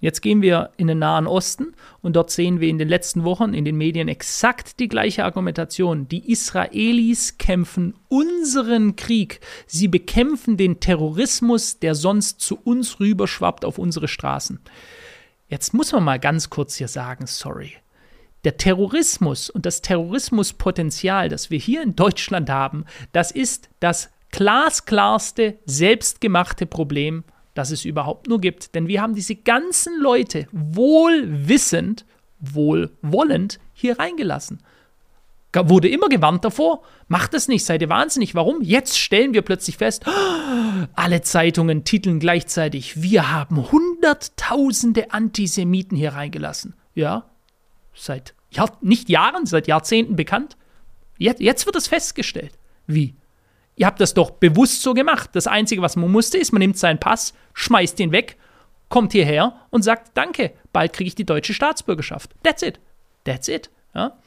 Jetzt 0.00 0.20
gehen 0.20 0.42
wir 0.42 0.70
in 0.76 0.88
den 0.88 0.98
Nahen 0.98 1.28
Osten 1.28 1.74
und 2.00 2.16
dort 2.16 2.32
sehen 2.32 2.58
wir 2.58 2.68
in 2.68 2.78
den 2.78 2.88
letzten 2.88 3.22
Wochen 3.22 3.54
in 3.54 3.64
den 3.64 3.76
Medien 3.76 4.08
exakt 4.08 4.80
die 4.80 4.88
gleiche 4.88 5.24
Argumentation. 5.24 6.08
Die 6.08 6.32
Israelis 6.32 7.38
kämpfen 7.38 7.94
unseren 8.08 8.96
Krieg. 8.96 9.38
Sie 9.68 9.86
bekämpfen 9.86 10.56
den 10.56 10.80
Terrorismus, 10.80 11.78
der 11.78 11.94
sonst 11.94 12.40
zu 12.40 12.58
uns 12.64 12.98
rüberschwappt 12.98 13.64
auf 13.64 13.78
unsere 13.78 14.08
Straßen. 14.08 14.58
Jetzt 15.52 15.74
muss 15.74 15.92
man 15.92 16.02
mal 16.02 16.18
ganz 16.18 16.48
kurz 16.48 16.76
hier 16.76 16.88
sagen, 16.88 17.26
sorry. 17.26 17.74
Der 18.44 18.56
Terrorismus 18.56 19.50
und 19.50 19.66
das 19.66 19.82
Terrorismuspotenzial, 19.82 21.28
das 21.28 21.50
wir 21.50 21.58
hier 21.58 21.82
in 21.82 21.94
Deutschland 21.94 22.48
haben, 22.48 22.86
das 23.12 23.30
ist 23.30 23.68
das 23.78 24.08
glasklarste, 24.30 25.58
selbstgemachte 25.66 26.64
Problem 26.64 27.24
das 27.54 27.70
es 27.70 27.84
überhaupt 27.84 28.28
nur 28.28 28.40
gibt. 28.40 28.74
Denn 28.74 28.88
wir 28.88 29.02
haben 29.02 29.14
diese 29.14 29.36
ganzen 29.36 30.00
Leute 30.00 30.46
wohlwissend, 30.52 32.06
wohlwollend 32.40 33.60
hier 33.74 33.98
reingelassen. 33.98 34.62
Wurde 35.54 35.88
immer 35.88 36.08
gewarnt 36.08 36.44
davor, 36.44 36.82
macht 37.08 37.34
es 37.34 37.46
nicht, 37.46 37.64
seid 37.64 37.82
ihr 37.82 37.90
wahnsinnig. 37.90 38.34
Warum? 38.34 38.62
Jetzt 38.62 38.98
stellen 38.98 39.34
wir 39.34 39.42
plötzlich 39.42 39.76
fest, 39.76 40.04
alle 40.94 41.20
Zeitungen 41.20 41.84
titeln 41.84 42.20
gleichzeitig, 42.20 43.02
wir 43.02 43.30
haben 43.30 43.70
Hunderttausende 43.70 45.12
Antisemiten 45.12 45.96
hier 45.96 46.14
reingelassen. 46.14 46.74
Ja, 46.94 47.26
seit 47.94 48.34
Jahr, 48.50 48.76
nicht 48.80 49.08
Jahren, 49.08 49.44
seit 49.46 49.66
Jahrzehnten 49.66 50.16
bekannt. 50.16 50.56
Jetzt, 51.18 51.40
jetzt 51.40 51.66
wird 51.66 51.76
es 51.76 51.86
festgestellt. 51.86 52.52
Wie? 52.86 53.14
Ihr 53.76 53.86
habt 53.86 54.00
das 54.00 54.14
doch 54.14 54.30
bewusst 54.30 54.82
so 54.82 54.94
gemacht. 54.94 55.30
Das 55.32 55.46
Einzige, 55.46 55.82
was 55.82 55.96
man 55.96 56.10
musste, 56.10 56.38
ist, 56.38 56.52
man 56.52 56.60
nimmt 56.60 56.78
seinen 56.78 56.98
Pass, 57.00 57.32
schmeißt 57.54 58.00
ihn 58.00 58.12
weg, 58.12 58.36
kommt 58.88 59.12
hierher 59.12 59.54
und 59.70 59.82
sagt, 59.82 60.12
danke, 60.14 60.52
bald 60.72 60.92
kriege 60.92 61.08
ich 61.08 61.14
die 61.14 61.24
deutsche 61.24 61.54
Staatsbürgerschaft. 61.54 62.34
That's 62.42 62.62
it. 62.62 62.80
That's 63.24 63.48
it. 63.48 63.70
Ja? 63.94 64.18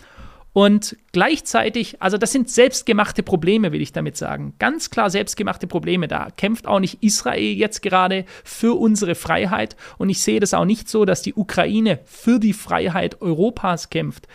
Und 0.56 0.96
gleichzeitig, 1.12 2.02
also 2.02 2.18
das 2.18 2.32
sind 2.32 2.50
selbstgemachte 2.50 3.24
Probleme, 3.24 3.74
will 3.74 3.82
ich 3.82 3.92
damit 3.92 4.16
sagen. 4.16 4.54
Ganz 4.58 4.90
klar 4.90 5.10
selbstgemachte 5.10 5.68
Probleme. 5.68 6.08
Da 6.08 6.30
kämpft 6.38 6.66
auch 6.66 6.80
nicht 6.80 7.04
Israel 7.04 7.58
jetzt 7.58 7.82
gerade 7.82 8.24
für 8.46 8.80
unsere 8.80 9.16
Freiheit. 9.16 9.76
Und 9.98 10.08
ich 10.08 10.24
sehe 10.24 10.40
das 10.40 10.54
auch 10.54 10.64
nicht 10.64 10.88
so, 10.88 11.04
dass 11.04 11.22
die 11.22 11.34
Ukraine 11.34 12.00
für 12.06 12.40
die 12.40 12.54
Freiheit 12.54 13.22
Europas 13.22 13.90
kämpft. 13.90 14.30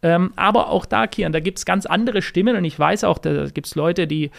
Ähm, 0.00 0.32
aber 0.34 0.70
auch 0.70 0.86
da, 0.86 1.06
Kian, 1.06 1.32
da 1.32 1.40
gibt 1.40 1.58
es 1.58 1.66
ganz 1.66 1.84
andere 1.84 2.22
Stimmen 2.22 2.56
und 2.56 2.64
ich 2.64 2.78
weiß 2.78 3.04
auch, 3.04 3.18
da 3.18 3.44
gibt 3.50 3.66
es 3.66 3.74
Leute, 3.74 4.06
die, 4.06 4.30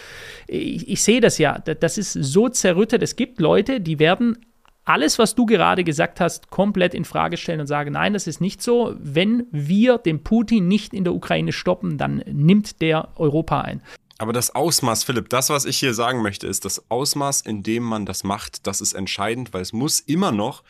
ich, 0.47 0.89
ich 0.89 1.03
sehe 1.03 1.21
das 1.21 1.37
ja, 1.37 1.59
das 1.59 1.99
ist 1.99 2.13
so 2.13 2.49
zerrüttet. 2.49 3.03
Es 3.03 3.15
gibt 3.15 3.39
Leute, 3.39 3.79
die 3.79 3.99
werden 3.99 4.39
alles, 4.87 5.19
was 5.19 5.35
du 5.35 5.45
gerade 5.45 5.83
gesagt 5.83 6.19
hast, 6.19 6.49
komplett 6.49 6.93
in 6.93 7.05
Frage 7.05 7.37
stellen 7.37 7.59
und 7.59 7.67
sagen, 7.67 7.93
nein, 7.93 8.13
das 8.13 8.27
ist 8.27 8.41
nicht 8.41 8.61
so. 8.61 8.95
Wenn 8.99 9.45
wir 9.51 9.97
den 9.97 10.23
Putin 10.23 10.67
nicht 10.67 10.93
in 10.93 11.03
der 11.03 11.13
Ukraine 11.13 11.51
stoppen, 11.51 11.97
dann 11.97 12.23
nimmt 12.25 12.81
der 12.81 13.09
Europa 13.17 13.61
ein. 13.61 13.81
Aber 14.17 14.33
das 14.33 14.55
Ausmaß, 14.55 15.03
Philipp, 15.03 15.29
das, 15.29 15.49
was 15.49 15.65
ich 15.65 15.77
hier 15.77 15.93
sagen 15.93 16.21
möchte, 16.21 16.47
ist 16.47 16.65
das 16.65 16.89
Ausmaß, 16.89 17.41
in 17.41 17.61
dem 17.63 17.83
man 17.83 18.05
das 18.05 18.23
macht, 18.23 18.65
das 18.65 18.81
ist 18.81 18.93
entscheidend, 18.93 19.53
weil 19.53 19.61
es 19.61 19.73
muss 19.73 19.99
immer 19.99 20.31
noch 20.31 20.63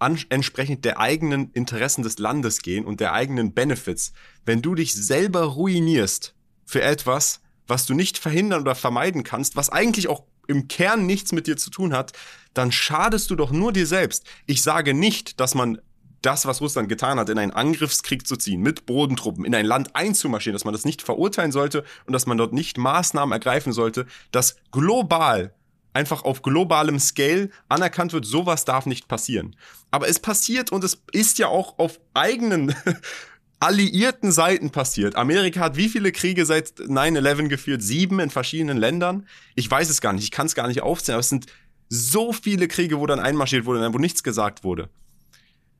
entsprechend 0.00 0.86
der 0.86 0.98
eigenen 0.98 1.52
Interessen 1.52 2.02
des 2.02 2.18
Landes 2.18 2.62
gehen 2.62 2.86
und 2.86 3.00
der 3.00 3.12
eigenen 3.12 3.52
Benefits. 3.52 4.14
Wenn 4.46 4.62
du 4.62 4.74
dich 4.74 4.94
selber 4.94 5.42
ruinierst 5.42 6.34
für 6.64 6.80
etwas, 6.80 7.42
was 7.66 7.84
du 7.84 7.92
nicht 7.94 8.16
verhindern 8.16 8.62
oder 8.62 8.74
vermeiden 8.74 9.22
kannst, 9.22 9.54
was 9.54 9.68
eigentlich 9.68 10.08
auch 10.08 10.24
im 10.50 10.68
Kern 10.68 11.06
nichts 11.06 11.32
mit 11.32 11.46
dir 11.46 11.56
zu 11.56 11.70
tun 11.70 11.94
hat, 11.94 12.12
dann 12.52 12.72
schadest 12.72 13.30
du 13.30 13.36
doch 13.36 13.52
nur 13.52 13.72
dir 13.72 13.86
selbst. 13.86 14.24
Ich 14.46 14.62
sage 14.62 14.92
nicht, 14.92 15.40
dass 15.40 15.54
man 15.54 15.80
das, 16.22 16.44
was 16.44 16.60
Russland 16.60 16.88
getan 16.88 17.18
hat, 17.18 17.30
in 17.30 17.38
einen 17.38 17.52
Angriffskrieg 17.52 18.26
zu 18.26 18.36
ziehen, 18.36 18.60
mit 18.60 18.84
Bodentruppen, 18.84 19.44
in 19.44 19.54
ein 19.54 19.64
Land 19.64 19.96
einzumarschieren, 19.96 20.54
dass 20.54 20.64
man 20.64 20.74
das 20.74 20.84
nicht 20.84 21.02
verurteilen 21.02 21.52
sollte 21.52 21.84
und 22.06 22.12
dass 22.12 22.26
man 22.26 22.36
dort 22.36 22.52
nicht 22.52 22.76
Maßnahmen 22.76 23.32
ergreifen 23.32 23.72
sollte, 23.72 24.06
dass 24.30 24.56
global 24.70 25.54
einfach 25.92 26.22
auf 26.22 26.42
globalem 26.42 26.98
Scale 26.98 27.50
anerkannt 27.68 28.12
wird, 28.12 28.26
sowas 28.26 28.64
darf 28.64 28.86
nicht 28.86 29.08
passieren. 29.08 29.56
Aber 29.90 30.08
es 30.08 30.18
passiert 30.18 30.70
und 30.72 30.84
es 30.84 31.02
ist 31.12 31.38
ja 31.38 31.48
auch 31.48 31.78
auf 31.78 31.98
eigenen 32.14 32.74
alliierten 33.60 34.32
Seiten 34.32 34.70
passiert. 34.70 35.14
Amerika 35.16 35.60
hat 35.60 35.76
wie 35.76 35.88
viele 35.88 36.12
Kriege 36.12 36.46
seit 36.46 36.80
9-11 36.80 37.48
geführt? 37.48 37.82
Sieben 37.82 38.18
in 38.18 38.30
verschiedenen 38.30 38.78
Ländern? 38.78 39.26
Ich 39.54 39.70
weiß 39.70 39.90
es 39.90 40.00
gar 40.00 40.14
nicht, 40.14 40.24
ich 40.24 40.30
kann 40.30 40.46
es 40.46 40.54
gar 40.54 40.66
nicht 40.66 40.82
aufzählen, 40.82 41.16
aber 41.16 41.20
es 41.20 41.28
sind 41.28 41.46
so 41.88 42.32
viele 42.32 42.68
Kriege, 42.68 42.98
wo 42.98 43.06
dann 43.06 43.20
einmarschiert 43.20 43.66
wurde, 43.66 43.92
wo 43.92 43.98
nichts 43.98 44.22
gesagt 44.22 44.64
wurde. 44.64 44.88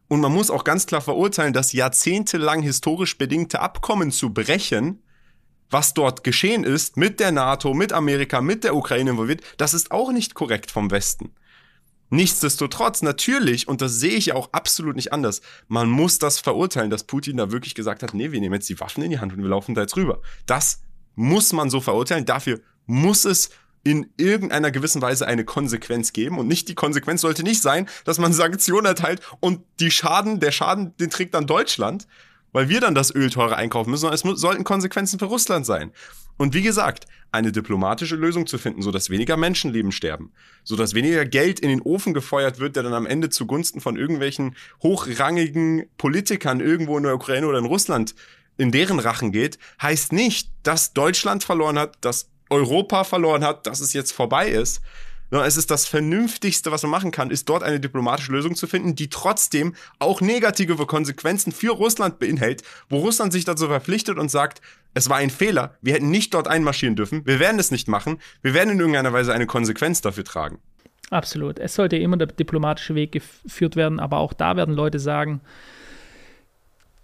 Und 0.09 0.21
man 0.21 0.33
muss 0.33 0.51
auch 0.51 0.65
ganz 0.65 0.87
klar 0.87 1.01
verurteilen, 1.01 1.53
dass 1.53 1.73
jahrzehntelang 1.73 2.63
historisch 2.63 3.17
bedingte 3.17 3.61
Abkommen 3.61 4.11
zu 4.11 4.35
brechen, 4.35 5.03
was 5.71 5.95
dort 5.95 6.25
geschehen 6.25 6.65
ist, 6.65 6.97
mit 6.97 7.21
der 7.21 7.31
NATO, 7.31 7.75
mit 7.75 7.93
Amerika, 7.93 8.41
mit 8.41 8.65
der 8.65 8.75
Ukraine 8.75 9.11
involviert, 9.11 9.43
das 9.57 9.73
ist 9.73 9.93
auch 9.93 10.11
nicht 10.11 10.35
korrekt 10.35 10.71
vom 10.71 10.91
Westen. 10.91 11.33
Nichtsdestotrotz, 12.11 13.03
natürlich, 13.03 13.69
und 13.69 13.81
das 13.81 14.01
sehe 14.01 14.15
ich 14.15 14.27
ja 14.27 14.35
auch 14.35 14.51
absolut 14.53 14.97
nicht 14.97 15.13
anders, 15.13 15.41
man 15.69 15.89
muss 15.89 16.19
das 16.19 16.41
verurteilen, 16.41 16.91
dass 16.91 17.05
Putin 17.05 17.37
da 17.37 17.53
wirklich 17.53 17.75
gesagt 17.75 18.03
hat, 18.03 18.15
nee, 18.15 18.33
wir 18.33 18.41
nehmen 18.41 18.55
jetzt 18.55 18.69
die 18.69 18.81
Waffen 18.81 19.03
in 19.03 19.11
die 19.11 19.21
Hand 19.21 19.33
und 19.33 19.43
wir 19.43 19.49
laufen 19.49 19.75
da 19.75 19.83
jetzt 19.83 19.97
rüber. 19.97 20.21
Das 20.47 20.83
muss 21.15 21.53
man 21.53 21.71
so 21.71 21.81
verurteilen. 21.81 22.25
Dafür 22.25 22.61
muss 22.87 23.25
es 23.25 23.51
in 23.85 24.11
irgendeiner 24.17 24.71
gewissen 24.71 25.01
Weise 25.01 25.27
eine 25.27 25.45
Konsequenz 25.45 26.13
geben 26.13 26.39
und 26.39 26.49
nicht 26.49 26.69
die 26.69 26.75
Konsequenz 26.75 27.23
sollte 27.23 27.43
nicht 27.43 27.63
sein, 27.63 27.89
dass 28.05 28.19
man 28.19 28.33
Sanktionen 28.33 28.87
erteilt 28.87 29.23
und 29.41 29.63
die 29.79 29.91
Schaden, 29.91 30.41
der 30.41 30.51
Schaden, 30.51 30.97
den 30.99 31.11
trägt 31.11 31.35
dann 31.35 31.47
Deutschland, 31.47 32.07
weil 32.53 32.69
wir 32.69 32.81
dann 32.81 32.95
das 32.95 33.15
Öl 33.15 33.31
teurer 33.31 33.57
einkaufen 33.57 33.91
müssen, 33.91 34.11
sondern 34.11 34.35
es 34.35 34.41
sollten 34.41 34.65
Konsequenzen 34.65 35.19
für 35.19 35.27
Russland 35.27 35.67
sein. 35.67 35.93
Und 36.37 36.55
wie 36.55 36.63
gesagt, 36.63 37.07
eine 37.33 37.53
diplomatische 37.53 38.17
Lösung 38.17 38.47
zu 38.47 38.59
finden, 38.59 38.83
sodass 38.83 39.11
weniger 39.11 39.37
Menschenleben 39.37 39.93
sterben, 39.93 40.33
sodass 40.65 40.95
weniger 40.95 41.25
Geld 41.25 41.61
in 41.61 41.69
den 41.69 41.83
Ofen 41.83 42.15
gefeuert 42.15 42.59
wird, 42.59 42.77
der 42.77 42.83
dann 42.83 42.95
am 42.95 43.07
Ende 43.07 43.29
zugunsten 43.29 43.81
von 43.81 43.97
irgendwelchen 43.97 44.57
hochrangigen 44.83 45.85
Politikern 45.99 46.61
irgendwo 46.61 46.97
in 46.97 47.05
der 47.05 47.15
Ukraine 47.15 47.47
oder 47.47 47.59
in 47.59 47.67
Russland 47.67 48.15
in 48.57 48.73
deren 48.73 48.99
Rachen 48.99 49.33
geht, 49.33 49.59
heißt 49.81 50.13
nicht, 50.13 50.51
dass 50.63 50.93
Deutschland 50.93 51.45
verloren 51.45 51.79
hat, 51.79 51.97
dass 52.01 52.31
Europa 52.51 53.05
verloren 53.05 53.45
hat, 53.45 53.67
dass 53.67 53.81
es 53.81 53.93
jetzt 53.93 54.13
vorbei 54.13 54.49
ist, 54.49 54.81
es 55.39 55.57
ist 55.57 55.71
das 55.71 55.87
Vernünftigste, 55.87 56.73
was 56.73 56.83
man 56.83 56.91
machen 56.91 57.13
kann, 57.13 57.31
ist 57.31 57.49
dort 57.49 57.63
eine 57.63 57.79
diplomatische 57.79 58.33
Lösung 58.33 58.57
zu 58.57 58.67
finden, 58.67 58.97
die 58.97 59.09
trotzdem 59.09 59.75
auch 59.99 60.21
negative 60.21 60.87
Konsequenzen 60.87 61.53
für 61.53 61.73
Russland 61.73 62.19
beinhält, 62.19 62.63
wo 62.89 62.99
Russland 62.99 63.33
sich 63.33 63.45
dazu 63.45 63.69
verpflichtet 63.69 64.19
und 64.19 64.31
sagt, 64.31 64.61
es 64.93 65.09
war 65.09 65.19
ein 65.19 65.31
Fehler, 65.31 65.77
wir 65.83 65.95
hätten 65.95 66.11
nicht 66.11 66.35
dort 66.35 66.49
einmarschieren 66.49 66.97
dürfen, 66.97 67.25
wir 67.27 67.39
werden 67.39 67.61
es 67.61 67.71
nicht 67.71 67.87
machen, 67.87 68.19
wir 68.43 68.55
werden 68.55 68.71
in 68.71 68.81
irgendeiner 68.81 69.13
Weise 69.13 69.33
eine 69.33 69.47
Konsequenz 69.47 70.01
dafür 70.01 70.25
tragen. 70.25 70.59
Absolut. 71.11 71.59
Es 71.59 71.75
sollte 71.75 71.97
immer 71.97 72.17
der 72.17 72.29
diplomatische 72.29 72.95
Weg 72.95 73.13
geführt 73.13 73.77
werden, 73.77 74.01
aber 74.01 74.19
auch 74.19 74.33
da 74.33 74.57
werden 74.57 74.75
Leute 74.75 74.99
sagen, 74.99 75.41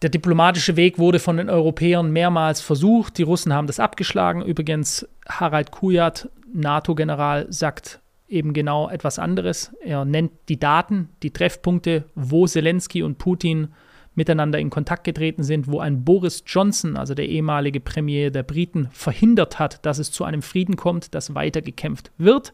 der 0.02 0.10
diplomatische 0.10 0.76
Weg 0.76 0.98
wurde 0.98 1.18
von 1.18 1.38
den 1.38 1.48
Europäern 1.48 2.10
mehrmals 2.10 2.60
versucht. 2.60 3.18
Die 3.18 3.22
Russen 3.22 3.52
haben 3.52 3.66
das 3.66 3.80
abgeschlagen. 3.80 4.42
Übrigens, 4.44 5.08
Harald 5.26 5.70
Kujat, 5.70 6.28
NATO-General, 6.52 7.46
sagt, 7.48 8.00
eben 8.28 8.52
genau 8.52 8.88
etwas 8.88 9.18
anderes. 9.18 9.72
Er 9.80 10.04
nennt 10.04 10.32
die 10.48 10.58
Daten, 10.58 11.10
die 11.22 11.32
Treffpunkte, 11.32 12.04
wo 12.14 12.46
Zelensky 12.46 13.02
und 13.02 13.18
Putin 13.18 13.68
miteinander 14.14 14.58
in 14.58 14.70
Kontakt 14.70 15.04
getreten 15.04 15.44
sind, 15.44 15.68
wo 15.68 15.78
ein 15.78 16.04
Boris 16.04 16.42
Johnson, 16.46 16.96
also 16.96 17.14
der 17.14 17.28
ehemalige 17.28 17.80
Premier 17.80 18.30
der 18.30 18.42
Briten, 18.42 18.88
verhindert 18.90 19.58
hat, 19.58 19.84
dass 19.84 19.98
es 19.98 20.10
zu 20.10 20.24
einem 20.24 20.42
Frieden 20.42 20.76
kommt, 20.76 21.14
dass 21.14 21.34
weiter 21.34 21.60
gekämpft 21.60 22.10
wird. 22.16 22.52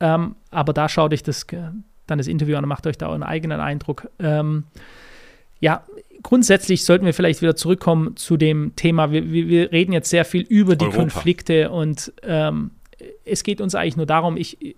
Ähm, 0.00 0.36
aber 0.50 0.72
da 0.72 0.88
schaut 0.88 1.12
euch 1.12 1.22
das, 1.22 1.46
dann 1.48 2.18
das 2.18 2.26
Interview 2.26 2.56
an 2.56 2.64
und 2.64 2.68
macht 2.68 2.86
euch 2.86 2.98
da 2.98 3.08
euren 3.08 3.22
eigenen 3.22 3.60
Eindruck. 3.60 4.10
Ähm, 4.18 4.64
ja, 5.60 5.86
grundsätzlich 6.22 6.84
sollten 6.84 7.06
wir 7.06 7.14
vielleicht 7.14 7.40
wieder 7.40 7.56
zurückkommen 7.56 8.16
zu 8.16 8.36
dem 8.36 8.76
Thema. 8.76 9.12
Wir, 9.12 9.30
wir 9.30 9.72
reden 9.72 9.92
jetzt 9.92 10.10
sehr 10.10 10.24
viel 10.24 10.42
über 10.42 10.76
die 10.76 10.84
Europa. 10.84 10.98
Konflikte 10.98 11.70
und 11.70 12.12
ähm, 12.22 12.72
es 13.24 13.44
geht 13.44 13.60
uns 13.60 13.74
eigentlich 13.74 13.96
nur 13.96 14.06
darum, 14.06 14.36
ich, 14.36 14.76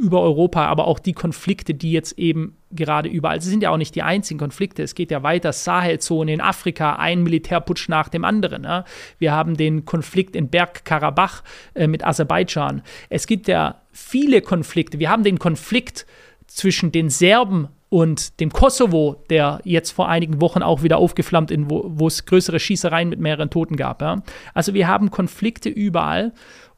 über 0.00 0.22
Europa, 0.22 0.66
aber 0.66 0.86
auch 0.86 0.98
die 0.98 1.12
Konflikte, 1.12 1.74
die 1.74 1.92
jetzt 1.92 2.18
eben 2.18 2.56
gerade 2.72 3.08
überall, 3.08 3.40
sie 3.40 3.50
sind 3.50 3.62
ja 3.62 3.70
auch 3.70 3.76
nicht 3.76 3.94
die 3.94 4.02
einzigen 4.02 4.38
Konflikte, 4.38 4.82
es 4.82 4.94
geht 4.94 5.10
ja 5.10 5.22
weiter, 5.22 5.52
Sahelzone 5.52 6.32
in 6.32 6.40
Afrika, 6.40 6.94
ein 6.94 7.22
Militärputsch 7.22 7.88
nach 7.88 8.08
dem 8.08 8.24
anderen. 8.24 8.64
Ja. 8.64 8.84
Wir 9.18 9.32
haben 9.32 9.56
den 9.56 9.84
Konflikt 9.84 10.36
in 10.36 10.48
Bergkarabach 10.48 11.42
äh, 11.74 11.86
mit 11.86 12.04
Aserbaidschan. 12.04 12.82
Es 13.10 13.26
gibt 13.26 13.46
ja 13.48 13.82
viele 13.92 14.40
Konflikte. 14.40 14.98
Wir 14.98 15.10
haben 15.10 15.24
den 15.24 15.38
Konflikt 15.38 16.06
zwischen 16.46 16.92
den 16.92 17.10
Serben 17.10 17.68
und 17.90 18.40
dem 18.40 18.50
Kosovo, 18.50 19.22
der 19.28 19.60
jetzt 19.64 19.90
vor 19.90 20.08
einigen 20.08 20.40
Wochen 20.40 20.62
auch 20.62 20.82
wieder 20.82 20.98
aufgeflammt 20.98 21.50
ist, 21.50 21.68
wo, 21.68 21.84
wo 21.86 22.06
es 22.06 22.24
größere 22.24 22.60
Schießereien 22.60 23.08
mit 23.08 23.20
mehreren 23.20 23.50
Toten 23.50 23.76
gab. 23.76 24.00
Ja. 24.00 24.22
Also 24.54 24.72
wir 24.72 24.88
haben 24.88 25.10
Konflikte 25.10 25.68
überall 25.68 26.32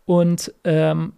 und 0.07 0.53
ähm, 0.65 1.13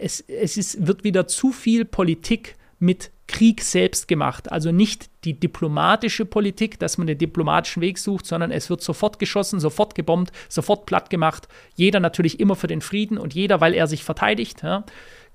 es, 0.00 0.20
es 0.20 0.56
ist, 0.56 0.86
wird 0.86 1.04
wieder 1.04 1.26
zu 1.26 1.52
viel 1.52 1.84
Politik 1.84 2.56
mit 2.78 3.10
Krieg 3.26 3.62
selbst 3.62 4.08
gemacht. 4.08 4.50
Also 4.50 4.72
nicht 4.72 5.10
die 5.24 5.38
diplomatische 5.38 6.24
Politik, 6.24 6.78
dass 6.80 6.98
man 6.98 7.06
den 7.06 7.18
diplomatischen 7.18 7.82
Weg 7.82 7.98
sucht, 7.98 8.26
sondern 8.26 8.50
es 8.50 8.70
wird 8.70 8.82
sofort 8.82 9.18
geschossen, 9.18 9.60
sofort 9.60 9.94
gebombt, 9.94 10.32
sofort 10.48 10.86
platt 10.86 11.10
gemacht. 11.10 11.46
Jeder 11.76 12.00
natürlich 12.00 12.40
immer 12.40 12.56
für 12.56 12.66
den 12.66 12.80
Frieden 12.80 13.18
und 13.18 13.34
jeder, 13.34 13.60
weil 13.60 13.74
er 13.74 13.86
sich 13.86 14.02
verteidigt. 14.02 14.62
Ja, 14.62 14.84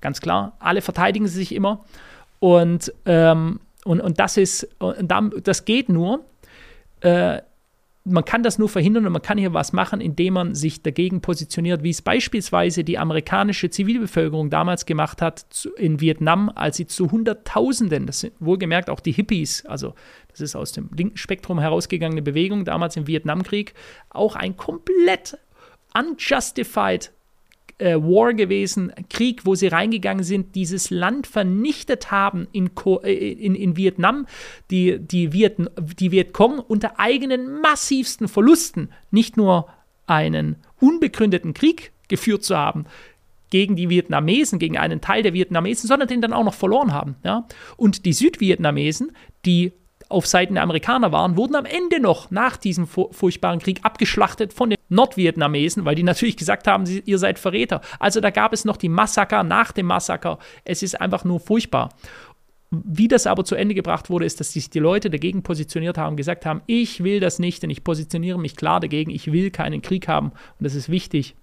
ganz 0.00 0.20
klar, 0.20 0.56
alle 0.58 0.82
verteidigen 0.82 1.26
sich 1.26 1.54
immer. 1.54 1.84
Und, 2.38 2.92
ähm, 3.06 3.60
und, 3.84 4.00
und 4.00 4.20
das 4.20 4.36
ist, 4.36 4.68
und 4.78 5.10
das 5.44 5.64
geht 5.64 5.88
nur, 5.88 6.24
äh, 7.00 7.40
man 8.06 8.24
kann 8.24 8.42
das 8.42 8.58
nur 8.58 8.68
verhindern 8.68 9.06
und 9.06 9.12
man 9.12 9.22
kann 9.22 9.36
hier 9.36 9.52
was 9.52 9.72
machen, 9.72 10.00
indem 10.00 10.34
man 10.34 10.54
sich 10.54 10.82
dagegen 10.82 11.20
positioniert, 11.20 11.82
wie 11.82 11.90
es 11.90 12.02
beispielsweise 12.02 12.84
die 12.84 12.98
amerikanische 12.98 13.68
Zivilbevölkerung 13.68 14.48
damals 14.48 14.86
gemacht 14.86 15.20
hat 15.20 15.68
in 15.76 16.00
Vietnam, 16.00 16.50
als 16.54 16.76
sie 16.76 16.86
zu 16.86 17.10
Hunderttausenden, 17.10 18.06
das 18.06 18.20
sind 18.20 18.34
wohlgemerkt 18.38 18.88
auch 18.90 19.00
die 19.00 19.12
Hippies, 19.12 19.66
also 19.66 19.94
das 20.28 20.40
ist 20.40 20.54
aus 20.54 20.72
dem 20.72 20.90
linken 20.96 21.16
Spektrum 21.16 21.58
herausgegangene 21.58 22.22
Bewegung 22.22 22.64
damals 22.64 22.96
im 22.96 23.06
Vietnamkrieg, 23.06 23.74
auch 24.10 24.36
ein 24.36 24.56
komplett 24.56 25.38
unjustified 25.94 27.12
äh, 27.78 27.96
War 27.96 28.34
gewesen, 28.34 28.92
Krieg, 29.10 29.44
wo 29.44 29.54
sie 29.54 29.68
reingegangen 29.68 30.24
sind, 30.24 30.54
dieses 30.54 30.90
Land 30.90 31.26
vernichtet 31.26 32.10
haben 32.10 32.48
in, 32.52 32.70
äh, 33.02 33.12
in, 33.12 33.54
in 33.54 33.76
Vietnam, 33.76 34.26
die, 34.70 34.98
die, 34.98 35.32
Viet, 35.32 35.56
die 35.98 36.10
Vietcong 36.10 36.58
unter 36.58 36.98
eigenen 36.98 37.60
massivsten 37.60 38.28
Verlusten, 38.28 38.90
nicht 39.10 39.36
nur 39.36 39.68
einen 40.06 40.56
unbegründeten 40.80 41.54
Krieg 41.54 41.92
geführt 42.08 42.44
zu 42.44 42.56
haben, 42.56 42.86
gegen 43.50 43.76
die 43.76 43.88
Vietnamesen, 43.88 44.58
gegen 44.58 44.76
einen 44.76 45.00
Teil 45.00 45.22
der 45.22 45.32
Vietnamesen, 45.32 45.86
sondern 45.86 46.08
den 46.08 46.20
dann 46.20 46.32
auch 46.32 46.44
noch 46.44 46.54
verloren 46.54 46.92
haben. 46.92 47.16
Ja? 47.24 47.46
Und 47.76 48.04
die 48.04 48.12
Südvietnamesen, 48.12 49.12
die 49.44 49.72
auf 50.08 50.26
Seiten 50.26 50.54
der 50.54 50.62
Amerikaner 50.62 51.12
waren, 51.12 51.36
wurden 51.36 51.56
am 51.56 51.64
Ende 51.64 52.00
noch 52.00 52.30
nach 52.30 52.56
diesem 52.56 52.86
furchtbaren 52.86 53.58
Krieg 53.58 53.80
abgeschlachtet 53.82 54.52
von 54.52 54.70
den 54.70 54.78
Nordvietnamesen, 54.88 55.84
weil 55.84 55.96
die 55.96 56.02
natürlich 56.02 56.36
gesagt 56.36 56.68
haben, 56.68 56.84
ihr 57.04 57.18
seid 57.18 57.38
Verräter. 57.38 57.80
Also 57.98 58.20
da 58.20 58.30
gab 58.30 58.52
es 58.52 58.64
noch 58.64 58.76
die 58.76 58.88
Massaker 58.88 59.42
nach 59.42 59.72
dem 59.72 59.86
Massaker. 59.86 60.38
Es 60.64 60.82
ist 60.82 61.00
einfach 61.00 61.24
nur 61.24 61.40
furchtbar. 61.40 61.90
Wie 62.70 63.08
das 63.08 63.26
aber 63.26 63.44
zu 63.44 63.54
Ende 63.54 63.74
gebracht 63.74 64.10
wurde, 64.10 64.24
ist, 64.24 64.40
dass 64.40 64.52
sich 64.52 64.70
die 64.70 64.80
Leute 64.80 65.08
dagegen 65.08 65.42
positioniert 65.42 65.98
haben, 65.98 66.16
gesagt 66.16 66.46
haben, 66.46 66.62
ich 66.66 67.02
will 67.02 67.20
das 67.20 67.38
nicht, 67.38 67.62
denn 67.62 67.70
ich 67.70 67.84
positioniere 67.84 68.38
mich 68.38 68.56
klar 68.56 68.80
dagegen, 68.80 69.10
ich 69.10 69.30
will 69.32 69.50
keinen 69.50 69.82
Krieg 69.82 70.08
haben. 70.08 70.28
Und 70.28 70.64
das 70.64 70.74
ist 70.74 70.88
wichtig, 70.88 71.36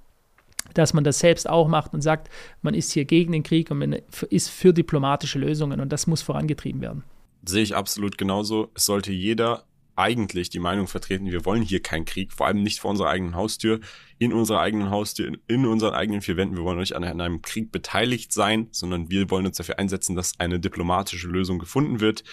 dass 0.73 0.93
man 0.93 1.03
das 1.03 1.19
selbst 1.19 1.49
auch 1.49 1.67
macht 1.67 1.93
und 1.93 2.01
sagt, 2.01 2.29
man 2.61 2.73
ist 2.73 2.91
hier 2.91 3.05
gegen 3.05 3.31
den 3.31 3.43
Krieg 3.43 3.71
und 3.71 3.79
man 3.79 3.95
ist 4.29 4.49
für 4.49 4.73
diplomatische 4.73 5.39
Lösungen 5.39 5.79
und 5.79 5.91
das 5.91 6.07
muss 6.07 6.21
vorangetrieben 6.21 6.81
werden. 6.81 7.03
Sehe 7.45 7.63
ich 7.63 7.75
absolut 7.75 8.17
genauso. 8.17 8.71
Es 8.73 8.85
sollte 8.85 9.11
jeder 9.11 9.65
eigentlich 9.95 10.49
die 10.49 10.59
Meinung 10.59 10.87
vertreten, 10.87 11.27
wir 11.27 11.45
wollen 11.45 11.61
hier 11.61 11.81
keinen 11.81 12.05
Krieg, 12.05 12.33
vor 12.33 12.47
allem 12.47 12.63
nicht 12.63 12.79
vor 12.79 12.91
unserer 12.91 13.09
eigenen 13.09 13.35
Haustür, 13.35 13.79
in 14.17 14.33
unserer 14.33 14.59
eigenen 14.59 14.89
Haustür, 14.89 15.31
in, 15.47 15.65
unseren 15.65 15.93
eigenen 15.93 16.21
vier 16.21 16.37
Wänden. 16.37 16.57
Wir 16.57 16.63
wollen 16.63 16.79
nicht 16.79 16.95
an 16.95 17.03
einem 17.03 17.41
Krieg 17.41 17.71
beteiligt 17.71 18.33
sein, 18.33 18.67
sondern 18.71 19.09
wir 19.09 19.29
wollen 19.29 19.45
uns 19.45 19.57
dafür 19.57 19.77
einsetzen, 19.79 20.15
dass 20.15 20.39
eine 20.39 20.59
diplomatische 20.59 21.27
Lösung 21.27 21.59
gefunden 21.59 21.99
wird. 21.99 22.23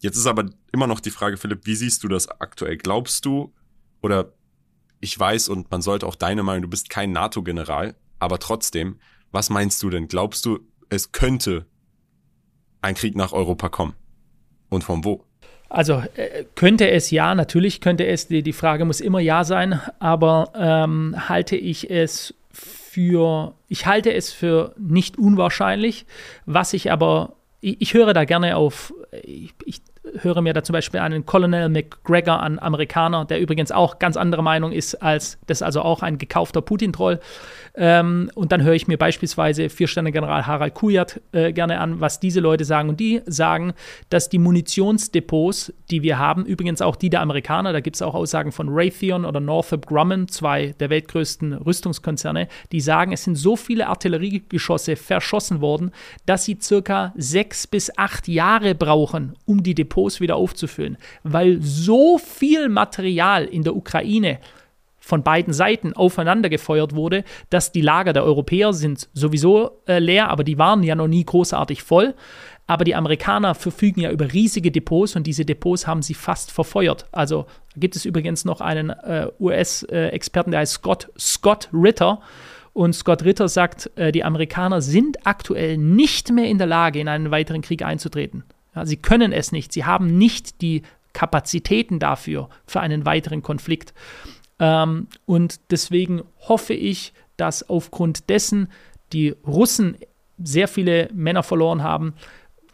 Jetzt 0.00 0.16
ist 0.16 0.26
aber 0.26 0.46
immer 0.72 0.86
noch 0.86 1.00
die 1.00 1.10
Frage, 1.10 1.36
Philipp, 1.36 1.66
wie 1.66 1.76
siehst 1.76 2.02
du 2.02 2.08
das 2.08 2.28
aktuell? 2.28 2.76
Glaubst 2.76 3.24
du, 3.24 3.52
oder 4.00 4.32
ich 5.00 5.18
weiß 5.18 5.48
und 5.48 5.70
man 5.70 5.82
sollte 5.82 6.06
auch 6.06 6.16
deine 6.16 6.42
Meinung, 6.42 6.62
du 6.62 6.68
bist 6.68 6.90
kein 6.90 7.12
NATO-General, 7.12 7.94
aber 8.18 8.38
trotzdem, 8.38 8.98
was 9.30 9.50
meinst 9.50 9.82
du 9.82 9.90
denn? 9.90 10.08
Glaubst 10.08 10.44
du, 10.44 10.60
es 10.88 11.12
könnte 11.12 11.66
ein 12.82 12.94
Krieg 12.94 13.14
nach 13.14 13.32
Europa 13.32 13.68
kommen? 13.68 13.94
Und 14.70 14.82
von 14.82 15.04
wo? 15.04 15.24
Also 15.68 16.02
äh, 16.16 16.44
könnte 16.56 16.90
es 16.90 17.10
ja, 17.10 17.34
natürlich 17.34 17.80
könnte 17.80 18.06
es, 18.06 18.26
die, 18.26 18.42
die 18.42 18.52
Frage 18.52 18.84
muss 18.84 19.00
immer 19.00 19.20
ja 19.20 19.44
sein, 19.44 19.80
aber 20.00 20.50
ähm, 20.56 21.14
halte 21.28 21.56
ich 21.56 21.90
es 21.90 22.34
für, 22.50 23.54
ich 23.68 23.86
halte 23.86 24.12
es 24.12 24.32
für 24.32 24.74
nicht 24.76 25.16
unwahrscheinlich, 25.16 26.06
was 26.44 26.72
ich 26.72 26.90
aber, 26.90 27.34
ich, 27.60 27.80
ich 27.80 27.94
höre 27.94 28.14
da 28.14 28.24
gerne 28.24 28.56
auf, 28.56 28.92
ich, 29.22 29.54
ich 29.64 29.80
höre 30.22 30.40
mir 30.40 30.52
da 30.52 30.64
zum 30.64 30.72
Beispiel 30.72 30.98
einen 30.98 31.24
Colonel 31.24 31.68
McGregor 31.68 32.40
an, 32.40 32.58
Amerikaner, 32.58 33.24
der 33.24 33.40
übrigens 33.40 33.70
auch 33.70 33.98
ganz 33.98 34.16
andere 34.16 34.42
Meinung 34.42 34.72
ist 34.72 34.96
als, 34.96 35.38
das 35.46 35.58
ist 35.58 35.62
also 35.62 35.82
auch 35.82 36.02
ein 36.02 36.18
gekaufter 36.18 36.62
Putin-Troll. 36.62 37.20
Ähm, 37.74 38.30
und 38.34 38.52
dann 38.52 38.62
höre 38.62 38.74
ich 38.74 38.88
mir 38.88 38.98
beispielsweise 38.98 39.68
Viersterne-General 39.68 40.46
Harald 40.46 40.74
Kujat 40.74 41.20
äh, 41.32 41.52
gerne 41.52 41.80
an, 41.80 42.00
was 42.00 42.20
diese 42.20 42.40
Leute 42.40 42.64
sagen. 42.64 42.88
Und 42.88 43.00
die 43.00 43.22
sagen, 43.26 43.72
dass 44.08 44.28
die 44.28 44.38
Munitionsdepots, 44.38 45.72
die 45.90 46.02
wir 46.02 46.18
haben, 46.18 46.44
übrigens 46.44 46.82
auch 46.82 46.96
die 46.96 47.10
der 47.10 47.20
Amerikaner, 47.20 47.72
da 47.72 47.80
gibt 47.80 47.96
es 47.96 48.02
auch 48.02 48.14
Aussagen 48.14 48.52
von 48.52 48.68
Raytheon 48.68 49.24
oder 49.24 49.40
Northrop 49.40 49.86
Grumman, 49.86 50.28
zwei 50.28 50.74
der 50.80 50.90
weltgrößten 50.90 51.52
Rüstungskonzerne, 51.52 52.48
die 52.72 52.80
sagen, 52.80 53.12
es 53.12 53.24
sind 53.24 53.36
so 53.36 53.56
viele 53.56 53.86
Artilleriegeschosse 53.86 54.96
verschossen 54.96 55.60
worden, 55.60 55.92
dass 56.26 56.44
sie 56.44 56.58
circa 56.60 57.12
sechs 57.16 57.66
bis 57.66 57.96
acht 57.96 58.28
Jahre 58.28 58.74
brauchen, 58.74 59.34
um 59.46 59.62
die 59.62 59.74
Depots 59.74 59.90
Depots 59.90 60.20
wieder 60.20 60.36
aufzufüllen, 60.36 60.96
weil 61.22 61.60
so 61.60 62.18
viel 62.18 62.68
Material 62.68 63.44
in 63.44 63.62
der 63.62 63.76
Ukraine 63.76 64.38
von 65.00 65.22
beiden 65.22 65.52
Seiten 65.52 65.94
aufeinander 65.94 66.48
gefeuert 66.48 66.94
wurde, 66.94 67.24
dass 67.48 67.72
die 67.72 67.80
Lager 67.80 68.12
der 68.12 68.24
Europäer 68.24 68.72
sind 68.72 69.08
sowieso 69.12 69.82
äh, 69.88 69.98
leer, 69.98 70.28
aber 70.28 70.44
die 70.44 70.58
waren 70.58 70.82
ja 70.82 70.94
noch 70.94 71.08
nie 71.08 71.24
großartig 71.24 71.82
voll. 71.82 72.14
Aber 72.66 72.84
die 72.84 72.94
Amerikaner 72.94 73.56
verfügen 73.56 74.02
ja 74.02 74.12
über 74.12 74.32
riesige 74.32 74.70
Depots 74.70 75.16
und 75.16 75.26
diese 75.26 75.44
Depots 75.44 75.88
haben 75.88 76.02
sie 76.02 76.14
fast 76.14 76.52
verfeuert. 76.52 77.06
Also 77.10 77.46
gibt 77.74 77.96
es 77.96 78.04
übrigens 78.04 78.44
noch 78.44 78.60
einen 78.60 78.90
äh, 78.90 79.26
US-Experten, 79.40 80.52
der 80.52 80.60
heißt 80.60 80.74
Scott, 80.74 81.08
Scott 81.18 81.68
Ritter. 81.72 82.20
Und 82.72 82.94
Scott 82.94 83.24
Ritter 83.24 83.48
sagt, 83.48 83.90
äh, 83.96 84.12
die 84.12 84.22
Amerikaner 84.22 84.82
sind 84.82 85.26
aktuell 85.26 85.78
nicht 85.78 86.30
mehr 86.30 86.46
in 86.46 86.58
der 86.58 86.68
Lage, 86.68 87.00
in 87.00 87.08
einen 87.08 87.32
weiteren 87.32 87.62
Krieg 87.62 87.82
einzutreten. 87.82 88.44
Ja, 88.76 88.86
sie 88.86 88.98
können 88.98 89.32
es 89.32 89.50
nicht. 89.50 89.72
Sie 89.72 89.84
haben 89.84 90.16
nicht 90.16 90.62
die 90.62 90.82
Kapazitäten 91.12 91.98
dafür, 91.98 92.48
für 92.66 92.78
einen 92.80 93.04
weiteren 93.04 93.42
Konflikt. 93.42 93.92
Ähm, 94.60 95.08
und 95.26 95.60
deswegen 95.70 96.22
hoffe 96.48 96.74
ich, 96.74 97.12
dass 97.36 97.68
aufgrund 97.68 98.28
dessen 98.28 98.68
die 99.12 99.34
Russen 99.46 99.96
sehr 100.38 100.68
viele 100.68 101.08
Männer 101.12 101.42
verloren 101.42 101.82
haben, 101.82 102.14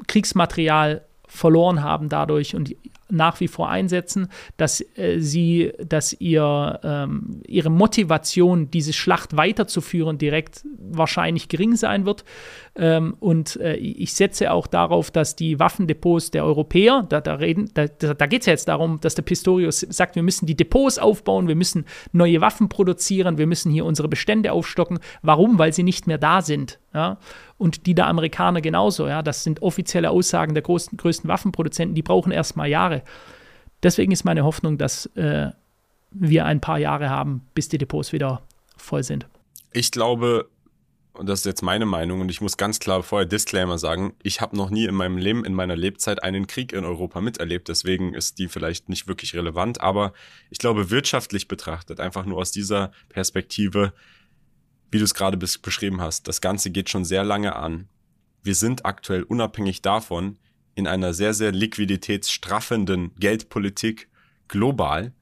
Kriegsmaterial 0.06 1.06
verloren 1.26 1.82
haben 1.82 2.08
dadurch 2.08 2.54
und 2.54 2.74
nach 3.08 3.40
wie 3.40 3.48
vor 3.48 3.68
einsetzen, 3.68 4.28
dass 4.56 4.80
äh, 4.96 5.20
sie, 5.20 5.72
dass 5.84 6.12
ihr, 6.12 6.80
ähm, 6.82 7.40
ihre 7.46 7.70
Motivation, 7.70 8.70
diese 8.70 8.92
Schlacht 8.92 9.36
weiterzuführen, 9.36 10.18
direkt 10.18 10.64
wahrscheinlich 10.78 11.48
gering 11.48 11.76
sein 11.76 12.04
wird. 12.04 12.24
Ähm, 12.78 13.16
und 13.20 13.56
äh, 13.56 13.76
ich 13.76 14.12
setze 14.12 14.52
auch 14.52 14.66
darauf, 14.66 15.10
dass 15.10 15.34
die 15.34 15.58
Waffendepots 15.58 16.30
der 16.30 16.44
Europäer, 16.44 17.06
da, 17.08 17.20
da, 17.20 17.38
da, 17.38 17.86
da 17.86 18.26
geht 18.26 18.42
es 18.42 18.46
ja 18.46 18.52
jetzt 18.52 18.68
darum, 18.68 19.00
dass 19.00 19.14
der 19.14 19.22
Pistorius 19.22 19.80
sagt, 19.80 20.14
wir 20.14 20.22
müssen 20.22 20.44
die 20.44 20.56
Depots 20.56 20.98
aufbauen, 20.98 21.48
wir 21.48 21.54
müssen 21.54 21.86
neue 22.12 22.40
Waffen 22.42 22.68
produzieren, 22.68 23.38
wir 23.38 23.46
müssen 23.46 23.72
hier 23.72 23.86
unsere 23.86 24.08
Bestände 24.08 24.52
aufstocken. 24.52 24.98
Warum? 25.22 25.58
Weil 25.58 25.72
sie 25.72 25.82
nicht 25.82 26.06
mehr 26.06 26.18
da 26.18 26.42
sind. 26.42 26.78
Ja? 26.92 27.18
Und 27.56 27.86
die 27.86 27.94
der 27.94 28.08
Amerikaner 28.08 28.60
genauso. 28.60 29.08
Ja? 29.08 29.22
Das 29.22 29.42
sind 29.42 29.62
offizielle 29.62 30.10
Aussagen 30.10 30.52
der 30.52 30.62
größten, 30.62 30.98
größten 30.98 31.28
Waffenproduzenten, 31.28 31.94
die 31.94 32.02
brauchen 32.02 32.30
erstmal 32.30 32.68
Jahre. 32.68 33.02
Deswegen 33.82 34.12
ist 34.12 34.24
meine 34.24 34.44
Hoffnung, 34.44 34.76
dass 34.76 35.06
äh, 35.16 35.50
wir 36.10 36.44
ein 36.44 36.60
paar 36.60 36.78
Jahre 36.78 37.08
haben, 37.08 37.46
bis 37.54 37.68
die 37.68 37.78
Depots 37.78 38.12
wieder 38.12 38.42
voll 38.76 39.02
sind. 39.02 39.26
Ich 39.72 39.90
glaube, 39.90 40.48
und 41.16 41.28
das 41.28 41.40
ist 41.40 41.46
jetzt 41.46 41.62
meine 41.62 41.86
Meinung, 41.86 42.20
und 42.20 42.30
ich 42.30 42.40
muss 42.40 42.56
ganz 42.56 42.78
klar 42.78 43.02
vorher 43.02 43.26
Disclaimer 43.26 43.78
sagen, 43.78 44.14
ich 44.22 44.40
habe 44.40 44.56
noch 44.56 44.70
nie 44.70 44.84
in 44.84 44.94
meinem 44.94 45.16
Leben, 45.16 45.44
in 45.44 45.54
meiner 45.54 45.76
Lebzeit 45.76 46.22
einen 46.22 46.46
Krieg 46.46 46.72
in 46.72 46.84
Europa 46.84 47.20
miterlebt, 47.20 47.68
deswegen 47.68 48.14
ist 48.14 48.38
die 48.38 48.48
vielleicht 48.48 48.88
nicht 48.88 49.08
wirklich 49.08 49.34
relevant, 49.34 49.80
aber 49.80 50.12
ich 50.50 50.58
glaube, 50.58 50.90
wirtschaftlich 50.90 51.48
betrachtet, 51.48 52.00
einfach 52.00 52.26
nur 52.26 52.38
aus 52.38 52.50
dieser 52.50 52.92
Perspektive, 53.08 53.92
wie 54.90 54.98
du 54.98 55.04
es 55.04 55.14
gerade 55.14 55.36
beschrieben 55.36 56.00
hast, 56.00 56.28
das 56.28 56.40
Ganze 56.40 56.70
geht 56.70 56.90
schon 56.90 57.04
sehr 57.04 57.24
lange 57.24 57.56
an. 57.56 57.88
Wir 58.42 58.54
sind 58.54 58.86
aktuell 58.86 59.22
unabhängig 59.22 59.82
davon 59.82 60.38
in 60.74 60.86
einer 60.86 61.14
sehr, 61.14 61.34
sehr 61.34 61.52
liquiditätsstraffenden 61.52 63.14
Geldpolitik 63.18 64.08
global 64.48 65.12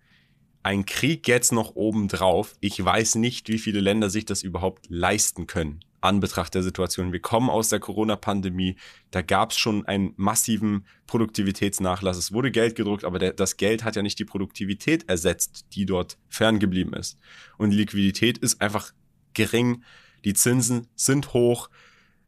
ein 0.65 0.87
Krieg 0.87 1.29
jetzt 1.29 1.53
noch 1.53 1.77
obendrauf. 1.77 2.55
Ich 2.61 2.83
weiß 2.83 3.17
nicht, 3.17 3.49
wie 3.49 3.59
viele 3.59 3.81
Länder 3.81 4.09
sich 4.09 4.25
das 4.25 4.43
überhaupt 4.43 4.87
leisten 4.89 5.47
können. 5.47 5.81
Anbetracht 6.01 6.55
der 6.55 6.63
Situation. 6.63 7.13
Wir 7.13 7.21
kommen 7.21 7.51
aus 7.51 7.69
der 7.69 7.81
Corona-Pandemie. 7.81 8.77
Da 9.11 9.21
gab 9.21 9.51
es 9.51 9.59
schon 9.59 9.87
einen 9.87 10.15
massiven 10.17 10.87
Produktivitätsnachlass. 11.07 12.17
Es 12.17 12.33
wurde 12.33 12.51
Geld 12.51 12.77
gedruckt, 12.77 13.05
aber 13.05 13.19
der, 13.19 13.35
das 13.35 13.59
Geld 13.59 13.85
hat 13.85 13.97
ja 13.97 14.03
nicht 14.03 14.19
die 14.19 14.25
Produktivität 14.25 15.09
ersetzt, 15.09 15.67
die 15.73 15.85
dort 15.85 16.19
ferngeblieben 16.29 16.95
ist. 16.95 17.19
Und 17.59 17.71
die 17.71 17.77
Liquidität 17.77 18.39
ist 18.39 18.63
einfach 18.63 18.93
gering. 19.35 19.83
Die 20.25 20.35
Zinsen 20.35 20.89
sind 20.95 21.35
hoch. 21.35 21.69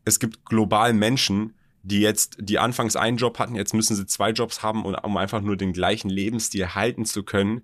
Es 0.04 0.20
gibt 0.20 0.44
global 0.44 0.92
Menschen, 0.92 1.54
die 1.82 2.00
jetzt, 2.00 2.36
die 2.40 2.58
anfangs 2.58 2.96
einen 2.96 3.16
Job 3.16 3.38
hatten, 3.38 3.54
jetzt 3.54 3.72
müssen 3.72 3.96
sie 3.96 4.06
zwei 4.06 4.30
Jobs 4.30 4.62
haben, 4.62 4.84
um 4.84 5.16
einfach 5.16 5.40
nur 5.40 5.56
den 5.56 5.72
gleichen 5.72 6.10
Lebensstil 6.10 6.74
halten 6.74 7.04
zu 7.04 7.22
können. 7.22 7.62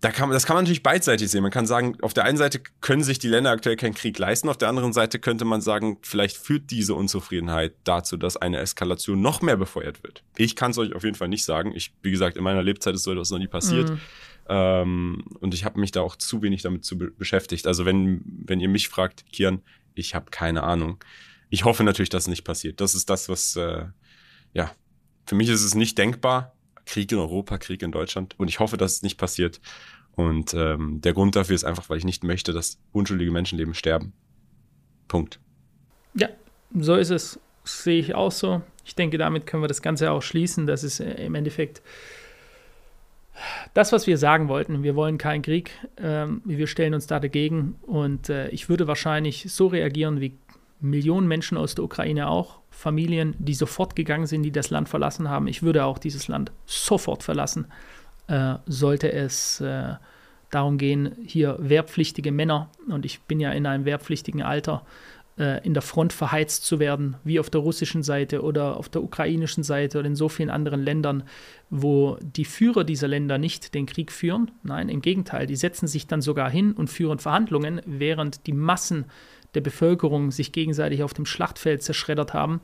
Da 0.00 0.12
kann, 0.12 0.30
das 0.30 0.46
kann 0.46 0.54
man 0.54 0.62
natürlich 0.62 0.84
beidseitig 0.84 1.28
sehen. 1.28 1.42
Man 1.42 1.50
kann 1.50 1.66
sagen, 1.66 1.96
auf 2.02 2.14
der 2.14 2.24
einen 2.24 2.38
Seite 2.38 2.60
können 2.80 3.02
sich 3.02 3.18
die 3.18 3.26
Länder 3.26 3.50
aktuell 3.50 3.74
keinen 3.74 3.94
Krieg 3.94 4.16
leisten, 4.16 4.48
auf 4.48 4.56
der 4.56 4.68
anderen 4.68 4.92
Seite 4.92 5.18
könnte 5.18 5.44
man 5.44 5.60
sagen, 5.60 5.98
vielleicht 6.02 6.36
führt 6.36 6.70
diese 6.70 6.94
Unzufriedenheit 6.94 7.74
dazu, 7.82 8.16
dass 8.16 8.36
eine 8.36 8.58
Eskalation 8.58 9.20
noch 9.20 9.42
mehr 9.42 9.56
befeuert 9.56 10.04
wird. 10.04 10.22
Ich 10.36 10.54
kann 10.54 10.70
es 10.70 10.78
euch 10.78 10.94
auf 10.94 11.02
jeden 11.02 11.16
Fall 11.16 11.28
nicht 11.28 11.44
sagen. 11.44 11.72
Ich, 11.74 11.92
wie 12.02 12.12
gesagt, 12.12 12.36
in 12.36 12.44
meiner 12.44 12.62
Lebzeit 12.62 12.94
ist 12.94 13.02
so 13.02 13.10
etwas 13.10 13.30
noch 13.30 13.38
nie 13.38 13.48
passiert. 13.48 13.90
Mhm. 13.90 14.00
Ähm, 14.48 15.24
und 15.40 15.52
ich 15.52 15.64
habe 15.64 15.80
mich 15.80 15.90
da 15.90 16.00
auch 16.00 16.14
zu 16.14 16.42
wenig 16.42 16.62
damit 16.62 16.84
zu 16.84 16.96
be 16.96 17.10
beschäftigt. 17.10 17.66
Also 17.66 17.84
wenn, 17.84 18.22
wenn 18.24 18.60
ihr 18.60 18.68
mich 18.68 18.88
fragt, 18.88 19.24
Kian, 19.32 19.62
ich 19.94 20.14
habe 20.14 20.30
keine 20.30 20.62
Ahnung. 20.62 21.02
Ich 21.50 21.64
hoffe 21.64 21.82
natürlich, 21.82 22.08
dass 22.08 22.24
es 22.24 22.28
nicht 22.28 22.44
passiert. 22.44 22.80
Das 22.80 22.94
ist 22.94 23.10
das, 23.10 23.28
was, 23.28 23.56
äh, 23.56 23.86
ja, 24.54 24.70
für 25.26 25.34
mich 25.34 25.48
ist 25.48 25.64
es 25.64 25.74
nicht 25.74 25.98
denkbar. 25.98 26.54
Krieg 26.88 27.12
in 27.12 27.18
Europa, 27.18 27.58
Krieg 27.58 27.82
in 27.82 27.92
Deutschland. 27.92 28.34
Und 28.38 28.48
ich 28.48 28.58
hoffe, 28.58 28.76
dass 28.76 28.94
es 28.94 29.02
nicht 29.02 29.18
passiert. 29.18 29.60
Und 30.16 30.54
ähm, 30.54 31.00
der 31.00 31.12
Grund 31.12 31.36
dafür 31.36 31.54
ist 31.54 31.64
einfach, 31.64 31.88
weil 31.88 31.98
ich 31.98 32.04
nicht 32.04 32.24
möchte, 32.24 32.52
dass 32.52 32.78
unschuldige 32.92 33.30
Menschenleben 33.30 33.74
sterben. 33.74 34.12
Punkt. 35.06 35.38
Ja, 36.14 36.28
so 36.74 36.96
ist 36.96 37.10
es. 37.10 37.38
Das 37.62 37.84
sehe 37.84 38.00
ich 38.00 38.14
auch 38.14 38.32
so. 38.32 38.62
Ich 38.84 38.94
denke, 38.94 39.18
damit 39.18 39.46
können 39.46 39.62
wir 39.62 39.68
das 39.68 39.82
Ganze 39.82 40.10
auch 40.10 40.22
schließen. 40.22 40.66
Das 40.66 40.82
ist 40.82 41.00
äh, 41.00 41.24
im 41.24 41.34
Endeffekt 41.34 41.82
das, 43.74 43.92
was 43.92 44.06
wir 44.06 44.18
sagen 44.18 44.48
wollten. 44.48 44.82
Wir 44.82 44.96
wollen 44.96 45.18
keinen 45.18 45.42
Krieg. 45.42 45.70
Ähm, 45.98 46.42
wir 46.44 46.66
stellen 46.66 46.94
uns 46.94 47.06
da 47.06 47.20
dagegen. 47.20 47.76
Und 47.82 48.28
äh, 48.30 48.48
ich 48.48 48.68
würde 48.68 48.86
wahrscheinlich 48.88 49.46
so 49.48 49.68
reagieren 49.68 50.20
wie 50.20 50.36
Millionen 50.80 51.26
Menschen 51.26 51.58
aus 51.58 51.74
der 51.74 51.84
Ukraine 51.84 52.28
auch, 52.28 52.60
Familien, 52.70 53.34
die 53.38 53.54
sofort 53.54 53.96
gegangen 53.96 54.26
sind, 54.26 54.42
die 54.42 54.52
das 54.52 54.70
Land 54.70 54.88
verlassen 54.88 55.28
haben. 55.28 55.48
Ich 55.48 55.62
würde 55.62 55.84
auch 55.84 55.98
dieses 55.98 56.28
Land 56.28 56.52
sofort 56.66 57.22
verlassen, 57.22 57.66
äh, 58.28 58.54
sollte 58.66 59.12
es 59.12 59.60
äh, 59.60 59.94
darum 60.50 60.78
gehen, 60.78 61.16
hier 61.26 61.56
wehrpflichtige 61.58 62.32
Männer, 62.32 62.70
und 62.88 63.04
ich 63.04 63.20
bin 63.22 63.40
ja 63.40 63.50
in 63.52 63.66
einem 63.66 63.84
wehrpflichtigen 63.84 64.42
Alter, 64.42 64.84
äh, 65.38 65.64
in 65.64 65.74
der 65.74 65.82
Front 65.82 66.12
verheizt 66.12 66.64
zu 66.64 66.78
werden, 66.78 67.16
wie 67.24 67.38
auf 67.38 67.50
der 67.50 67.60
russischen 67.60 68.02
Seite 68.02 68.42
oder 68.42 68.76
auf 68.76 68.88
der 68.88 69.02
ukrainischen 69.02 69.62
Seite 69.62 69.98
oder 69.98 70.08
in 70.08 70.16
so 70.16 70.28
vielen 70.28 70.50
anderen 70.50 70.82
Ländern, 70.82 71.22
wo 71.70 72.18
die 72.20 72.44
Führer 72.44 72.84
dieser 72.84 73.08
Länder 73.08 73.38
nicht 73.38 73.74
den 73.74 73.86
Krieg 73.86 74.10
führen. 74.10 74.50
Nein, 74.62 74.88
im 74.88 75.00
Gegenteil, 75.00 75.46
die 75.46 75.56
setzen 75.56 75.86
sich 75.86 76.06
dann 76.06 76.22
sogar 76.22 76.50
hin 76.50 76.72
und 76.72 76.88
führen 76.88 77.18
Verhandlungen, 77.18 77.80
während 77.86 78.46
die 78.46 78.52
Massen 78.52 79.06
der 79.58 79.70
Bevölkerung 79.70 80.30
sich 80.30 80.52
gegenseitig 80.52 81.02
auf 81.02 81.14
dem 81.14 81.26
Schlachtfeld 81.26 81.82
zerschreddert 81.82 82.32
haben. 82.32 82.60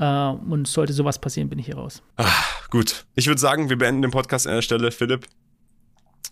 Uh, 0.00 0.38
und 0.48 0.68
sollte 0.68 0.92
sowas 0.92 1.20
passieren, 1.20 1.48
bin 1.48 1.58
ich 1.58 1.66
hier 1.66 1.74
raus. 1.74 2.04
Ach, 2.16 2.70
gut. 2.70 3.04
Ich 3.16 3.26
würde 3.26 3.40
sagen, 3.40 3.68
wir 3.68 3.76
beenden 3.76 4.02
den 4.02 4.12
Podcast 4.12 4.46
an 4.46 4.54
der 4.54 4.62
Stelle. 4.62 4.92
Philipp, 4.92 5.26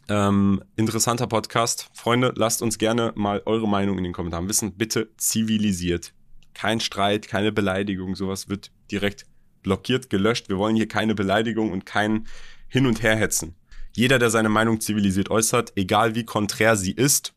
ähm, 0.08 0.62
interessanter 0.76 1.26
Podcast. 1.26 1.90
Freunde, 1.92 2.32
lasst 2.36 2.62
uns 2.62 2.78
gerne 2.78 3.12
mal 3.16 3.42
eure 3.44 3.68
Meinung 3.68 3.98
in 3.98 4.04
den 4.04 4.12
Kommentaren 4.12 4.48
wissen. 4.48 4.74
Bitte 4.74 5.08
zivilisiert. 5.16 6.12
Kein 6.54 6.78
Streit, 6.78 7.26
keine 7.26 7.50
Beleidigung. 7.50 8.14
Sowas 8.14 8.48
wird 8.48 8.70
direkt 8.92 9.26
blockiert, 9.62 10.10
gelöscht. 10.10 10.48
Wir 10.48 10.58
wollen 10.58 10.76
hier 10.76 10.86
keine 10.86 11.16
Beleidigung 11.16 11.72
und 11.72 11.86
kein 11.86 12.28
Hin- 12.68 12.86
und 12.86 13.02
Herhetzen. 13.02 13.56
Jeder, 13.96 14.20
der 14.20 14.30
seine 14.30 14.48
Meinung 14.48 14.80
zivilisiert 14.80 15.28
äußert, 15.28 15.72
egal 15.74 16.14
wie 16.14 16.24
konträr 16.24 16.76
sie 16.76 16.92
ist, 16.92 17.34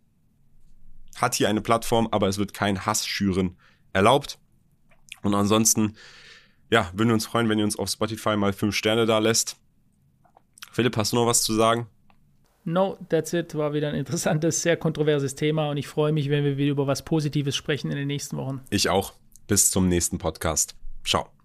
hat 1.21 1.35
hier 1.35 1.49
eine 1.49 1.61
Plattform, 1.61 2.07
aber 2.11 2.27
es 2.27 2.37
wird 2.37 2.53
kein 2.53 2.85
Hass 2.85 3.05
schüren 3.05 3.57
erlaubt. 3.93 4.39
Und 5.21 5.33
ansonsten, 5.33 5.95
ja, 6.69 6.89
würden 6.93 7.09
wir 7.09 7.13
uns 7.15 7.25
freuen, 7.25 7.49
wenn 7.49 7.59
ihr 7.59 7.65
uns 7.65 7.77
auf 7.77 7.89
Spotify 7.89 8.35
mal 8.35 8.53
fünf 8.53 8.75
Sterne 8.75 9.05
da 9.05 9.19
lässt. 9.19 9.57
Philipp, 10.71 10.95
hast 10.97 11.11
du 11.11 11.17
noch 11.17 11.25
was 11.25 11.43
zu 11.43 11.53
sagen? 11.53 11.87
No, 12.65 12.97
that's 13.09 13.33
it. 13.33 13.55
War 13.55 13.73
wieder 13.73 13.89
ein 13.89 13.95
interessantes, 13.95 14.61
sehr 14.61 14.77
kontroverses 14.77 15.35
Thema 15.35 15.69
und 15.69 15.77
ich 15.77 15.87
freue 15.87 16.11
mich, 16.11 16.29
wenn 16.29 16.43
wir 16.43 16.57
wieder 16.57 16.71
über 16.71 16.87
was 16.87 17.03
Positives 17.03 17.55
sprechen 17.55 17.89
in 17.89 17.97
den 17.97 18.07
nächsten 18.07 18.37
Wochen. 18.37 18.61
Ich 18.69 18.89
auch. 18.89 19.13
Bis 19.47 19.71
zum 19.71 19.87
nächsten 19.87 20.19
Podcast. 20.19 20.75
Ciao. 21.03 21.38